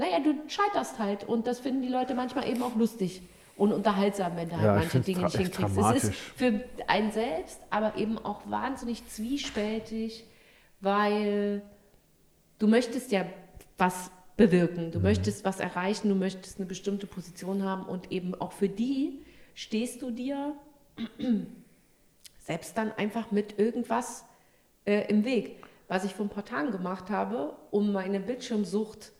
naja, 0.00 0.18
du 0.20 0.34
scheiterst 0.48 0.98
halt 0.98 1.24
und 1.24 1.46
das 1.46 1.60
finden 1.60 1.82
die 1.82 1.88
Leute 1.88 2.14
manchmal 2.14 2.48
eben 2.48 2.62
auch 2.62 2.74
lustig 2.74 3.20
und 3.56 3.70
unterhaltsam, 3.72 4.34
wenn 4.36 4.48
du 4.48 4.56
halt 4.56 4.64
Ja, 4.64 4.76
ich 4.76 4.82
manche 4.94 5.00
Dinge 5.00 5.24
nicht 5.24 5.36
hinkriegst. 5.36 5.76
Es 5.76 6.04
ist 6.04 6.14
für 6.14 6.64
einen 6.86 7.12
selbst, 7.12 7.60
aber 7.68 7.96
eben 7.96 8.18
auch 8.18 8.40
wahnsinnig 8.48 9.06
zwiespältig, 9.08 10.24
weil 10.80 11.60
du 12.58 12.66
möchtest 12.66 13.12
ja 13.12 13.26
was 13.80 14.10
bewirken, 14.36 14.90
du 14.92 14.98
Mhm. 14.98 15.04
möchtest 15.04 15.44
was 15.44 15.60
erreichen, 15.60 16.08
du 16.08 16.14
möchtest 16.14 16.58
eine 16.58 16.66
bestimmte 16.66 17.06
Position 17.06 17.62
haben 17.64 17.84
und 17.84 18.12
eben 18.12 18.34
auch 18.34 18.52
für 18.52 18.68
die 18.68 19.24
stehst 19.54 20.02
du 20.02 20.10
dir 20.10 20.54
selbst 22.38 22.76
dann 22.78 22.92
einfach 22.92 23.30
mit 23.30 23.58
irgendwas 23.58 24.24
äh, 24.86 25.08
im 25.08 25.24
Weg. 25.24 25.64
Was 25.88 26.04
ich 26.04 26.14
vor 26.14 26.26
ein 26.26 26.30
paar 26.30 26.44
Tagen 26.44 26.70
gemacht 26.70 27.10
habe, 27.10 27.56
um 27.70 27.92
meine 27.92 28.20
Bildschirmsucht 28.20 29.12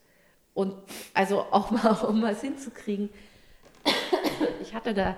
und 0.53 0.73
also 1.13 1.41
auch 1.51 1.69
mal, 1.71 1.91
um 2.07 2.21
was 2.21 2.41
hinzukriegen. 2.41 3.09
Ich 4.61 4.73
hatte 4.73 4.93
da 4.93 5.15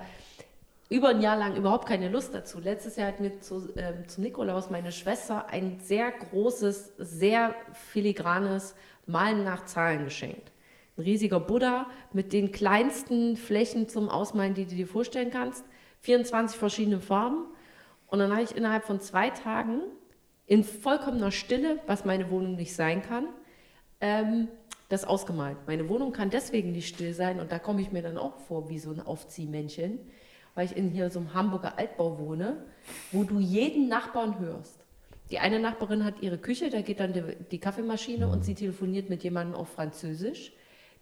über 0.89 1.09
ein 1.09 1.21
Jahr 1.21 1.37
lang 1.37 1.55
überhaupt 1.55 1.87
keine 1.87 2.09
Lust 2.09 2.33
dazu. 2.33 2.59
Letztes 2.59 2.97
Jahr 2.97 3.07
hat 3.07 3.19
mir 3.19 3.39
zu, 3.39 3.69
ähm, 3.75 4.07
zum 4.07 4.23
Nikolaus 4.23 4.69
meine 4.69 4.91
Schwester 4.91 5.47
ein 5.47 5.79
sehr 5.79 6.11
großes, 6.11 6.93
sehr 6.97 7.55
filigranes 7.73 8.75
Malen 9.05 9.43
nach 9.43 9.65
Zahlen 9.65 10.05
geschenkt. 10.05 10.51
Ein 10.97 11.03
riesiger 11.03 11.39
Buddha 11.39 11.87
mit 12.11 12.33
den 12.33 12.51
kleinsten 12.51 13.35
Flächen 13.35 13.89
zum 13.89 14.09
Ausmalen, 14.09 14.53
die 14.53 14.65
du 14.65 14.75
dir 14.75 14.87
vorstellen 14.87 15.31
kannst. 15.31 15.65
24 16.01 16.57
verschiedene 16.57 16.99
Farben. 16.99 17.45
Und 18.07 18.19
dann 18.19 18.31
habe 18.31 18.43
ich 18.43 18.55
innerhalb 18.55 18.83
von 18.83 18.99
zwei 18.99 19.29
Tagen 19.29 19.81
in 20.45 20.63
vollkommener 20.63 21.31
Stille, 21.31 21.79
was 21.87 22.05
meine 22.05 22.29
Wohnung 22.29 22.55
nicht 22.55 22.75
sein 22.75 23.01
kann, 23.01 23.27
ähm, 24.01 24.49
das 24.89 25.05
ausgemalt. 25.05 25.57
Meine 25.65 25.89
Wohnung 25.89 26.11
kann 26.11 26.29
deswegen 26.29 26.71
nicht 26.71 26.93
still 26.93 27.13
sein 27.13 27.39
und 27.39 27.51
da 27.51 27.59
komme 27.59 27.81
ich 27.81 27.91
mir 27.91 28.01
dann 28.01 28.17
auch 28.17 28.37
vor 28.41 28.69
wie 28.69 28.77
so 28.77 28.91
ein 28.91 28.99
Aufziehmännchen, 28.99 29.99
weil 30.53 30.65
ich 30.65 30.77
in 30.77 30.89
hier 30.89 31.09
so 31.09 31.19
einem 31.19 31.33
Hamburger 31.33 31.79
Altbau 31.79 32.19
wohne, 32.19 32.65
wo 33.11 33.23
du 33.23 33.39
jeden 33.39 33.87
Nachbarn 33.87 34.39
hörst. 34.39 34.82
Die 35.31 35.39
eine 35.39 35.59
Nachbarin 35.59 36.03
hat 36.03 36.21
ihre 36.21 36.37
Küche, 36.37 36.69
da 36.69 36.81
geht 36.81 36.99
dann 36.99 37.13
die, 37.13 37.23
die 37.51 37.59
Kaffeemaschine 37.59 38.27
und 38.27 38.43
sie 38.43 38.55
telefoniert 38.55 39.09
mit 39.09 39.23
jemandem 39.23 39.55
auf 39.55 39.69
Französisch. 39.69 40.51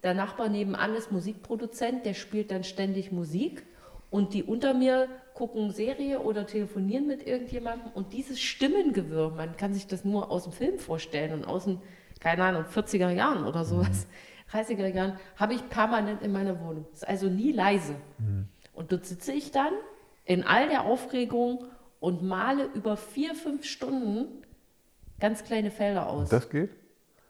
Der 0.02 0.14
Nachbar 0.14 0.48
nebenan 0.48 0.94
ist 0.94 1.12
Musikproduzent, 1.12 2.06
der 2.06 2.14
spielt 2.14 2.50
dann 2.50 2.64
ständig 2.64 3.12
Musik 3.12 3.64
und 4.10 4.34
die 4.34 4.42
unter 4.42 4.74
mir 4.74 5.08
gucken 5.34 5.70
Serie 5.70 6.20
oder 6.20 6.46
telefonieren 6.46 7.06
mit 7.06 7.26
irgendjemandem 7.26 7.90
und 7.94 8.12
dieses 8.12 8.40
Stimmengewirr, 8.40 9.30
man 9.30 9.56
kann 9.56 9.74
sich 9.74 9.86
das 9.86 10.04
nur 10.04 10.30
aus 10.30 10.44
dem 10.44 10.52
Film 10.52 10.78
vorstellen 10.78 11.32
und 11.32 11.44
aus 11.44 11.64
den, 11.64 11.80
keine 12.20 12.44
Ahnung, 12.44 12.64
40er 12.64 13.10
Jahren 13.10 13.44
oder 13.44 13.64
sowas, 13.64 14.06
30er 14.52 14.88
Jahren, 14.88 15.18
habe 15.36 15.54
ich 15.54 15.68
permanent 15.68 16.22
in 16.22 16.32
meiner 16.32 16.60
Wohnung. 16.60 16.86
Ist 16.92 17.08
also 17.08 17.28
nie 17.28 17.52
leise. 17.52 17.94
Und 18.74 18.92
dort 18.92 19.06
sitze 19.06 19.32
ich 19.32 19.50
dann 19.50 19.72
in 20.24 20.44
all 20.44 20.68
der 20.68 20.84
Aufregung 20.84 21.64
und 22.02 22.22
male 22.22 22.64
über 22.74 22.96
vier, 22.96 23.34
fünf 23.34 23.64
Stunden 23.64 24.26
ganz 25.20 25.44
kleine 25.44 25.70
Felder 25.70 26.08
aus. 26.08 26.28
Das 26.28 26.50
geht? 26.50 26.70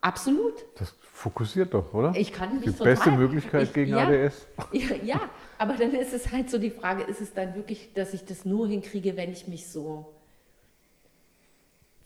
Absolut. 0.00 0.54
Das 0.78 0.94
fokussiert 1.02 1.74
doch, 1.74 1.92
oder? 1.92 2.12
Ich 2.16 2.32
kann 2.32 2.54
mich 2.54 2.64
Die 2.64 2.70
total- 2.72 2.86
beste 2.94 3.10
Möglichkeit 3.12 3.64
ich- 3.64 3.72
gegen 3.74 3.90
ja. 3.92 4.08
ADS. 4.08 4.46
Ja, 4.72 4.96
ja, 5.04 5.20
aber 5.58 5.74
dann 5.74 5.92
ist 5.92 6.14
es 6.14 6.32
halt 6.32 6.48
so 6.50 6.58
die 6.58 6.70
Frage, 6.70 7.02
ist 7.02 7.20
es 7.20 7.34
dann 7.34 7.54
wirklich, 7.54 7.92
dass 7.92 8.14
ich 8.14 8.24
das 8.24 8.44
nur 8.46 8.66
hinkriege, 8.66 9.14
wenn 9.16 9.30
ich 9.30 9.46
mich 9.46 9.68
so 9.70 10.14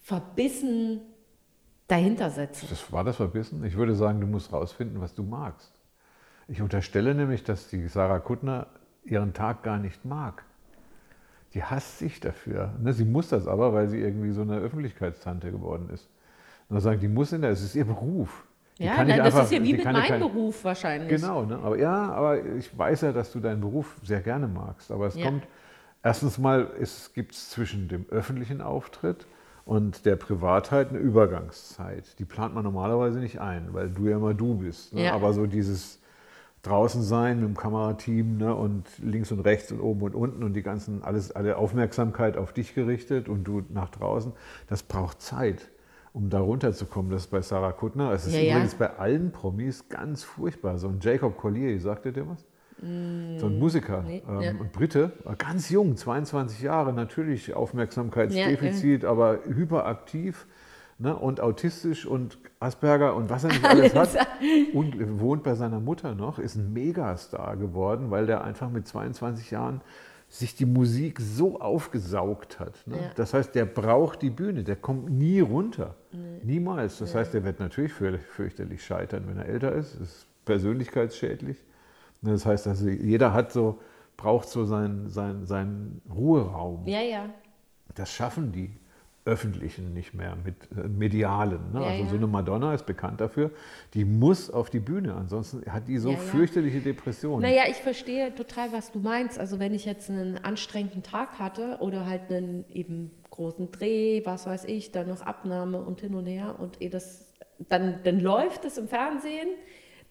verbissen 0.02 1.00
dahinter 1.87 2.31
setze? 2.31 2.66
Das 2.66 2.92
war 2.92 3.05
das 3.05 3.16
Verbissen. 3.16 3.64
Ich 3.64 3.76
würde 3.76 3.94
sagen, 3.94 4.20
du 4.20 4.26
musst 4.26 4.52
rausfinden, 4.52 5.00
was 5.00 5.14
du 5.14 5.22
magst. 5.22 5.72
Ich 6.48 6.61
unterstelle 6.62 7.14
nämlich, 7.14 7.44
dass 7.44 7.68
die 7.68 7.87
Sarah 7.88 8.18
Kuttner 8.18 8.66
ihren 9.05 9.33
Tag 9.35 9.62
gar 9.62 9.79
nicht 9.79 10.05
mag. 10.05 10.44
Die 11.57 11.62
hasst 11.64 11.99
sich 12.01 12.21
dafür. 12.21 12.75
Ne, 12.83 12.92
Sie 12.92 13.07
muss 13.07 13.31
das 13.31 13.47
aber, 13.49 13.73
weil 13.73 13.88
sie 13.88 13.99
irgendwie 13.99 14.31
so 14.33 14.42
eine 14.42 14.59
Öffentlichkeitstante 14.59 15.51
geworden 15.51 15.88
ist. 15.88 16.07
Und 16.69 16.79
sagen, 16.81 17.01
die 17.01 17.09
muss 17.09 17.33
in 17.33 17.40
der, 17.40 17.51
es 17.51 17.62
ist 17.62 17.75
ihr 17.75 17.87
Beruf. 17.87 18.45
Die 18.79 18.85
Ja, 18.85 18.97
nein, 18.99 19.09
das 19.16 19.29
einfach- 19.29 19.45
ist 19.45 19.53
ja 19.53 19.62
wie 19.62 19.73
mit 19.73 19.83
meinem 19.85 20.03
kein- 20.03 20.21
Beruf 20.21 20.62
wahrscheinlich. 20.64 21.09
Genau, 21.09 21.45
ne? 21.47 21.59
aber 21.62 21.79
ja, 21.79 22.12
aber 22.12 22.45
ich 22.45 22.77
weiß 22.77 23.01
ja, 23.01 23.12
dass 23.12 23.33
du 23.33 23.40
deinen 23.40 23.62
Beruf 23.62 23.97
sehr 24.03 24.21
gerne 24.21 24.47
magst. 24.49 24.90
Aber 24.90 25.07
es 25.07 25.14
Ja. 25.16 25.25
kommt, 25.25 25.49
erstens 26.03 26.37
mal 26.37 26.69
gibt 27.14 27.33
es 27.33 27.49
zwischen 27.49 27.88
dem 27.88 28.05
öffentlichen 28.11 28.61
Auftritt 28.61 29.27
und 29.64 30.05
der 30.05 30.16
Privatheit 30.16 30.90
eine 30.90 30.99
Übergangszeit. 30.99 32.19
Die 32.19 32.27
plant 32.27 32.55
man 32.55 32.64
normalerweise 32.64 33.19
nicht 33.19 33.40
ein, 33.40 33.69
weil 33.73 33.88
du 33.88 34.09
ja 34.09 34.19
immer 34.19 34.35
du 34.35 34.57
bist. 34.57 34.92
Ne? 34.92 35.05
Ja. 35.05 35.14
Aber 35.14 35.33
so 35.33 35.47
dieses 35.47 36.03
draußen 36.66 37.02
sein 37.02 37.40
mit 37.40 37.48
dem 37.48 37.57
Kamerateam 37.57 38.38
ne? 38.38 38.55
und 38.55 38.85
links 39.02 39.33
und 39.33 39.40
rechts 39.40 39.72
und 39.72 39.81
oben 39.81 40.02
und 40.02 40.14
unten 40.14 40.42
und 40.42 40.55
die 40.55 40.62
ganzen, 40.62 41.02
alles, 41.02 41.33
alle 41.33 41.57
Aufmerksamkeit 41.57 42.37
auf 42.37 42.52
dich 42.52 42.74
gerichtet 42.74 43.29
und 43.29 43.44
du 43.44 43.62
nach 43.70 43.88
draußen, 43.90 44.33
das 44.68 44.83
braucht 44.83 45.22
Zeit. 45.22 45.70
Um 46.12 46.31
da 46.31 46.40
runterzukommen, 46.40 47.11
das 47.11 47.24
ist 47.24 47.31
bei 47.31 47.42
Sarah 47.42 47.72
Kuttner, 47.72 48.11
es 48.12 48.26
ist 48.26 48.35
Ja, 48.35 48.40
ja. 48.40 48.52
übrigens 48.52 48.74
bei 48.74 48.96
allen 48.96 49.33
Promis 49.33 49.88
ganz 49.90 50.24
furchtbar. 50.24 50.79
So 50.79 50.88
ein 50.88 50.98
Jacob 51.00 51.37
Collier, 51.37 51.79
sagte 51.79 52.11
der 52.11 52.26
was? 52.26 52.46
So 52.79 53.46
ein 53.46 53.59
Musiker, 53.59 54.02
nee, 54.07 54.22
ähm, 54.29 54.40
ja. 54.40 54.50
ein 54.50 54.70
Brite, 54.70 55.12
war 55.24 55.35
ganz 55.37 55.70
jung, 55.70 55.96
22 55.96 56.61
Jahre, 56.61 56.92
natürlich 56.92 57.55
Aufmerksamkeitsdefizit, 57.55 59.07
aber 59.07 59.40
hyperaktiv 59.46 60.46
ne, 60.98 61.14
und 61.16 61.40
autistisch 61.40 62.06
und 62.06 62.38
Asperger 62.61 63.14
und 63.14 63.28
was 63.30 63.44
er 63.44 63.50
nicht 63.50 63.64
alles 63.64 63.94
Alles. 63.94 64.18
hat. 64.18 64.28
Und 64.72 65.20
wohnt 65.20 65.42
bei 65.42 65.54
seiner 65.54 65.80
Mutter 65.80 66.14
noch, 66.14 66.38
ist 66.38 66.56
ein 66.56 66.72
Megastar 66.72 67.56
geworden, 67.56 68.11
weil 68.11 68.26
der 68.26 68.44
einfach 68.44 68.70
mit 68.70 68.87
22 68.87 69.50
Jahren 69.50 69.80
sich 70.28 70.56
die 70.56 70.66
Musik 70.66 71.20
so 71.20 71.61
aufgesaugt 71.61 72.59
hat. 72.59 72.82
Ne? 72.87 72.96
Ja. 72.96 73.11
Das 73.14 73.32
heißt, 73.32 73.54
der 73.54 73.64
braucht 73.64 74.22
die 74.22 74.30
Bühne, 74.30 74.64
der 74.64 74.74
kommt 74.76 75.09
nie 75.11 75.38
runter. 75.40 75.94
Niemals. 76.42 76.98
Das 76.98 77.14
heißt, 77.14 77.32
der 77.35 77.44
wird 77.44 77.61
natürlich 77.61 77.92
für- 77.92 78.18
fürchterlich 78.18 78.85
scheitern, 78.85 79.24
wenn 79.28 79.37
er 79.38 79.46
älter 79.46 79.72
ist. 79.72 79.94
Das 79.94 80.00
ist 80.09 80.26
persönlichkeitsschädlich. 80.44 81.62
Ne, 82.22 82.32
Das 82.32 82.44
heißt, 82.46 82.66
also 82.66 82.88
jeder 82.88 83.32
hat 83.32 83.52
so, 83.52 83.78
braucht 84.16 84.48
so 84.48 84.64
seinen, 84.64 85.09
seinen, 85.11 85.46
seinen 85.46 86.00
Ruheraum. 86.12 86.87
Ja, 86.87 87.00
ja. 87.02 87.26
Das 87.94 88.11
schaffen 88.11 88.50
die 88.52 88.70
Öffentlichen 89.27 89.93
nicht 89.93 90.15
mehr 90.15 90.37
mit 90.45 90.55
äh, 90.71 90.89
Medialen. 90.89 91.73
Ne? 91.73 91.81
Ja, 91.81 91.87
also 91.87 92.05
ja. 92.05 92.09
so 92.09 92.17
eine 92.17 92.27
Madonna 92.27 92.73
ist 92.73 92.87
bekannt 92.87 93.21
dafür, 93.21 93.51
die 93.95 94.05
muss 94.05 94.51
auf 94.51 94.71
die 94.71 94.79
Bühne, 94.79 95.15
ansonsten 95.15 95.71
hat 95.71 95.89
die 95.89 95.99
so 95.99 96.11
Ja, 96.11 96.15
ja. 96.15 96.21
fürchterliche 96.21 96.81
Depressionen. 96.81 97.43
Naja, 97.43 97.65
ich 97.69 97.77
verstehe 97.77 98.35
total, 98.35 98.73
was 98.73 98.93
du 98.93 99.01
meinst. 99.01 99.39
Also 99.39 99.59
wenn 99.59 99.75
ich 99.75 99.85
jetzt 99.85 100.09
einen 100.09 100.39
anstrengenden 100.39 101.03
Tag 101.03 101.39
hatte 101.39 101.79
oder 101.81 102.07
halt 102.07 102.31
einen 102.31 102.65
eben 102.69 103.11
großen 103.31 103.73
Dreh, 103.73 104.25
was 104.25 104.47
weiß 104.47 104.65
ich, 104.67 104.93
dann 104.93 105.09
noch 105.09 105.23
Abnahme 105.23 105.83
und 105.83 106.01
hin 106.01 106.15
und 106.15 106.27
her 106.27 106.57
und 106.59 106.81
eh 106.81 106.89
das, 106.89 107.35
dann, 107.69 108.01
dann 108.05 108.21
läuft 108.21 108.65
es 108.65 108.79
im 108.79 108.89
Fernsehen. 108.89 109.49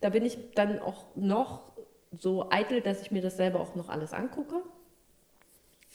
Da 0.02 0.10
bin 0.10 0.26
ich 0.26 0.38
dann 0.56 0.80
auch 0.80 1.06
noch 1.16 1.72
so 2.12 2.50
eitel, 2.52 2.82
dass 2.82 3.02
ich 3.02 3.12
mir 3.12 3.22
das 3.22 3.38
selber 3.38 3.62
auch 3.62 3.76
noch 3.76 3.90
alles 3.90 4.14
angucke 4.14 4.62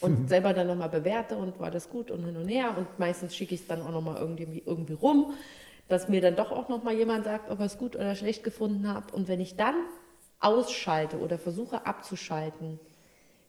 und 0.01 0.29
selber 0.29 0.53
dann 0.53 0.67
nochmal 0.67 0.89
bewerte 0.89 1.37
und 1.37 1.59
war 1.61 1.71
das 1.71 1.89
gut 1.91 2.11
und 2.11 2.25
hin 2.25 2.37
und 2.37 2.49
her 2.49 2.75
und 2.77 2.87
meistens 2.99 3.35
schicke 3.35 3.55
ich 3.55 3.63
es 3.63 3.67
dann 3.67 3.83
auch 3.83 3.91
nochmal 3.93 4.17
irgendwie, 4.21 4.63
irgendwie 4.65 4.95
rum, 4.95 5.33
dass 5.89 6.09
mir 6.09 6.21
dann 6.21 6.37
doch 6.37 6.53
auch 6.53 6.69
nochmal 6.69 6.95
jemand 6.95 7.25
sagt, 7.25 7.51
ob 7.51 7.59
er 7.61 7.67
es 7.67 7.79
gut 7.79 7.97
oder 7.97 8.15
schlecht 8.15 8.45
gefunden 8.45 8.93
hat 8.93 9.13
und 9.13 9.29
wenn 9.29 9.41
ich 9.41 9.57
dann 9.57 9.75
ausschalte 10.41 11.19
oder 11.19 11.39
versuche 11.39 11.87
abzuschalten, 11.87 12.79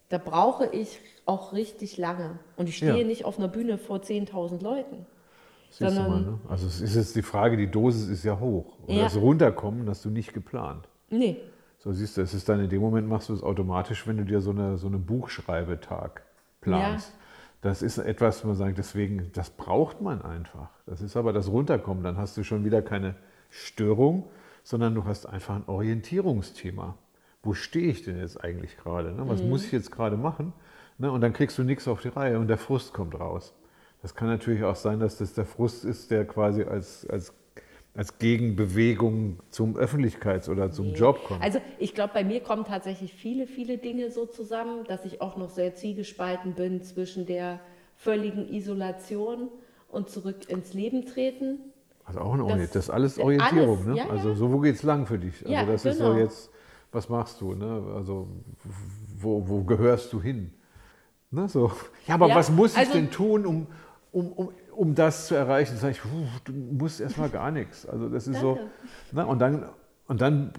da 0.09 0.17
brauche 0.17 0.65
ich 0.67 0.99
auch 1.25 1.53
richtig 1.53 1.97
lange 1.97 2.39
und 2.57 2.67
ich 2.67 2.77
stehe 2.77 2.97
Ja. 2.97 3.03
nicht 3.05 3.23
auf 3.25 3.37
einer 3.37 3.47
Bühne 3.47 3.77
vor 3.77 3.99
10.000 4.01 4.61
Leuten. 4.61 5.05
Siehst 5.69 5.79
du 5.81 5.85
mal, 5.85 5.93
sondern- 5.93 6.25
ne? 6.25 6.39
Also 6.49 6.67
es 6.67 6.81
ist 6.81 6.95
jetzt 6.95 7.15
die 7.15 7.21
Frage, 7.21 7.55
die 7.55 7.71
Dosis 7.71 8.09
ist 8.09 8.25
ja 8.25 8.37
hoch. 8.37 8.77
Und 8.87 8.95
Ja. 8.95 9.03
das 9.03 9.15
Runterkommen 9.15 9.87
hast 9.87 10.03
du 10.03 10.09
nicht 10.09 10.33
geplant. 10.33 10.89
Nee, 11.09 11.37
So 11.79 11.91
siehst 11.93 12.17
du, 12.17 12.21
es 12.21 12.33
ist 12.33 12.47
dann 12.49 12.59
in 12.59 12.69
dem 12.69 12.81
Moment 12.81 13.07
machst 13.07 13.29
du 13.29 13.33
es 13.33 13.41
automatisch, 13.41 14.05
wenn 14.05 14.17
du 14.17 14.25
dir 14.25 14.41
so 14.41 14.51
eine, 14.51 14.77
so 14.77 14.87
eine 14.87 14.97
Buchschreibetag 14.97 16.21
planst. 16.61 17.13
Das 17.61 17.83
ist 17.83 17.99
etwas, 17.99 18.43
wo 18.43 18.47
man 18.47 18.57
sagt, 18.57 18.77
deswegen, 18.77 19.31
das 19.33 19.51
braucht 19.51 20.01
man 20.01 20.21
einfach. 20.21 20.69
Das 20.87 21.01
ist 21.01 21.15
aber 21.15 21.31
das 21.31 21.47
Runterkommen. 21.47 22.03
Dann 22.03 22.17
hast 22.17 22.35
du 22.37 22.43
schon 22.43 22.65
wieder 22.65 22.81
keine 22.81 23.15
Störung, 23.49 24.27
sondern 24.63 24.95
du 24.95 25.05
hast 25.05 25.27
einfach 25.27 25.55
ein 25.55 25.67
Orientierungsthema. 25.67 26.97
Wo 27.43 27.53
stehe 27.53 27.91
ich 27.91 28.03
denn 28.03 28.17
jetzt 28.17 28.43
eigentlich 28.43 28.77
gerade? 28.77 29.11
Ne? 29.11 29.27
Was 29.27 29.43
muss 29.43 29.65
ich 29.65 29.71
jetzt 29.71 29.91
gerade 29.91 30.17
machen? 30.17 30.53
Ne? 30.97 31.11
Und 31.11 31.21
dann 31.21 31.33
kriegst 31.33 31.57
du 31.57 31.63
nichts 31.63 31.87
auf 31.87 32.01
die 32.01 32.09
Reihe 32.09 32.39
und 32.39 32.47
der 32.47 32.57
Frust 32.57 32.93
kommt 32.93 33.19
raus. 33.19 33.53
Das 34.01 34.15
kann 34.15 34.27
natürlich 34.27 34.63
auch 34.63 34.75
sein, 34.75 34.99
dass 34.99 35.17
das 35.17 35.33
der 35.33 35.45
Frust 35.45 35.85
ist, 35.85 36.09
der 36.09 36.25
quasi 36.25 36.63
als, 36.63 37.07
als, 37.07 37.33
als 37.93 38.17
Gegenbewegung 38.19 39.39
zum 39.49 39.75
Öffentlichkeits- 39.75 40.49
oder 40.49 40.71
zum 40.71 40.93
Job 40.93 41.23
kommt. 41.25 41.43
Also 41.43 41.59
ich 41.77 41.93
glaube, 41.93 42.13
bei 42.13 42.23
mir 42.23 42.39
kommen 42.41 42.63
tatsächlich 42.63 43.13
viele, 43.13 43.47
viele 43.47 43.77
Dinge 43.77 44.11
so 44.11 44.25
zusammen, 44.25 44.85
dass 44.85 45.03
ich 45.05 45.21
auch 45.21 45.35
noch 45.37 45.49
sehr 45.49 45.75
zielgespalten 45.75 46.53
bin 46.53 46.81
zwischen 46.83 47.25
der 47.25 47.59
völligen 47.97 48.47
Isolation 48.51 49.49
und 49.89 50.09
zurück 50.09 50.49
ins 50.49 50.73
Leben 50.73 51.05
treten. 51.05 51.59
Also 52.05 52.21
auch 52.21 52.33
eine 52.33 52.43
Orientierung. 52.43 52.73
Das- 52.73 52.85
ist 52.85 52.89
alles 52.89 53.19
alles, 53.19 53.25
Orientierung. 53.25 53.85
ne? 53.85 53.97
ja. 53.97 54.09
Also 54.09 54.33
so, 54.35 54.51
wo 54.51 54.59
geht's 54.59 54.83
lang 54.83 55.05
für 55.05 55.19
dich? 55.19 55.41
Also 55.41 55.51
Ja, 55.53 55.65
das 55.65 55.85
ist 55.85 55.97
so 55.97 56.05
genau. 56.05 56.17
jetzt, 56.17 56.49
was 56.93 57.09
machst 57.09 57.41
du? 57.41 57.53
Ne? 57.53 57.83
Also 57.95 58.27
wo, 59.19 59.47
wo 59.47 59.63
gehörst 59.63 60.11
du 60.13 60.21
hin? 60.21 60.53
Ne? 61.29 61.47
So. 61.49 61.71
Ja, 62.07 62.15
aber 62.15 62.29
Ja, 62.29 62.35
was 62.35 62.49
muss 62.49 62.71
ich 62.73 62.79
also- 62.79 62.93
denn 62.93 63.11
tun, 63.11 63.45
um, 63.45 63.67
um, 64.13 64.31
um, 64.31 64.49
um 64.75 64.95
das 64.95 65.27
zu 65.27 65.35
erreichen? 65.35 65.77
Sag 65.77 65.91
ich, 65.91 66.01
du 66.45 66.51
musst 66.53 67.01
erstmal 67.01 67.29
gar 67.29 67.51
nichts. 67.51 67.85
Also 67.85 68.09
das 68.09 68.27
ist 68.27 68.39
so. 68.39 68.57
Ne? 69.11 69.25
Und, 69.25 69.39
dann, 69.39 69.65
und 70.07 70.21
dann 70.21 70.51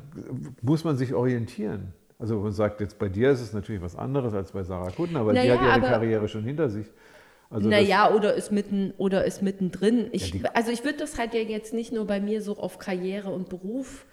muss 0.61 0.85
man 0.85 0.97
sich 0.97 1.15
orientieren. 1.15 1.93
Also 2.19 2.39
man 2.41 2.53
sagt 2.53 2.81
jetzt, 2.81 2.99
bei 2.99 3.09
dir 3.09 3.31
ist 3.31 3.41
es 3.41 3.53
natürlich 3.53 3.83
was 3.83 3.97
anderes 3.97 4.33
als 4.35 4.53
bei 4.53 4.63
Sarah 4.63 4.91
Kuttner, 4.91 5.27
weil 5.27 5.35
die 5.35 5.41
Naja, 5.41 5.55
hat 5.55 5.63
ihre 5.63 5.73
aber- 5.73 5.89
Karriere 5.89 6.29
schon 6.29 6.45
hinter 6.45 6.69
sich. 6.71 6.87
Also 7.51 7.69
das- 7.69 7.81
naja, 7.81 8.11
oder 8.15 8.35
ist 8.35 8.53
mitten 8.53 8.95
oder 8.97 9.25
ist 9.25 9.43
mittendrin. 9.43 10.09
Ich, 10.13 10.31
Ja, 10.33 10.39
die- 10.39 10.55
also 10.55 10.71
ich 10.71 10.85
würde 10.85 10.99
das 10.99 11.19
halt 11.19 11.35
ja 11.35 11.41
jetzt 11.41 11.75
nicht 11.75 11.93
nur 11.93 12.07
bei 12.07 12.21
mir 12.21 12.41
so 12.41 12.57
auf 12.57 12.79
Karriere 12.79 13.31
und 13.31 13.49
Beruf 13.49 14.07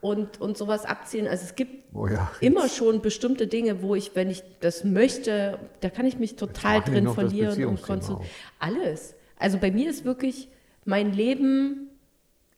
und, 0.00 0.40
und 0.40 0.56
sowas 0.56 0.84
abzielen. 0.86 1.26
Also 1.26 1.44
es 1.44 1.54
gibt 1.54 1.84
Oh 1.94 2.06
ja, 2.06 2.30
immer 2.40 2.68
schon 2.68 3.02
bestimmte 3.02 3.46
Dinge, 3.46 3.82
wo 3.82 3.94
ich, 3.94 4.14
wenn 4.16 4.30
ich 4.30 4.42
das 4.60 4.84
möchte, 4.84 5.58
da 5.80 5.90
kann 5.90 6.06
ich 6.06 6.18
mich 6.18 6.36
total 6.36 6.80
die 6.80 6.92
drin 6.92 7.04
das 7.06 7.14
verlieren 7.14 7.64
und 7.66 7.82
konzentrieren. 7.82 8.30
Alles. 8.58 9.14
Also 9.42 9.58
bei 9.58 9.70
mir 9.70 9.90
ist 9.90 10.04
wirklich, 10.04 10.48
mein 10.84 11.12
Leben 11.12 11.88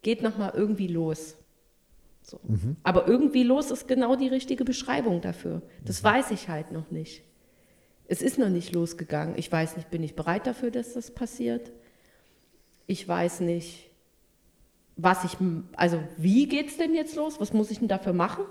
geht 0.02 0.22
nochmal 0.22 0.52
irgendwie 0.54 0.86
los. 0.88 1.36
So. 2.22 2.40
Mhm. 2.42 2.76
Aber 2.82 3.08
irgendwie 3.08 3.42
los 3.42 3.70
ist 3.70 3.88
genau 3.88 4.16
die 4.16 4.28
richtige 4.28 4.64
Beschreibung 4.64 5.20
dafür. 5.20 5.62
Das 5.84 6.02
Mhm. 6.02 6.06
weiß 6.06 6.30
ich 6.30 6.48
halt 6.48 6.72
noch 6.72 6.90
nicht. 6.90 7.22
Es 8.06 8.20
ist 8.22 8.38
noch 8.38 8.50
nicht 8.50 8.72
losgegangen. 8.74 9.34
Ich 9.38 9.50
weiß 9.50 9.76
nicht, 9.76 9.90
bin 9.90 10.02
ich 10.02 10.14
bereit 10.14 10.46
dafür, 10.46 10.70
dass 10.70 10.92
das 10.92 11.10
passiert? 11.10 11.72
Ich 12.86 13.06
weiß 13.08 13.40
nicht, 13.40 13.90
was 14.96 15.24
ich, 15.24 15.38
also 15.76 15.98
wie 16.18 16.46
geht 16.46 16.68
es 16.68 16.76
denn 16.76 16.94
jetzt 16.94 17.16
los? 17.16 17.40
Was 17.40 17.52
muss 17.54 17.70
ich 17.70 17.78
denn 17.78 17.88
dafür 17.88 18.12
machen? 18.12 18.44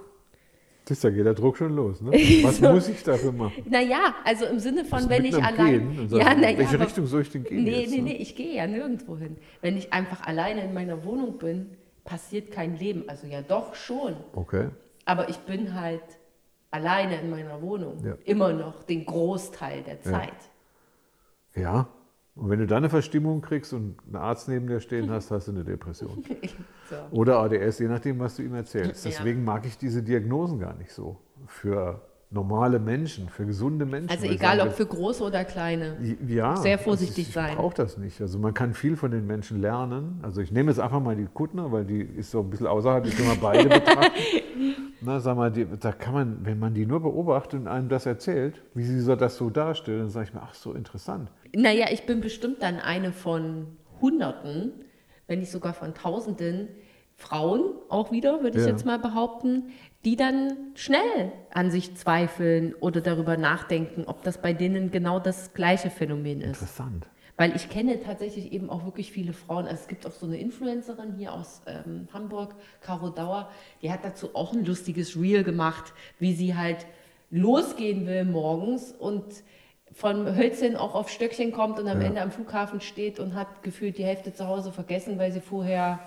Das, 0.86 1.00
da 1.00 1.10
geht 1.10 1.26
der 1.26 1.34
Druck 1.34 1.58
schon 1.58 1.76
los. 1.76 2.02
Ne? 2.02 2.12
Was 2.44 2.58
So. 2.58 2.72
muss 2.74 2.90
ich 2.90 3.02
dafür 3.04 3.32
machen? 3.32 3.64
Naja, 3.70 4.14
also 4.26 4.46
im 4.46 4.60
Sinne 4.60 4.84
von, 4.84 5.00
Bist 5.00 5.10
wenn 5.10 5.26
ich 5.26 5.36
allein. 5.44 6.08
Sagst, 6.10 6.26
ja, 6.28 6.36
na 6.38 6.50
in 6.50 6.58
welche 6.58 6.76
aber- 6.76 6.86
Richtung 6.86 7.06
soll 7.08 7.22
ich 7.22 7.30
denn 7.32 7.44
gehen 7.46 7.64
Nee, 7.64 7.82
jetzt, 7.82 7.92
nee, 7.92 7.98
ne? 7.98 8.04
nee, 8.04 8.16
ich 8.18 8.36
gehe 8.36 8.56
ja 8.56 8.68
nirgendwo 8.68 9.18
hin. 9.18 9.38
Wenn 9.62 9.78
ich 9.78 9.94
einfach 9.94 10.26
alleine 10.28 10.64
in 10.64 10.74
meiner 10.74 11.06
Wohnung 11.06 11.38
bin, 11.38 11.70
passiert 12.04 12.52
kein 12.52 12.78
Leben. 12.78 13.04
Also 13.08 13.28
ja, 13.28 13.42
doch 13.42 13.76
schon. 13.76 14.16
Okay. 14.36 14.70
Aber 15.06 15.30
ich 15.30 15.38
bin 15.40 15.74
halt 15.80 16.02
alleine 16.70 17.20
in 17.22 17.30
meiner 17.30 17.62
Wohnung. 17.62 18.04
Ja. 18.04 18.16
Immer 18.26 18.52
noch 18.52 18.84
den 18.84 19.06
Großteil 19.06 19.84
der 19.84 20.02
Zeit. 20.02 20.34
Ja. 21.56 21.88
Und 22.36 22.50
wenn 22.50 22.60
du 22.60 22.66
dann 22.66 22.80
eine 22.80 22.90
Verstimmung 22.90 23.42
kriegst 23.42 23.74
und 23.74 23.98
einen 24.06 24.16
Arzt 24.16 24.50
neben 24.50 24.68
dir 24.68 24.80
stehen 24.80 25.12
hast, 25.12 25.30
hast 25.30 25.48
du 25.48 25.52
eine 25.52 25.64
Depression. 25.64 26.24
So. 26.90 26.98
Oder 27.12 27.40
ADS, 27.40 27.80
je 27.80 27.88
nachdem, 27.88 28.20
was 28.20 28.36
du 28.36 28.44
ihm 28.44 28.54
erzählst. 28.54 29.06
Deswegen 29.06 29.46
mag 29.46 29.66
ich 29.66 29.78
diese 29.78 30.04
Diagnosen 30.04 30.60
gar 30.60 30.76
nicht 30.76 30.92
so. 30.92 31.18
Für 31.48 32.02
normale 32.34 32.80
Menschen, 32.80 33.30
für 33.30 33.46
gesunde 33.46 33.86
Menschen. 33.86 34.10
Also 34.10 34.26
ich 34.26 34.32
egal 34.34 34.58
sage, 34.58 34.70
ob 34.70 34.76
für 34.76 34.86
große 34.86 35.24
oder 35.24 35.46
kleine. 35.46 35.98
ja, 36.28 36.56
sehr 36.58 36.74
also 36.74 36.84
vorsichtig 36.84 37.28
ich, 37.28 37.34
sein. 37.34 37.52
Ich 37.52 37.56
brauche 37.56 37.76
das 37.76 37.98
nicht. 37.98 38.20
Also 38.20 38.40
man 38.40 38.54
kann 38.54 38.74
viel 38.74 38.96
von 38.96 39.12
den 39.12 39.28
Menschen 39.28 39.62
lernen. 39.62 40.20
Also 40.24 40.42
ich 40.42 40.52
nehme 40.52 40.72
jetzt 40.72 40.80
einfach 40.80 41.00
mal 41.00 41.16
die 41.16 41.28
Kuttner, 41.32 41.72
weil 41.72 41.86
die 41.86 42.02
ist 42.02 42.32
so 42.32 42.40
ein 42.40 42.50
bisschen 42.50 42.68
außerhalb, 42.68 43.06
ich 43.06 43.16
kann 43.16 43.28
mal 43.28 43.38
beide 43.40 43.70
betrachten. 43.70 44.12
Na, 45.02 45.20
sag 45.20 45.36
mal, 45.36 45.52
die, 45.52 45.68
da 45.80 45.92
kann 45.92 46.14
man, 46.14 46.38
wenn 46.46 46.58
man 46.60 46.74
die 46.74 46.86
nur 46.86 47.02
beobachtet 47.02 47.60
und 47.60 47.68
einem 47.68 47.90
das 47.90 48.06
erzählt, 48.06 48.62
wie 48.74 48.84
sie 48.84 49.00
so 49.02 49.16
das 49.16 49.36
so 49.36 49.50
darstellt, 49.50 50.00
dann 50.02 50.10
sage 50.10 50.28
ich 50.30 50.34
mir, 50.34 50.42
ach 50.42 50.54
so 50.54 50.74
interessant. 50.74 51.30
Naja, 51.56 51.88
ich 51.92 52.06
bin 52.06 52.22
bestimmt 52.22 52.62
dann 52.62 52.80
eine 52.80 53.12
von 53.12 53.68
Hunderten, 54.02 54.72
wenn 55.28 55.40
nicht 55.40 55.52
sogar 55.52 55.74
von 55.74 55.94
Tausenden 55.94 56.70
Frauen, 57.16 57.62
auch 57.90 58.12
wieder, 58.12 58.42
würde 58.42 58.58
ich 58.58 58.66
Ja. 58.66 58.72
jetzt 58.72 58.86
mal 58.86 58.98
behaupten, 58.98 59.72
die 60.06 60.16
dann 60.16 60.58
schnell 60.76 61.32
an 61.52 61.72
sich 61.72 61.96
zweifeln 61.96 62.74
oder 62.76 63.02
darüber 63.02 63.38
nachdenken, 63.38 64.04
ob 64.06 64.24
das 64.24 64.42
bei 64.42 64.54
denen 64.54 64.92
genau 64.92 65.20
das 65.20 65.54
gleiche 65.54 65.90
Phänomen 65.90 66.42
ist. 66.42 66.62
Interessant. 66.62 67.08
Weil 67.36 67.56
ich 67.56 67.70
kenne 67.70 68.00
tatsächlich 68.02 68.52
eben 68.52 68.70
auch 68.70 68.86
wirklich 68.86 69.12
viele 69.12 69.34
Frauen. 69.34 69.66
Also 69.66 69.82
es 69.82 69.88
gibt 69.88 70.06
auch 70.06 70.12
so 70.12 70.28
eine 70.28 70.38
Influencerin 70.38 71.16
hier 71.18 71.34
aus 71.34 71.62
ähm, 71.66 72.08
Hamburg, 72.14 72.54
Caro 72.82 73.10
Dauer, 73.10 73.50
die 73.82 73.92
hat 73.92 74.04
dazu 74.04 74.36
auch 74.36 74.54
ein 74.54 74.66
lustiges 74.66 75.16
Reel 75.20 75.44
gemacht, 75.44 75.94
wie 76.20 76.34
sie 76.34 76.56
halt 76.56 76.86
losgehen 77.32 78.06
will 78.06 78.26
morgens 78.26 78.92
und 78.92 79.26
von 79.94 80.36
Hölzchen 80.36 80.76
auch 80.76 80.94
auf 80.96 81.10
Stöckchen 81.10 81.52
kommt 81.52 81.80
und 81.80 81.88
am 81.88 82.02
Ja. 82.02 82.08
Ende 82.08 82.22
am 82.22 82.32
Flughafen 82.32 82.82
steht 82.82 83.20
und 83.20 83.34
hat 83.36 83.64
gefühlt 83.64 83.98
die 83.98 84.04
Hälfte 84.06 84.34
zu 84.34 84.48
Hause 84.48 84.72
vergessen, 84.72 85.18
weil 85.18 85.32
sie 85.32 85.42
vorher 85.42 86.00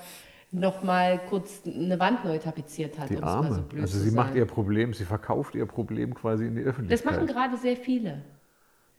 noch 0.52 0.82
mal 0.82 1.18
kurz 1.28 1.62
eine 1.66 1.98
Wand 1.98 2.24
neu 2.24 2.38
tapeziert 2.38 2.98
hat. 2.98 3.10
Die 3.10 3.16
so 3.16 3.22
Arme. 3.22 3.62
blöd 3.68 3.82
also 3.82 3.98
sie 3.98 4.10
macht 4.10 4.34
ihr 4.34 4.46
Problem, 4.46 4.94
sie 4.94 5.04
verkauft 5.04 5.54
ihr 5.54 5.66
Problem 5.66 6.14
quasi 6.14 6.46
in 6.46 6.54
die 6.54 6.62
Das 6.62 6.70
Öffentlichkeit. 6.70 7.12
machen 7.12 7.26
gerade 7.26 7.56
sehr 7.56 7.76
viele. 7.76 8.22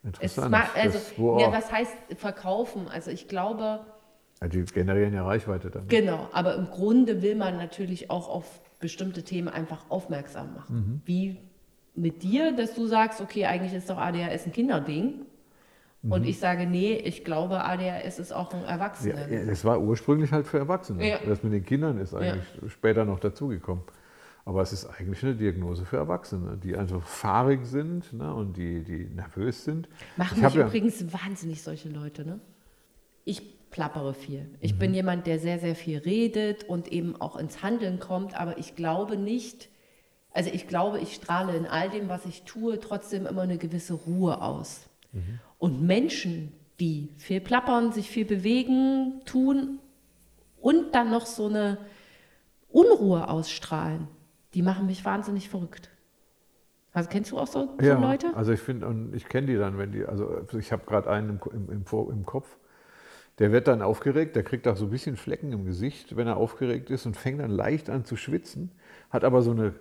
Es 0.02 0.06
Interessant. 0.36 0.50
ma- 0.52 0.64
also, 0.74 0.98
das, 0.98 1.18
wo 1.18 1.40
ja, 1.40 1.52
was 1.52 1.72
heißt 1.72 1.92
verkaufen? 2.16 2.86
Also 2.88 3.10
ich 3.10 3.26
glaube, 3.28 3.80
Ja, 4.40 4.48
die 4.48 4.64
generieren 4.64 5.12
ja 5.14 5.24
Reichweite 5.24 5.70
dann. 5.70 5.88
Genau, 5.88 6.28
aber 6.32 6.54
im 6.54 6.66
Grunde 6.70 7.22
will 7.22 7.34
man 7.34 7.56
natürlich 7.56 8.10
auch 8.10 8.28
auf 8.28 8.60
bestimmte 8.78 9.24
Themen 9.24 9.48
einfach 9.48 9.86
aufmerksam 9.90 10.54
machen. 10.54 11.02
Wie 11.04 11.38
mit 11.96 12.22
dir, 12.22 12.52
dass 12.52 12.74
du 12.74 12.86
sagst, 12.86 13.20
okay, 13.20 13.46
eigentlich 13.46 13.74
ist 13.74 13.90
doch 13.90 13.98
ADHS 13.98 14.46
ein 14.46 14.52
Kinderding. 14.52 15.22
Und 16.02 16.24
ich 16.24 16.38
sage, 16.38 16.64
nee, 16.66 16.94
ich 16.94 17.24
glaube, 17.24 17.64
ADHS 17.64 18.18
ist 18.20 18.32
auch 18.32 18.52
ein 18.54 18.60
Ja, 18.62 18.68
Erwachsenen. 18.68 19.32
ja, 19.32 19.44
das 19.44 19.64
war 19.64 19.80
ursprünglich 19.80 20.30
halt 20.32 20.46
für 20.46 20.58
Erwachsene. 20.58 21.06
Ja. 21.08 21.18
Das 21.26 21.42
mit 21.42 21.52
den 21.52 21.64
Kindern 21.64 21.98
ist 21.98 22.14
eigentlich 22.14 22.44
später 22.68 23.04
noch 23.04 23.18
dazugekommen. 23.18 23.82
Aber 24.44 24.62
es 24.62 24.72
ist 24.72 24.86
eigentlich 24.86 25.22
eine 25.24 25.34
Diagnose 25.34 25.84
für 25.84 25.96
Erwachsene, 25.98 26.56
die 26.56 26.74
einfach 26.76 27.02
fahrig 27.02 27.66
sind 27.66 28.12
ne, 28.14 28.32
und 28.32 28.56
die, 28.56 28.82
die 28.82 29.04
nervös 29.14 29.64
sind. 29.64 29.88
Machen 30.16 30.38
ich 30.38 30.42
mich 30.44 30.54
ja, 30.54 30.66
übrigens 30.66 31.12
wahnsinnig 31.12 31.62
solche 31.62 31.88
Leute, 31.90 32.24
ne? 32.24 32.40
Ich 33.24 33.68
plappere 33.70 34.14
viel. 34.14 34.48
Ich 34.60 34.74
Mhm. 34.74 34.78
bin 34.78 34.94
jemand, 34.94 35.26
der 35.26 35.38
sehr, 35.38 35.58
sehr 35.58 35.74
viel 35.74 35.98
redet 35.98 36.64
und 36.64 36.88
eben 36.90 37.20
auch 37.20 37.36
ins 37.36 37.62
Handeln 37.62 37.98
kommt, 37.98 38.40
aber 38.40 38.56
ich 38.56 38.74
glaube 38.74 39.18
nicht, 39.18 39.68
also 40.32 40.48
ich 40.50 40.66
glaube, 40.66 40.98
ich 41.00 41.14
strahle 41.14 41.54
in 41.54 41.66
all 41.66 41.90
dem, 41.90 42.08
was 42.08 42.24
ich 42.24 42.44
tue, 42.44 42.80
trotzdem 42.80 43.26
immer 43.26 43.42
eine 43.42 43.58
gewisse 43.58 43.92
Ruhe 43.94 44.40
aus. 44.40 44.88
Mhm. 45.12 45.40
Und 45.58 45.82
Menschen, 45.82 46.52
die 46.80 47.10
viel 47.16 47.40
plappern, 47.40 47.92
sich 47.92 48.08
viel 48.08 48.24
bewegen, 48.24 49.20
tun 49.24 49.80
und 50.60 50.94
dann 50.94 51.10
noch 51.10 51.26
so 51.26 51.46
eine 51.46 51.78
Unruhe 52.68 53.28
ausstrahlen, 53.28 54.08
die 54.54 54.62
machen 54.62 54.86
mich 54.86 55.04
wahnsinnig 55.04 55.48
verrückt. 55.48 55.90
Also 56.92 57.10
kennst 57.10 57.30
du 57.30 57.38
auch 57.38 57.46
so, 57.46 57.76
so 57.78 57.86
ja, 57.86 57.98
Leute? 57.98 58.34
Also 58.34 58.52
ich 58.52 58.60
finde, 58.60 58.86
und 58.86 59.14
ich 59.14 59.28
kenne 59.28 59.46
die 59.46 59.56
dann, 59.56 59.78
wenn 59.78 59.92
die, 59.92 60.04
also 60.04 60.46
ich 60.58 60.72
habe 60.72 60.84
gerade 60.86 61.10
einen 61.10 61.30
im, 61.30 61.40
im, 61.52 61.70
im, 61.70 62.10
im 62.10 62.26
Kopf, 62.26 62.56
der 63.38 63.52
wird 63.52 63.68
dann 63.68 63.82
aufgeregt, 63.82 64.34
der 64.34 64.42
kriegt 64.42 64.66
auch 64.66 64.76
so 64.76 64.86
ein 64.86 64.90
bisschen 64.90 65.16
Flecken 65.16 65.52
im 65.52 65.64
Gesicht, 65.64 66.16
wenn 66.16 66.26
er 66.26 66.36
aufgeregt 66.36 66.90
ist 66.90 67.06
und 67.06 67.16
fängt 67.16 67.40
dann 67.40 67.50
leicht 67.50 67.88
an 67.88 68.04
zu 68.04 68.16
schwitzen, 68.16 68.72
hat 69.10 69.22
aber 69.22 69.42
so 69.42 69.52
eine 69.52 69.74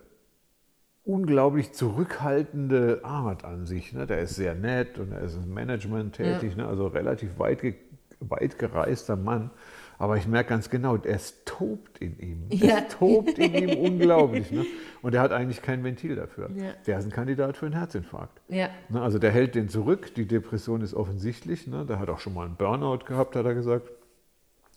unglaublich 1.08 1.72
zurückhaltende 1.72 3.00
Art 3.04 3.46
an 3.46 3.66
sich. 3.66 3.94
Ne? 3.94 4.06
Der 4.06 4.20
ist 4.20 4.36
sehr 4.36 4.56
nett 4.56 5.00
und 5.00 5.12
er 5.12 5.22
ist 5.22 5.36
im 5.36 5.54
Management 5.54 6.16
tätig, 6.16 6.56
ne? 6.58 6.68
also 6.68 6.88
relativ 6.88 7.40
weit, 7.40 7.62
ge 7.62 7.76
weit 8.20 8.60
gereister 8.60 9.16
Mann. 9.16 9.52
Aber 10.00 10.18
ich 10.18 10.28
merke 10.28 10.50
ganz 10.50 10.70
genau, 10.70 10.96
es 10.98 11.44
tobt 11.46 11.98
in 12.00 12.20
ihm. 12.20 12.46
Ja. 12.50 12.80
Es 12.80 12.98
tobt 12.98 13.40
in 13.40 13.54
ihm 13.54 13.78
unglaublich. 13.84 14.52
Ne? 14.52 14.66
Und 15.02 15.16
er 15.16 15.22
hat 15.22 15.32
eigentlich 15.32 15.62
kein 15.62 15.84
Ventil 15.84 16.16
dafür. 16.16 16.50
Ja. 16.56 16.74
Der 16.86 17.00
ist 17.00 17.06
ein 17.06 17.12
Kandidat 17.12 17.58
für 17.58 17.66
einen 17.66 17.76
Herzinfarkt. 17.76 18.42
Ja. 18.48 18.70
Ne, 18.90 19.02
also 19.02 19.18
der 19.18 19.32
hält 19.32 19.56
den 19.56 19.70
zurück. 19.70 20.14
Die 20.14 20.28
Depression 20.28 20.82
ist 20.82 20.94
offensichtlich. 20.94 21.66
Ne? 21.66 21.86
Der 21.86 22.00
hat 22.00 22.10
auch 22.10 22.20
schon 22.20 22.34
mal 22.36 22.46
einen 22.46 22.56
Burnout 22.56 23.06
gehabt, 23.06 23.36
hat 23.36 23.46
er 23.46 23.56
gesagt. 23.56 23.90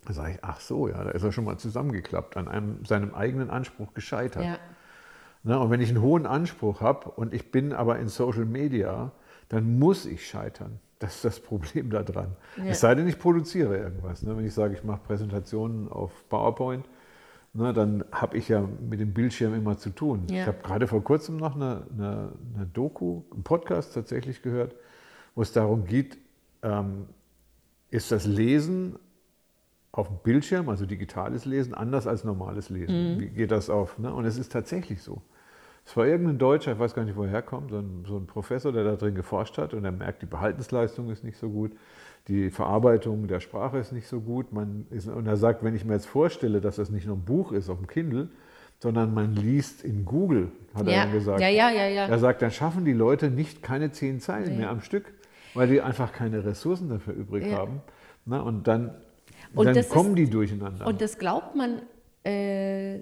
Da 0.07 0.15
sage 0.15 0.33
ich, 0.33 0.39
ach 0.41 0.61
so, 0.61 0.89
ja, 0.89 1.05
da 1.05 1.11
ist 1.11 1.23
er 1.23 1.33
schon 1.33 1.45
mal 1.45 1.59
zusammengeklappt, 1.59 2.39
an 2.39 2.49
einem, 2.49 2.85
seinem 2.87 3.15
eigenen 3.15 3.51
Anspruch 3.51 3.93
gescheitert. 3.93 4.43
Ne? 5.43 5.59
Und 5.59 5.71
wenn 5.71 5.81
ich 5.81 5.89
einen 5.89 6.03
hohen 6.03 6.27
Anspruch 6.27 6.81
habe 6.81 7.11
und 7.11 7.35
ich 7.35 7.51
bin 7.51 7.73
aber 7.73 7.99
in 7.99 8.09
Social 8.09 8.45
Media, 8.45 9.13
dann 9.49 9.79
muss 9.79 10.07
ich 10.07 10.27
scheitern. 10.27 10.81
Das 10.99 11.17
ist 11.17 11.25
das 11.25 11.41
Problem 11.41 11.91
daran. 11.91 12.37
Ja. 12.59 12.65
Es 12.67 12.81
sei 12.81 12.95
denn, 12.95 13.09
ich 13.09 13.19
produziere 13.19 13.77
irgendwas. 13.77 14.23
Ne? 14.23 14.37
Wenn 14.37 14.45
ich 14.45 14.53
sage, 14.53 14.75
ich 14.75 14.85
mache 14.85 15.01
Präsentationen 15.07 15.89
auf 15.89 16.13
PowerPoint, 16.29 16.87
ne, 17.55 17.73
dann 17.73 18.05
habe 18.13 18.37
ich 18.37 18.49
ja 18.49 18.69
mit 18.89 19.01
dem 19.01 19.15
Bildschirm 19.15 19.55
immer 19.55 19.79
zu 19.79 19.91
tun. 19.91 20.27
Ja. 20.31 20.43
Ich 20.43 20.47
habe 20.47 20.59
gerade 20.63 20.87
vor 20.87 21.03
kurzem 21.03 21.39
noch 21.39 21.57
eine, 21.57 21.87
eine, 21.93 22.33
eine 22.55 22.67
Doku, 22.67 23.23
einen 23.33 23.43
Podcast 23.43 23.95
tatsächlich 23.95 24.43
gehört, 24.43 24.75
wo 25.35 25.43
es 25.43 25.53
darum 25.53 25.87
geht, 25.87 26.19
ähm, 26.63 27.07
ist 27.91 28.13
das 28.13 28.27
Lesen 28.27 28.99
auf 29.93 30.09
dem 30.09 30.19
Bildschirm, 30.23 30.69
also 30.69 30.87
digitales 30.87 31.45
Lesen, 31.45 31.75
anders 31.75 32.07
als 32.07 32.25
normales 32.25 32.69
Lesen. 32.69 33.19
Wie 33.19 33.29
geht 33.29 33.51
das 33.51 33.71
auf? 33.71 33.99
Ne? 33.99 34.13
Und 34.13 34.25
es 34.25 34.37
ist 34.37 34.53
tatsächlich 34.53 35.03
so. 35.03 35.23
Es 35.91 35.97
war 35.97 36.07
irgendein 36.07 36.39
Deutscher, 36.39 36.71
ich 36.73 36.79
weiß 36.79 36.95
gar 36.95 37.05
nicht, 37.05 37.17
woher 37.17 37.33
er 37.33 37.43
kommt, 37.43 37.73
so 37.73 37.79
ein, 37.79 38.05
so 38.07 38.17
ein 38.17 38.27
Professor, 38.29 38.71
der 38.71 38.85
da 38.85 38.95
drin 38.95 39.17
geforscht 39.17 39.59
hat 39.59 39.75
und 39.75 39.85
er 39.85 39.91
merkt, 39.91 40.23
die 40.23 40.27
Behaltensleistung 40.27 41.11
ist 41.11 41.25
nicht 41.25 41.37
so 41.37 41.51
gut. 41.51 41.73
die 42.29 42.51
Verarbeitung 42.51 43.27
der 43.27 43.41
Sprache 43.41 43.79
ist 43.79 43.91
nicht 43.93 44.07
so 44.07 44.21
gut. 44.21 44.53
Man 44.53 44.87
ist, 44.91 45.09
und 45.09 45.27
er 45.27 45.37
sagt, 45.37 45.65
wenn 45.65 45.75
ich 45.75 45.85
mir 45.85 45.95
jetzt 45.95 46.07
vorstelle, 46.07 46.61
dass 46.61 46.77
das 46.77 46.91
nicht 46.91 47.07
nur 47.09 47.17
ein 47.17 47.25
Buch 47.25 47.51
ist 47.51 47.69
auf 47.69 47.79
dem 47.79 47.89
Kindle, 47.89 48.29
sondern 48.79 49.13
man 49.15 49.35
liest 49.35 49.83
in 49.83 50.05
Google, 50.05 50.53
hat 50.75 50.87
Ja. 50.87 50.93
er 50.93 51.03
dann 51.05 51.13
gesagt. 51.13 51.41
Ja, 51.41 51.49
ja, 51.49 51.71
ja, 51.71 51.89
ja. 51.89 52.07
Er 52.07 52.19
sagt, 52.21 52.41
dann 52.43 52.53
schaffen 52.53 52.85
die 52.85 52.93
Leute 52.93 53.29
nicht 53.31 53.63
keine 53.65 53.91
zehn 53.91 54.21
Zeilen 54.21 54.51
Nee. 54.51 54.59
mehr 54.59 54.71
am 54.71 54.83
Stück, 54.83 55.13
weil 55.55 55.67
die 55.67 55.81
einfach 55.81 56.13
keine 56.13 56.45
Ressourcen 56.45 56.89
dafür 56.89 57.15
übrig 57.15 57.47
Ja. 57.47 57.57
haben. 57.59 57.81
Na, 58.27 58.41
und 58.43 58.69
dann, 58.69 58.95
Und 59.55 59.67
dann 59.67 59.89
kommen 59.89 60.11
ist- 60.11 60.19
die 60.19 60.31
durcheinander. 60.31 60.87
Und 60.87 61.01
das 61.01 61.19
glaubt 61.19 61.57
man 61.57 61.83
äh, 62.23 63.01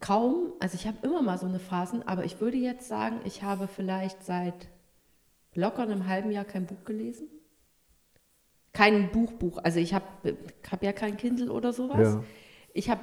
kaum. 0.00 0.52
Also 0.58 0.74
ich 0.74 0.86
habe 0.86 0.98
immer 1.02 1.22
mal 1.22 1.38
so 1.38 1.46
eine 1.46 1.58
Phasen, 1.58 2.06
aber 2.06 2.24
ich 2.24 2.40
würde 2.40 2.56
jetzt 2.56 2.88
sagen, 2.88 3.20
ich 3.24 3.42
habe 3.42 3.68
vielleicht 3.68 4.24
seit 4.24 4.68
locker 5.54 5.82
einem 5.82 6.06
halben 6.06 6.30
Jahr 6.30 6.44
kein 6.44 6.66
Buch 6.66 6.84
gelesen. 6.84 7.28
Kein 8.72 9.10
Buchbuch. 9.10 9.58
Also 9.58 9.80
ich 9.80 9.94
habe 9.94 10.36
hab 10.70 10.82
ja 10.82 10.92
kein 10.92 11.16
Kindle 11.16 11.50
oder 11.50 11.72
sowas. 11.72 12.14
Ja. 12.14 12.24
Ich 12.72 12.88
habe 12.88 13.00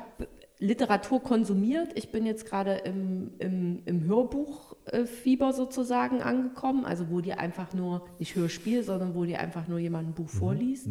Literatur 0.59 1.22
konsumiert. 1.22 1.89
Ich 1.95 2.11
bin 2.11 2.26
jetzt 2.26 2.45
gerade 2.45 2.76
im, 2.86 3.32
im, 3.39 3.84
im 3.86 4.03
Hörbuchfieber 4.05 5.53
sozusagen 5.53 6.22
angekommen. 6.22 6.86
Also 6.86 7.09
wo 7.09 7.20
dir 7.20 7.39
einfach 7.39 7.74
nur, 7.74 8.07
nicht 8.18 8.36
Hörspiel, 8.36 8.84
sondern 8.84 9.13
wo 9.13 9.26
dir 9.26 9.39
einfach 9.39 9.68
nur 9.68 9.80
jemand 9.80 10.09
ein 10.09 10.13
Buch 10.13 10.30
vorliest. 10.30 10.88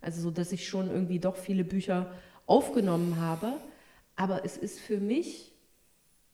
Also 0.00 0.22
so, 0.22 0.30
dass 0.30 0.52
ich 0.52 0.68
schon 0.68 0.90
irgendwie 0.90 1.18
doch 1.18 1.36
viele 1.36 1.64
Bücher 1.64 2.12
aufgenommen 2.46 3.20
habe. 3.20 3.54
Aber 4.16 4.44
es 4.44 4.56
ist 4.56 4.80
für 4.80 4.98
mich 4.98 5.52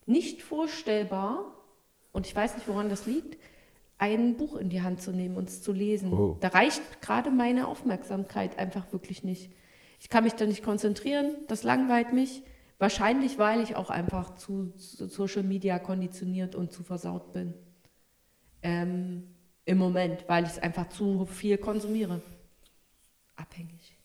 nicht 0.07 0.43
vorstellbar, 0.43 1.45
und 2.13 2.27
ich 2.27 2.35
weiß 2.35 2.57
nicht, 2.57 2.69
woran 2.69 2.89
das 2.89 3.07
liegt, 3.07 3.39
ein 3.99 4.37
Buch 4.37 4.57
in 4.57 4.71
die 4.71 4.83
Hand 4.83 5.03
zu 5.03 5.13
nehmen 5.13 5.37
und 5.37 5.49
es 5.49 5.63
zu 5.63 5.73
lesen. 5.73 6.13
Oh. 6.13 6.37
Da 6.41 6.49
reicht 6.49 7.03
gerade 7.03 7.31
meine 7.31 7.69
Aufmerksamkeit 7.69 8.59
einfach 8.59 8.93
wirklich 8.93 9.25
nicht. 9.25 9.53
Ich 10.01 10.09
kann 10.09 10.25
mich 10.25 10.33
da 10.33 10.47
nicht 10.47 10.65
konzentrieren, 10.65 11.37
das 11.49 11.63
langweilt 11.63 12.13
mich. 12.13 12.43
Wahrscheinlich, 12.79 13.39
weil 13.39 13.61
ich 13.61 13.77
auch 13.77 13.91
einfach 13.91 14.37
zu, 14.37 14.71
zu 14.71 15.07
Social 15.07 15.43
Media 15.43 15.79
konditioniert 15.79 16.55
und 16.55 16.73
zu 16.73 16.83
versaut 16.83 17.35
bin. 17.35 17.53
Ähm, 18.63 19.35
Im 19.67 19.77
Moment, 19.77 20.25
weil 20.29 20.45
ich 20.45 20.51
es 20.51 20.59
einfach 20.59 20.89
zu 20.89 21.27
viel 21.27 21.59
konsumiere. 21.59 22.23
Abhängig. 23.37 23.99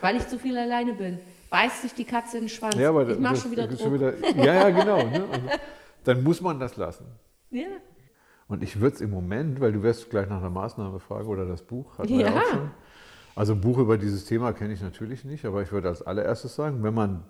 Weil 0.00 0.16
ich 0.16 0.26
zu 0.26 0.38
viel 0.38 0.56
alleine 0.56 0.94
bin. 0.94 1.18
Beißt 1.50 1.82
sich 1.82 1.94
die 1.94 2.04
Katze 2.04 2.38
in 2.38 2.44
den 2.44 2.48
Schwanz. 2.48 2.74
ja, 2.76 2.88
aber 2.90 3.08
ich 3.08 3.18
mache 3.18 3.34
das 3.34 3.42
schon 3.42 3.50
wieder 3.52 3.66
Druck. 3.68 3.92
wieder- 3.92 4.14
ja, 4.36 4.68
ja, 4.68 4.70
genau. 4.70 5.02
Ne? 5.04 5.24
Also, 5.32 5.48
dann 6.04 6.22
muss 6.22 6.40
man 6.40 6.60
das 6.60 6.76
lassen. 6.76 7.06
ja. 7.50 7.66
Und 8.48 8.62
ich 8.62 8.80
würde 8.80 8.94
es 8.94 9.00
im 9.00 9.10
Moment, 9.10 9.60
weil 9.60 9.72
du 9.72 9.82
wirst 9.82 10.08
gleich 10.08 10.28
nach 10.28 10.36
einer 10.38 10.50
Maßnahme 10.50 11.00
fragen 11.00 11.26
oder 11.26 11.46
das 11.46 11.62
Buch, 11.62 11.98
wir 11.98 12.06
ja 12.08 12.28
Ja. 12.28 12.40
auch 12.40 12.44
schon. 12.44 12.70
Also 13.34 13.54
ein 13.54 13.60
Buch 13.60 13.78
über 13.78 13.98
dieses 13.98 14.24
Thema 14.24 14.52
kenne 14.52 14.72
ich 14.72 14.80
natürlich 14.80 15.24
nicht, 15.24 15.44
aber 15.44 15.62
ich 15.62 15.72
würde 15.72 15.88
als 15.88 16.00
allererstes 16.02 16.54
sagen, 16.54 16.84
wenn 16.84 16.94
man 16.94 17.24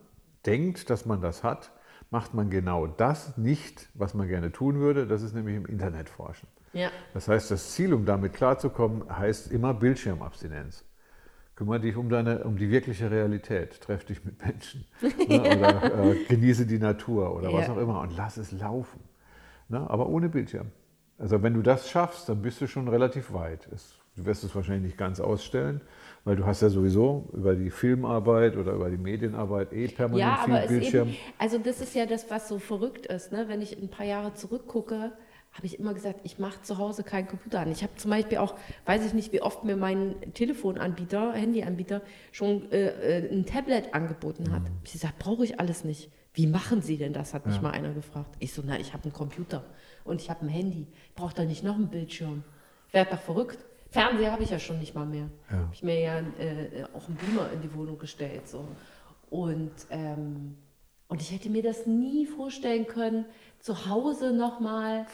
denkt, 0.45 0.91
dass 0.91 1.07
man 1.07 1.23
das 1.23 1.43
hat, 1.43 1.73
macht 2.11 2.35
man 2.35 2.51
genau 2.51 2.87
das 2.87 3.39
nicht, 3.39 3.89
was 3.95 4.13
man 4.13 4.29
gerne 4.29 4.53
tun 4.53 4.79
würde. 4.79 5.07
Das 5.07 5.23
ist 5.23 5.35
nämlich 5.35 5.57
im 5.57 5.65
Internet 5.65 6.11
forschen. 6.11 6.49
ja. 6.75 6.91
Das 7.15 7.29
heißt, 7.29 7.51
das 7.51 7.73
Ziel, 7.73 7.95
um 7.95 8.05
damit 8.05 8.35
klarzukommen, 8.35 9.05
heißt 9.19 9.51
immer 9.51 9.73
Bildschirmabstinenz. 9.73 10.85
Kümmere 11.57 11.81
dich 11.81 11.97
um, 11.97 12.09
deine, 12.11 12.45
um 12.45 12.57
die 12.59 12.71
wirkliche 12.71 13.11
Realität. 13.11 13.81
Treff 13.81 14.05
dich 14.05 14.25
mit 14.25 14.41
Menschen. 14.45 14.85
Ne? 15.29 15.41
Oder 15.41 16.13
äh, 16.13 16.25
genieße 16.29 16.67
die 16.67 16.79
Natur 16.79 17.35
oder 17.35 17.53
was 17.53 17.67
Ja. 17.67 17.73
auch 17.73 17.79
immer 17.79 18.01
und 18.03 18.17
lass 18.17 18.37
es 18.37 18.53
laufen. 18.53 19.01
Ne? 19.69 19.89
Aber 19.91 20.09
ohne 20.09 20.29
Bildschirm. 20.29 20.71
Also 21.19 21.43
wenn 21.43 21.55
du 21.55 21.63
das 21.63 21.89
schaffst, 21.89 22.29
dann 22.29 22.43
bist 22.43 22.61
du 22.61 22.67
schon 22.67 22.89
relativ 22.89 23.33
weit. 23.33 23.67
Es, 23.75 23.95
du 24.17 24.27
wirst 24.27 24.45
es 24.45 24.55
wahrscheinlich 24.55 24.85
nicht 24.85 24.99
ganz 24.99 25.19
ausstellen, 25.19 25.81
weil 26.25 26.37
du 26.37 26.45
hast 26.45 26.61
ja 26.61 26.69
sowieso 26.69 27.31
über 27.33 27.55
die 27.55 27.71
Filmarbeit 27.71 28.57
oder 28.59 28.73
über 28.73 28.91
die 28.91 28.99
Medienarbeit 28.99 29.73
eh 29.73 29.89
permanent 29.89 30.21
Ja, 30.21 30.45
viel 30.45 30.69
Bildschirm. 30.69 31.09
eben, 31.09 31.17
also 31.39 31.57
das 31.59 31.81
ist 31.81 31.95
ja 31.95 32.05
das, 32.05 32.31
was 32.31 32.49
so 32.49 32.59
verrückt 32.59 33.07
ist. 33.07 33.33
Ne? 33.33 33.47
Wenn 33.49 33.63
ich 33.63 33.81
ein 33.81 33.89
paar 33.89 34.05
Jahre 34.07 34.35
zurückgucke, 34.35 35.13
habe 35.57 35.67
ich 35.67 35.79
immer 35.79 35.95
gesagt, 35.95 36.21
ich 36.25 36.39
mache 36.39 36.61
zu 36.63 36.79
Hause 36.79 37.03
keinen 37.03 37.27
Computer 37.29 37.61
an. 37.61 37.71
Ich 37.73 37.83
habe 37.83 37.95
zum 37.97 38.11
Beispiel 38.11 38.39
auch, 38.39 38.55
weiß 38.85 39.05
ich 39.07 39.15
nicht, 39.15 39.33
wie 39.33 39.41
oft 39.43 39.65
mir 39.65 39.77
mein 39.77 40.15
Telefonanbieter, 40.35 41.33
Handyanbieter 41.33 42.03
schon 42.33 42.71
äh, 42.73 42.89
äh, 43.21 43.33
ein 43.33 43.47
Tablet 43.47 43.95
angeboten 43.95 44.53
hat. 44.53 44.63
Ich 44.85 44.93
gesagt, 44.93 45.19
brauche 45.19 45.45
ich 45.45 45.59
alles 45.61 45.85
nicht. 45.85 46.11
Wie 46.35 46.47
machen 46.47 46.83
Sie 46.83 46.99
denn 46.99 47.13
das? 47.15 47.33
Hat 47.33 47.47
mich 47.47 47.57
Ja. 47.57 47.63
mal 47.63 47.71
einer 47.71 47.93
gefragt. 47.95 48.37
Ich 48.39 48.53
so, 48.53 48.63
na, 48.65 48.79
ich 48.79 48.93
habe 48.93 49.05
einen 49.05 49.13
Computer 49.15 49.65
und 50.05 50.21
ich 50.21 50.29
habe 50.29 50.45
ein 50.45 50.49
Handy. 50.51 50.87
Ich 51.09 51.15
brauche 51.15 51.35
doch 51.35 51.45
nicht 51.45 51.65
noch 51.65 51.77
einen 51.77 51.89
Bildschirm. 51.89 52.45
Werd 52.93 53.13
doch 53.13 53.21
verrückt. 53.21 53.59
Fernseher 53.91 54.33
habe 54.33 54.43
ich 54.43 54.51
ja 54.51 54.59
schon 54.59 54.79
nicht 54.79 54.95
mal 54.95 55.07
mehr. 55.07 55.31
Ja. 55.51 55.57
Habe 55.57 55.71
ich 55.73 55.83
mir 55.83 55.99
ja 55.99 56.19
äh, 56.19 56.85
auch 56.95 57.09
einen 57.09 57.17
Beamer 57.17 57.51
in 57.53 57.63
die 57.63 57.73
Wohnung 57.75 57.97
gestellt. 57.99 58.47
So. 58.49 58.67
Und, 59.31 59.73
ähm, 59.91 60.59
und 61.09 61.23
ich 61.23 61.33
hätte 61.33 61.49
mir 61.49 61.63
das 61.63 61.87
nie 61.87 62.27
vorstellen 62.27 62.87
können, 62.87 63.25
zu 63.61 63.89
Hause 63.89 64.33
nochmal 64.33 65.07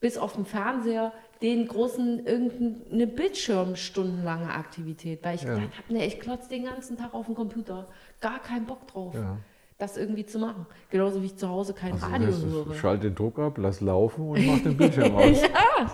bis 0.00 0.16
auf 0.18 0.34
den 0.34 0.44
Fernseher 0.46 1.12
den 1.42 1.66
großen, 1.68 2.26
irgendeine 2.26 3.06
Bildschirmstundenlange 3.06 4.50
Aktivität, 4.50 5.20
weil 5.24 5.36
ich 5.36 5.42
Ja. 5.42 5.54
gedacht 5.54 5.76
habe, 5.78 5.92
nee, 5.94 6.06
ich 6.06 6.20
klotze 6.20 6.48
den 6.48 6.64
ganzen 6.64 6.96
Tag 6.96 7.14
auf 7.14 7.26
dem 7.26 7.34
Computer, 7.34 7.88
gar 8.20 8.40
keinen 8.40 8.66
Bock 8.66 8.86
drauf, 8.88 9.14
Ja. 9.14 9.38
das 9.78 9.96
irgendwie 9.96 10.26
zu 10.26 10.38
machen. 10.38 10.66
Genauso 10.90 11.22
wie 11.22 11.26
ich 11.26 11.36
zu 11.36 11.48
Hause 11.48 11.74
kein 11.74 11.92
Also 11.92 12.06
Radio 12.06 12.28
höre. 12.32 12.74
Schalt 12.74 13.02
den 13.02 13.14
Druck 13.14 13.38
ab, 13.38 13.58
lass 13.58 13.80
laufen 13.80 14.28
und 14.30 14.46
mach 14.46 14.60
den 14.60 14.76
Bildschirm 14.76 15.14
aus. 15.16 15.42
Ja, 15.42 15.84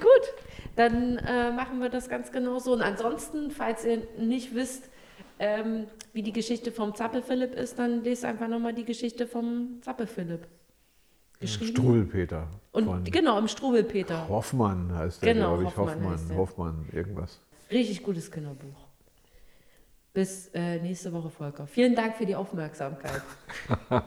gut. 0.00 0.34
Dann 0.76 1.18
äh, 1.18 1.52
machen 1.52 1.80
wir 1.80 1.88
das 1.88 2.08
ganz 2.08 2.32
genau 2.32 2.58
so. 2.58 2.72
Und 2.72 2.82
ansonsten, 2.82 3.50
falls 3.50 3.84
ihr 3.84 4.02
nicht 4.18 4.54
wisst, 4.54 4.90
ähm, 5.38 5.86
wie 6.12 6.22
die 6.22 6.32
Geschichte 6.32 6.72
vom 6.72 6.94
Zappel-Philipp 6.94 7.54
ist, 7.54 7.78
dann 7.78 8.02
lest 8.02 8.24
einfach 8.24 8.48
nochmal 8.48 8.72
die 8.74 8.84
Geschichte 8.84 9.26
vom 9.26 9.78
Zappel-Philipp. 9.82 10.46
Geschrieben. 11.44 11.76
Struwelpeter. 11.76 12.48
Und 12.72 13.12
genau, 13.12 13.38
im 13.38 13.48
Strubelpeter. 13.48 14.28
Hoffmann 14.28 14.92
heißt 14.94 15.22
der, 15.22 15.34
Genau, 15.34 15.56
glaube 15.58 15.64
ich. 15.64 15.76
Hoffmann 15.76 16.10
Hoffmann. 16.12 16.36
Hoffmann, 16.36 16.88
irgendwas. 16.92 17.40
Richtig 17.70 18.02
gutes 18.02 18.30
Kinderbuch. 18.30 18.84
Bis 20.12 20.48
äh, 20.54 20.80
nächste 20.80 21.12
Woche, 21.12 21.30
Volker. 21.30 21.66
Vielen 21.66 21.94
Dank 21.94 22.16
für 22.16 22.26
die 22.26 22.36
Aufmerksamkeit. 22.36 23.22